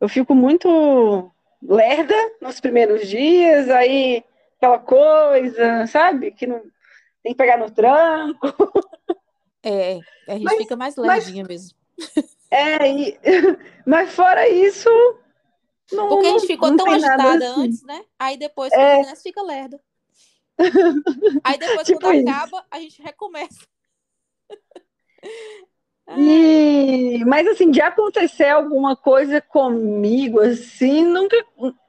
eu 0.00 0.08
fico 0.08 0.34
muito 0.34 1.30
lerda 1.62 2.14
nos 2.40 2.60
primeiros 2.60 3.08
dias, 3.08 3.70
aí 3.70 4.24
aquela 4.56 4.78
coisa, 4.78 5.86
sabe? 5.86 6.32
Que 6.32 6.46
não 6.46 6.60
tem 7.22 7.32
que 7.32 7.34
pegar 7.34 7.56
no 7.56 7.70
tranco. 7.70 8.46
É, 9.62 9.98
a 10.28 10.32
gente 10.32 10.44
mas, 10.44 10.58
fica 10.58 10.76
mais 10.76 10.96
lerdinha 10.96 11.44
mas, 11.44 11.48
mesmo. 11.48 11.78
É, 12.50 12.90
e, 12.90 13.18
mas 13.86 14.12
fora 14.12 14.48
isso. 14.48 14.88
Não, 15.92 16.08
Porque 16.08 16.26
a 16.26 16.30
gente 16.30 16.46
ficou 16.46 16.76
tão 16.76 16.90
agitada 16.90 17.48
assim. 17.50 17.60
antes, 17.62 17.82
né? 17.82 18.04
Aí 18.18 18.36
depois, 18.36 18.72
é. 18.72 19.02
quando 19.02 19.16
fica 19.16 19.42
lerda. 19.42 19.80
Aí 21.44 21.58
depois, 21.58 21.86
tipo 21.86 22.00
quando 22.00 22.16
isso. 22.16 22.28
acaba, 22.28 22.66
a 22.70 22.80
gente 22.80 23.02
recomeça. 23.02 23.66
E, 26.14 27.24
mas 27.24 27.46
assim, 27.48 27.70
de 27.70 27.80
acontecer 27.80 28.48
alguma 28.48 28.94
coisa 28.94 29.40
comigo, 29.40 30.40
assim, 30.40 31.04
nunca. 31.04 31.36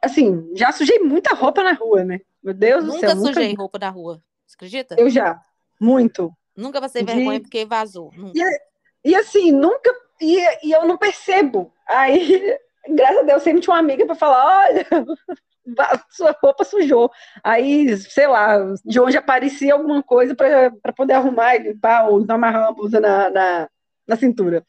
Assim, 0.02 0.52
já 0.56 0.72
sujei 0.72 1.00
muita 1.00 1.36
roupa 1.36 1.64
na 1.64 1.74
rua, 1.74 2.04
né? 2.04 2.20
Meu 2.44 2.54
Deus 2.54 2.84
nunca 2.84 2.96
do 2.96 3.00
céu. 3.00 3.16
Nunca 3.16 3.34
sujei 3.34 3.54
roupa 3.54 3.78
na 3.78 3.90
rua. 3.90 4.22
Você 4.46 4.56
acredita? 4.56 4.96
Eu 4.98 5.10
já. 5.10 5.40
Muito. 5.80 6.34
Nunca 6.56 6.82
passei 6.82 7.04
de... 7.04 7.14
vergonha 7.14 7.40
porque 7.40 7.64
vazou. 7.66 8.12
E, 8.34 9.10
e, 9.12 9.16
assim, 9.16 9.52
nunca. 9.52 9.94
E, 10.20 10.68
e 10.68 10.72
eu 10.72 10.88
não 10.88 10.98
percebo. 10.98 11.72
Aí, 11.88 12.58
graças 12.90 13.20
a 13.20 13.24
Deus, 13.24 13.44
sempre 13.44 13.62
tinha 13.62 13.76
uma 13.76 13.80
amiga 13.80 14.04
para 14.04 14.16
falar: 14.16 14.68
olha, 14.68 14.88
sua 16.10 16.36
roupa 16.42 16.64
sujou. 16.64 17.12
Aí, 17.44 17.96
sei 17.98 18.26
lá, 18.26 18.58
de 18.84 19.00
onde 19.00 19.16
aparecia 19.16 19.74
alguma 19.74 20.02
coisa 20.02 20.34
para 20.36 20.94
poder 20.94 21.14
arrumar 21.14 21.56
e 21.56 21.60
limpar, 21.60 22.10
ou 22.10 22.26
amarrar 22.28 22.64
uma 22.64 22.74
blusa 22.74 23.00
na, 23.00 23.30
na, 23.30 23.70
na 24.08 24.16
cintura. 24.16 24.66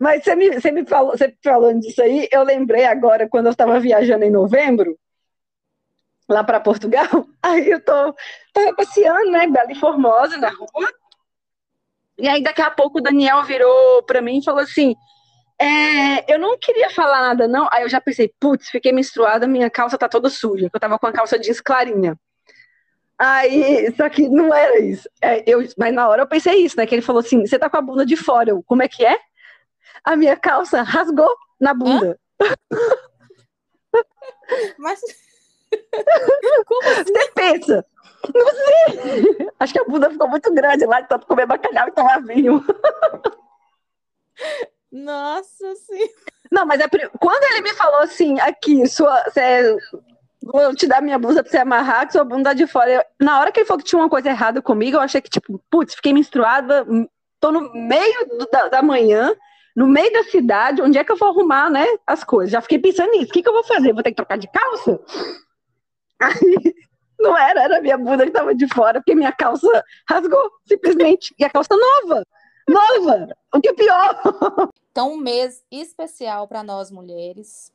Mas 0.00 0.22
você 0.22 0.34
me, 0.34 0.60
você 0.60 0.70
me 0.70 0.84
falou, 0.86 1.12
você 1.12 1.34
falando 1.42 1.80
disso 1.80 2.02
aí, 2.02 2.28
eu 2.30 2.42
lembrei 2.42 2.84
agora, 2.84 3.28
quando 3.28 3.46
eu 3.46 3.52
estava 3.52 3.80
viajando 3.80 4.24
em 4.24 4.30
novembro, 4.30 4.98
lá 6.28 6.44
para 6.44 6.60
Portugal, 6.60 7.08
aí 7.42 7.70
eu 7.70 7.80
tô 7.80 8.14
tava 8.52 8.74
passeando, 8.76 9.30
né, 9.30 9.46
Bela 9.46 9.72
e 9.72 9.74
Formosa 9.74 10.36
na 10.36 10.50
rua. 10.50 10.88
E 12.18 12.28
aí 12.28 12.42
daqui 12.42 12.62
a 12.62 12.70
pouco 12.70 12.98
o 12.98 13.02
Daniel 13.02 13.42
virou 13.44 14.02
para 14.02 14.20
mim 14.20 14.38
e 14.38 14.44
falou 14.44 14.60
assim: 14.60 14.94
é, 15.60 16.32
eu 16.32 16.38
não 16.38 16.58
queria 16.58 16.90
falar 16.90 17.20
nada 17.20 17.48
não. 17.48 17.68
Aí 17.72 17.82
eu 17.82 17.88
já 17.88 18.00
pensei, 18.00 18.32
putz, 18.40 18.68
fiquei 18.68 18.92
menstruada, 18.92 19.46
minha 19.46 19.70
calça 19.70 19.96
tá 19.96 20.08
toda 20.08 20.28
suja, 20.28 20.68
eu 20.72 20.80
tava 20.80 20.98
com 20.98 21.06
a 21.06 21.12
calça 21.12 21.38
jeans 21.38 21.60
clarinha. 21.60 22.16
Aí, 23.24 23.94
só 23.94 24.08
que 24.08 24.28
não 24.28 24.52
era 24.52 24.80
isso. 24.80 25.08
É, 25.20 25.44
eu, 25.48 25.60
mas 25.78 25.94
na 25.94 26.08
hora 26.08 26.22
eu 26.22 26.26
pensei 26.26 26.64
isso, 26.64 26.76
né? 26.76 26.84
Que 26.84 26.96
ele 26.96 27.02
falou 27.02 27.20
assim: 27.20 27.46
você 27.46 27.56
tá 27.56 27.70
com 27.70 27.76
a 27.76 27.80
bunda 27.80 28.04
de 28.04 28.16
fora. 28.16 28.50
Eu, 28.50 28.64
como 28.64 28.82
é 28.82 28.88
que 28.88 29.04
é? 29.06 29.16
A 30.02 30.16
minha 30.16 30.36
calça 30.36 30.82
rasgou 30.82 31.32
na 31.60 31.72
bunda. 31.72 32.18
Mas 34.76 35.00
Como 36.66 36.88
assim? 36.90 37.12
Você 37.12 37.30
pensa? 37.32 37.86
Não 38.34 38.46
sei. 38.48 39.48
Acho 39.60 39.72
que 39.72 39.80
a 39.80 39.84
bunda 39.84 40.10
ficou 40.10 40.28
muito 40.28 40.52
grande 40.52 40.84
lá 40.84 41.00
de 41.00 41.08
tanto 41.08 41.26
comer 41.26 41.46
bacalhau 41.46 41.86
e 41.86 41.92
tomar 41.92 42.20
vinho. 42.22 42.64
Nossa 44.90 45.76
sim. 45.76 46.08
Não, 46.50 46.66
mas 46.66 46.80
é, 46.80 46.88
quando 47.20 47.44
ele 47.44 47.62
me 47.62 47.72
falou 47.74 48.00
assim, 48.00 48.38
aqui, 48.40 48.86
sua, 48.86 49.22
você, 49.24 49.76
vou 50.42 50.74
te 50.74 50.86
dar 50.86 51.00
minha 51.00 51.18
blusa 51.18 51.42
pra 51.42 51.50
você 51.50 51.58
amarrar, 51.58 52.06
que 52.06 52.12
sua 52.12 52.24
bunda 52.24 52.54
de 52.54 52.66
fora. 52.66 52.90
Eu, 52.90 53.02
na 53.20 53.40
hora 53.40 53.52
que 53.52 53.60
ele 53.60 53.66
falou 53.66 53.82
que 53.82 53.88
tinha 53.88 54.00
uma 54.00 54.08
coisa 54.08 54.28
errada 54.28 54.60
comigo, 54.60 54.96
eu 54.96 55.00
achei 55.00 55.20
que, 55.20 55.30
tipo, 55.30 55.62
putz, 55.70 55.94
fiquei 55.94 56.12
menstruada, 56.12 56.84
tô 57.40 57.52
no 57.52 57.72
meio 57.72 58.28
do, 58.38 58.46
da, 58.50 58.68
da 58.68 58.82
manhã, 58.82 59.34
no 59.74 59.86
meio 59.86 60.12
da 60.12 60.24
cidade, 60.24 60.82
onde 60.82 60.98
é 60.98 61.04
que 61.04 61.12
eu 61.12 61.16
vou 61.16 61.28
arrumar, 61.28 61.70
né, 61.70 61.86
as 62.06 62.24
coisas? 62.24 62.50
Já 62.50 62.60
fiquei 62.60 62.78
pensando 62.78 63.10
nisso, 63.10 63.30
o 63.30 63.32
que, 63.32 63.42
que 63.42 63.48
eu 63.48 63.52
vou 63.52 63.64
fazer? 63.64 63.92
Vou 63.92 64.02
ter 64.02 64.10
que 64.10 64.16
trocar 64.16 64.38
de 64.38 64.48
calça? 64.48 65.00
Aí, 66.20 66.74
não 67.18 67.36
era, 67.36 67.62
era 67.62 67.80
minha 67.80 67.96
bunda 67.96 68.24
que 68.24 68.30
estava 68.30 68.54
de 68.54 68.68
fora, 68.68 69.00
porque 69.00 69.14
minha 69.14 69.32
calça 69.32 69.84
rasgou, 70.08 70.50
simplesmente. 70.66 71.34
E 71.38 71.44
a 71.44 71.50
calça 71.50 71.74
nova, 71.76 72.24
nova, 72.68 73.28
o 73.54 73.60
que 73.60 73.68
é 73.68 73.72
pior. 73.72 74.20
Então, 74.92 75.14
um 75.14 75.16
mês 75.16 75.64
especial 75.70 76.46
para 76.46 76.62
nós 76.62 76.90
mulheres, 76.90 77.72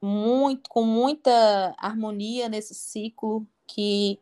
muito, 0.00 0.68
com 0.68 0.82
muita 0.82 1.74
harmonia 1.78 2.48
nesse 2.48 2.74
ciclo 2.74 3.46
que 3.66 4.18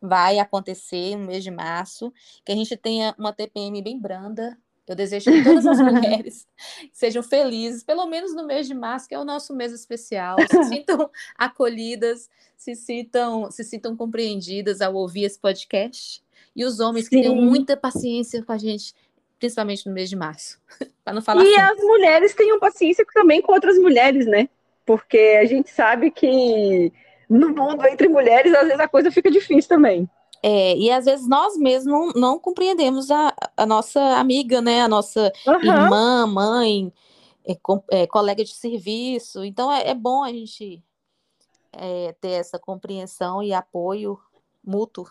vai 0.00 0.38
acontecer 0.38 1.16
no 1.16 1.26
mês 1.26 1.44
de 1.44 1.50
março, 1.50 2.12
que 2.44 2.52
a 2.52 2.54
gente 2.56 2.76
tenha 2.76 3.14
uma 3.18 3.32
TPM 3.32 3.82
bem 3.82 3.98
branda, 3.98 4.58
eu 4.86 4.96
desejo 4.96 5.30
que 5.30 5.44
todas 5.44 5.64
as 5.66 5.78
mulheres 5.80 6.48
sejam 6.92 7.22
felizes, 7.22 7.84
pelo 7.84 8.06
menos 8.06 8.34
no 8.34 8.44
mês 8.44 8.66
de 8.66 8.74
março, 8.74 9.08
que 9.08 9.14
é 9.14 9.18
o 9.18 9.24
nosso 9.24 9.54
mês 9.54 9.72
especial, 9.72 10.36
se 10.50 10.64
sintam 10.64 11.08
acolhidas, 11.38 12.28
se 12.56 12.74
sintam, 12.74 13.50
se 13.50 13.62
sintam 13.62 13.96
compreendidas 13.96 14.80
ao 14.80 14.94
ouvir 14.94 15.24
esse 15.24 15.38
podcast. 15.38 16.22
E 16.56 16.64
os 16.64 16.80
homens 16.80 17.04
Sim. 17.04 17.10
que 17.10 17.22
tenham 17.22 17.36
muita 17.36 17.76
paciência 17.76 18.42
com 18.42 18.50
a 18.52 18.58
gente, 18.58 18.92
principalmente 19.38 19.86
no 19.86 19.92
mês 19.92 20.08
de 20.10 20.16
março. 20.16 20.60
para 21.04 21.14
não 21.14 21.22
falar 21.22 21.44
E 21.44 21.54
assim. 21.54 21.60
as 21.60 21.78
mulheres 21.78 22.34
tenham 22.34 22.58
paciência 22.58 23.06
também 23.14 23.40
com 23.40 23.52
outras 23.52 23.78
mulheres, 23.78 24.26
né? 24.26 24.48
Porque 24.90 25.38
a 25.40 25.44
gente 25.44 25.70
sabe 25.70 26.10
que 26.10 26.92
no 27.28 27.50
mundo 27.50 27.86
entre 27.86 28.08
mulheres, 28.08 28.52
às 28.52 28.64
vezes 28.64 28.80
a 28.80 28.88
coisa 28.88 29.08
fica 29.08 29.30
difícil 29.30 29.68
também. 29.68 30.10
É, 30.42 30.76
e 30.76 30.90
às 30.90 31.04
vezes 31.04 31.28
nós 31.28 31.56
mesmos 31.56 31.86
não, 31.86 32.20
não 32.20 32.38
compreendemos 32.40 33.08
a, 33.08 33.32
a 33.56 33.64
nossa 33.64 34.00
amiga, 34.18 34.60
né? 34.60 34.82
A 34.82 34.88
nossa 34.88 35.32
uhum. 35.46 35.62
irmã, 35.62 36.26
mãe, 36.26 36.92
é, 37.46 37.56
é, 37.92 38.06
colega 38.08 38.42
de 38.42 38.52
serviço. 38.52 39.44
Então 39.44 39.70
é, 39.70 39.90
é 39.90 39.94
bom 39.94 40.24
a 40.24 40.32
gente 40.32 40.82
é, 41.72 42.12
ter 42.20 42.32
essa 42.32 42.58
compreensão 42.58 43.40
e 43.44 43.52
apoio 43.52 44.18
mútuo. 44.64 45.08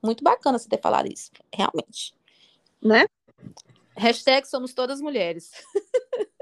Muito 0.00 0.22
bacana 0.22 0.56
você 0.56 0.68
ter 0.68 0.80
falado 0.80 1.12
isso, 1.12 1.32
realmente. 1.52 2.14
Né? 2.80 3.06
Hashtag 3.96 4.46
somos 4.46 4.72
todas 4.72 5.00
mulheres. 5.00 5.50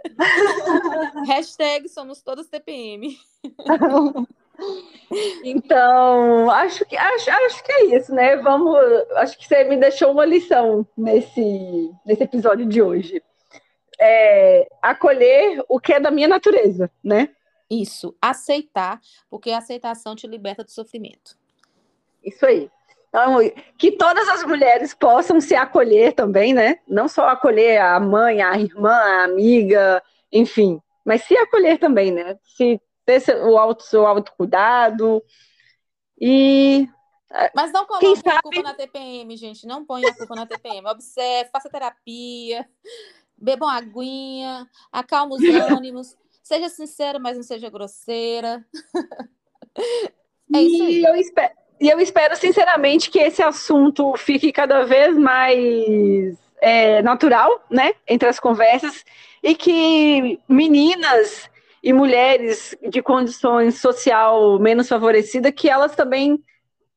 Hashtag 1.27 1.89
somos 1.89 2.23
todas 2.23 2.49
TPM. 2.49 3.19
Então, 5.45 6.49
acho 6.51 6.85
que, 6.85 6.97
acho, 6.97 7.31
acho 7.31 7.65
que 7.65 7.73
é 7.73 7.97
isso, 7.97 8.15
né? 8.15 8.37
Vamos. 8.37 8.77
Acho 9.17 9.37
que 9.37 9.47
você 9.47 9.65
me 9.65 9.77
deixou 9.77 10.13
uma 10.13 10.25
lição 10.25 10.87
nesse, 10.97 11.91
nesse 12.07 12.23
episódio 12.23 12.67
de 12.67 12.81
hoje. 12.81 13.23
É, 14.01 14.69
acolher 14.83 15.63
o 15.69 15.81
que 15.81 15.93
é 15.93 16.01
da 16.01 16.11
minha 16.11 16.29
natureza, 16.29 16.91
né? 17.03 17.31
Isso, 17.71 18.17
aceitar, 18.21 19.01
porque 19.29 19.51
a 19.51 19.59
aceitação 19.59 20.15
te 20.15 20.27
liberta 20.27 20.63
do 20.63 20.71
sofrimento. 20.71 21.37
Isso 22.23 22.45
aí. 22.45 22.71
Então, 23.15 23.39
que 23.79 23.93
todas 23.93 24.29
as 24.29 24.43
mulheres 24.43 24.93
possam 24.93 25.41
se 25.41 25.55
acolher 25.55 26.15
também, 26.15 26.53
né? 26.53 26.81
Não 26.89 27.07
só 27.07 27.29
acolher 27.29 27.81
a 27.81 28.01
mãe, 28.01 28.43
a 28.43 28.59
irmã, 28.59 28.91
a 28.91 29.23
amiga, 29.23 30.03
enfim, 30.33 30.83
mas 31.05 31.23
se 31.23 31.37
acolher 31.37 31.79
também, 31.79 32.11
né? 32.11 32.37
Se 32.43 32.83
ter 33.07 33.23
o 33.45 33.57
auto, 33.57 33.85
seu 33.85 34.05
autocuidado. 34.05 35.23
E. 36.21 36.89
Mas 37.55 37.71
não 37.71 37.87
coloque 37.87 38.17
sabe... 38.17 38.31
a 38.31 38.43
culpa 38.43 38.63
na 38.63 38.75
TPM, 38.75 39.37
gente. 39.37 39.65
Não 39.65 39.85
ponha 39.85 40.09
a 40.09 40.17
culpa 40.17 40.35
na 40.35 40.45
TPM. 40.45 40.85
Observe, 40.89 41.51
faça 41.53 41.71
terapia, 41.71 42.69
bebam 43.39 43.69
aguinha, 43.69 44.69
acalma 44.91 45.37
os 45.37 45.41
ânimos. 45.71 46.17
Seja 46.43 46.69
sincera, 46.69 47.21
mas 47.21 47.37
não 47.37 47.45
seja 47.45 47.71
grosseira. 47.71 48.67
é 50.53 50.63
isso 50.63 50.83
aí. 50.83 50.99
E 50.99 51.05
eu 51.05 51.15
espero, 51.15 51.55
e 51.81 51.89
eu 51.89 52.01
espero, 52.01 52.37
sinceramente, 52.37 53.11
que 53.11 53.19
esse 53.19 53.43
assunto 53.43 54.15
fique 54.17 54.53
cada 54.53 54.85
vez 54.85 55.17
mais 55.17 56.37
é, 56.61 57.03
natural, 57.03 57.65
né? 57.71 57.93
Entre 58.07 58.29
as 58.29 58.39
conversas. 58.39 59.05
E 59.43 59.55
que 59.55 60.41
meninas 60.49 61.51
e 61.83 61.93
mulheres 61.93 62.75
de 62.89 63.03
condições 63.03 63.79
social 63.79 64.59
menos 64.59 64.89
favorecida, 64.89 65.53
que 65.53 65.69
elas 65.69 65.95
também 65.95 66.43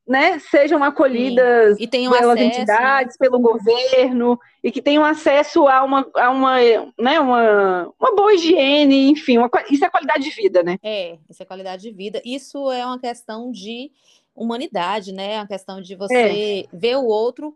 né, 0.08 0.40
sejam 0.40 0.82
acolhidas 0.82 1.78
e 1.78 1.86
tenham 1.86 2.14
pelas 2.14 2.38
acesso, 2.38 2.48
entidades, 2.48 3.18
né? 3.20 3.28
pelo 3.28 3.40
governo, 3.40 4.40
e 4.64 4.72
que 4.72 4.82
tenham 4.82 5.04
acesso 5.04 5.68
a 5.68 5.84
uma, 5.84 6.10
a 6.16 6.30
uma, 6.30 6.56
né, 6.98 7.20
uma, 7.20 7.94
uma 8.00 8.16
boa 8.16 8.34
higiene, 8.34 9.10
enfim, 9.10 9.38
uma, 9.38 9.50
isso 9.70 9.84
é 9.84 9.90
qualidade 9.90 10.24
de 10.24 10.30
vida, 10.30 10.64
né? 10.64 10.78
É, 10.82 11.18
isso 11.30 11.44
é 11.44 11.46
qualidade 11.46 11.84
de 11.84 11.92
vida. 11.92 12.22
Isso 12.24 12.72
é 12.72 12.86
uma 12.86 12.98
questão 12.98 13.52
de 13.52 13.92
humanidade, 14.38 15.12
né? 15.12 15.34
É 15.34 15.40
uma 15.40 15.48
questão 15.48 15.82
de 15.82 15.96
você 15.96 16.64
é. 16.64 16.68
ver 16.72 16.96
o 16.98 17.06
outro 17.06 17.56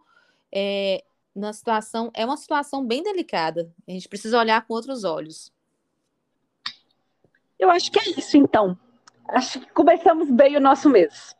é, 0.51 1.03
na 1.35 1.53
situação. 1.53 2.11
É 2.13 2.25
uma 2.25 2.37
situação 2.37 2.85
bem 2.85 3.03
delicada. 3.03 3.71
A 3.87 3.91
gente 3.91 4.09
precisa 4.09 4.39
olhar 4.39 4.65
com 4.65 4.73
outros 4.73 5.03
olhos. 5.03 5.53
Eu 7.57 7.69
acho 7.69 7.91
que 7.91 7.99
é 7.99 8.19
isso, 8.19 8.35
então. 8.37 8.77
Acho 9.29 9.59
que 9.59 9.71
começamos 9.71 10.29
bem 10.31 10.57
o 10.57 10.61
nosso 10.61 10.89
mês. 10.89 11.35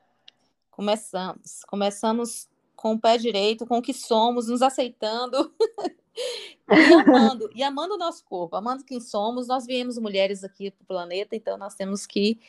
Começamos. 0.70 1.64
Começamos 1.68 2.48
com 2.76 2.94
o 2.94 3.00
pé 3.00 3.18
direito, 3.18 3.66
com 3.66 3.80
o 3.80 3.82
que 3.82 3.94
somos, 3.94 4.48
nos 4.48 4.62
aceitando 4.62 5.54
e 6.70 6.94
amando, 6.94 7.50
e 7.54 7.64
amando 7.64 7.96
o 7.96 7.98
nosso 7.98 8.24
corpo, 8.24 8.56
amando 8.56 8.84
quem 8.84 9.00
somos. 9.00 9.48
Nós 9.48 9.66
viemos 9.66 9.98
mulheres 9.98 10.44
aqui 10.44 10.72
para 10.72 10.84
o 10.84 10.88
planeta, 10.88 11.36
então 11.36 11.58
nós 11.58 11.76
temos 11.76 12.06
que 12.06 12.40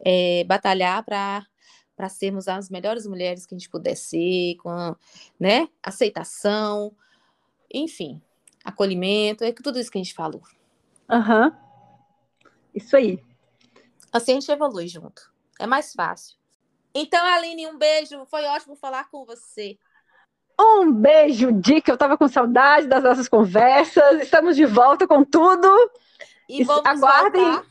é, 0.00 0.44
batalhar 0.44 1.02
para 1.04 1.46
para 2.02 2.08
sermos 2.08 2.48
as 2.48 2.68
melhores 2.68 3.06
mulheres 3.06 3.46
que 3.46 3.54
a 3.54 3.58
gente 3.58 3.70
puder 3.70 3.94
ser, 3.94 4.56
com 4.56 4.96
né, 5.38 5.68
aceitação, 5.80 6.92
enfim, 7.72 8.20
acolhimento, 8.64 9.44
é 9.44 9.52
tudo 9.52 9.78
isso 9.78 9.88
que 9.88 9.98
a 9.98 10.02
gente 10.02 10.12
falou. 10.12 10.42
Aham. 11.08 11.44
Uhum. 11.44 12.48
Isso 12.74 12.96
aí. 12.96 13.22
Assim 14.12 14.32
a 14.32 14.34
gente 14.34 14.50
evolui 14.50 14.88
junto. 14.88 15.32
É 15.60 15.64
mais 15.66 15.92
fácil. 15.92 16.36
Então, 16.92 17.24
Aline, 17.24 17.68
um 17.68 17.78
beijo. 17.78 18.26
Foi 18.26 18.44
ótimo 18.46 18.74
falar 18.74 19.08
com 19.08 19.24
você. 19.24 19.78
Um 20.58 20.90
beijo, 20.90 21.52
Dica. 21.52 21.92
Eu 21.92 21.94
estava 21.94 22.18
com 22.18 22.26
saudade 22.26 22.88
das 22.88 23.04
nossas 23.04 23.28
conversas. 23.28 24.22
Estamos 24.22 24.56
de 24.56 24.66
volta 24.66 25.06
com 25.06 25.22
tudo. 25.24 25.68
E 26.48 26.64
vamos 26.64 26.84
Aguardem. 26.84 27.62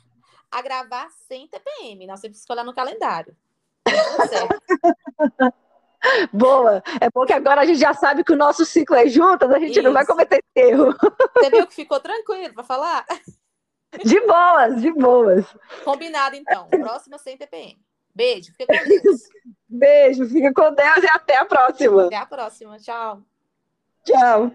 a 0.50 0.62
gravar 0.62 1.10
sem 1.28 1.50
TPM. 1.50 2.08
Nós 2.08 2.22
temos 2.22 2.38
que 2.38 2.42
escolher 2.42 2.64
no 2.64 2.74
calendário. 2.74 3.36
Boa. 6.34 6.84
É 7.00 7.10
bom 7.14 7.26
que 7.26 7.34
agora 7.34 7.62
a 7.62 7.66
gente 7.66 7.80
já 7.80 7.94
sabe 7.94 8.24
que 8.24 8.34
o 8.34 8.38
nosso 8.38 8.66
ciclo 8.66 8.96
é 8.96 9.08
juntas, 9.08 9.52
a 9.52 9.60
gente 9.60 9.74
Isso. 9.74 9.82
não 9.84 9.94
vai 9.94 10.06
cometer 10.06 10.44
erro. 10.56 10.96
Você 11.38 11.50
viu 11.50 11.68
que 11.68 11.76
ficou 11.76 12.00
tranquilo 12.00 12.54
para 12.54 12.64
falar? 12.64 13.06
De 14.04 14.20
boas, 14.22 14.82
de 14.82 14.92
boas. 14.92 15.46
Combinado, 15.84 16.36
então. 16.36 16.68
Próxima 16.70 17.18
sem 17.18 17.38
TPM. 17.38 17.78
Beijo, 18.16 18.52
fica 18.58 18.78
com 18.78 18.88
Deus. 18.88 19.22
Beijo, 19.68 20.28
fica 20.28 20.54
com 20.54 20.74
Deus 20.74 21.04
e 21.04 21.08
até 21.08 21.38
a 21.38 21.46
próxima. 21.46 22.06
Até 22.06 22.16
a 22.16 22.26
próxima. 22.26 22.78
Tchau. 22.78 23.22
Tchau. 24.04 24.52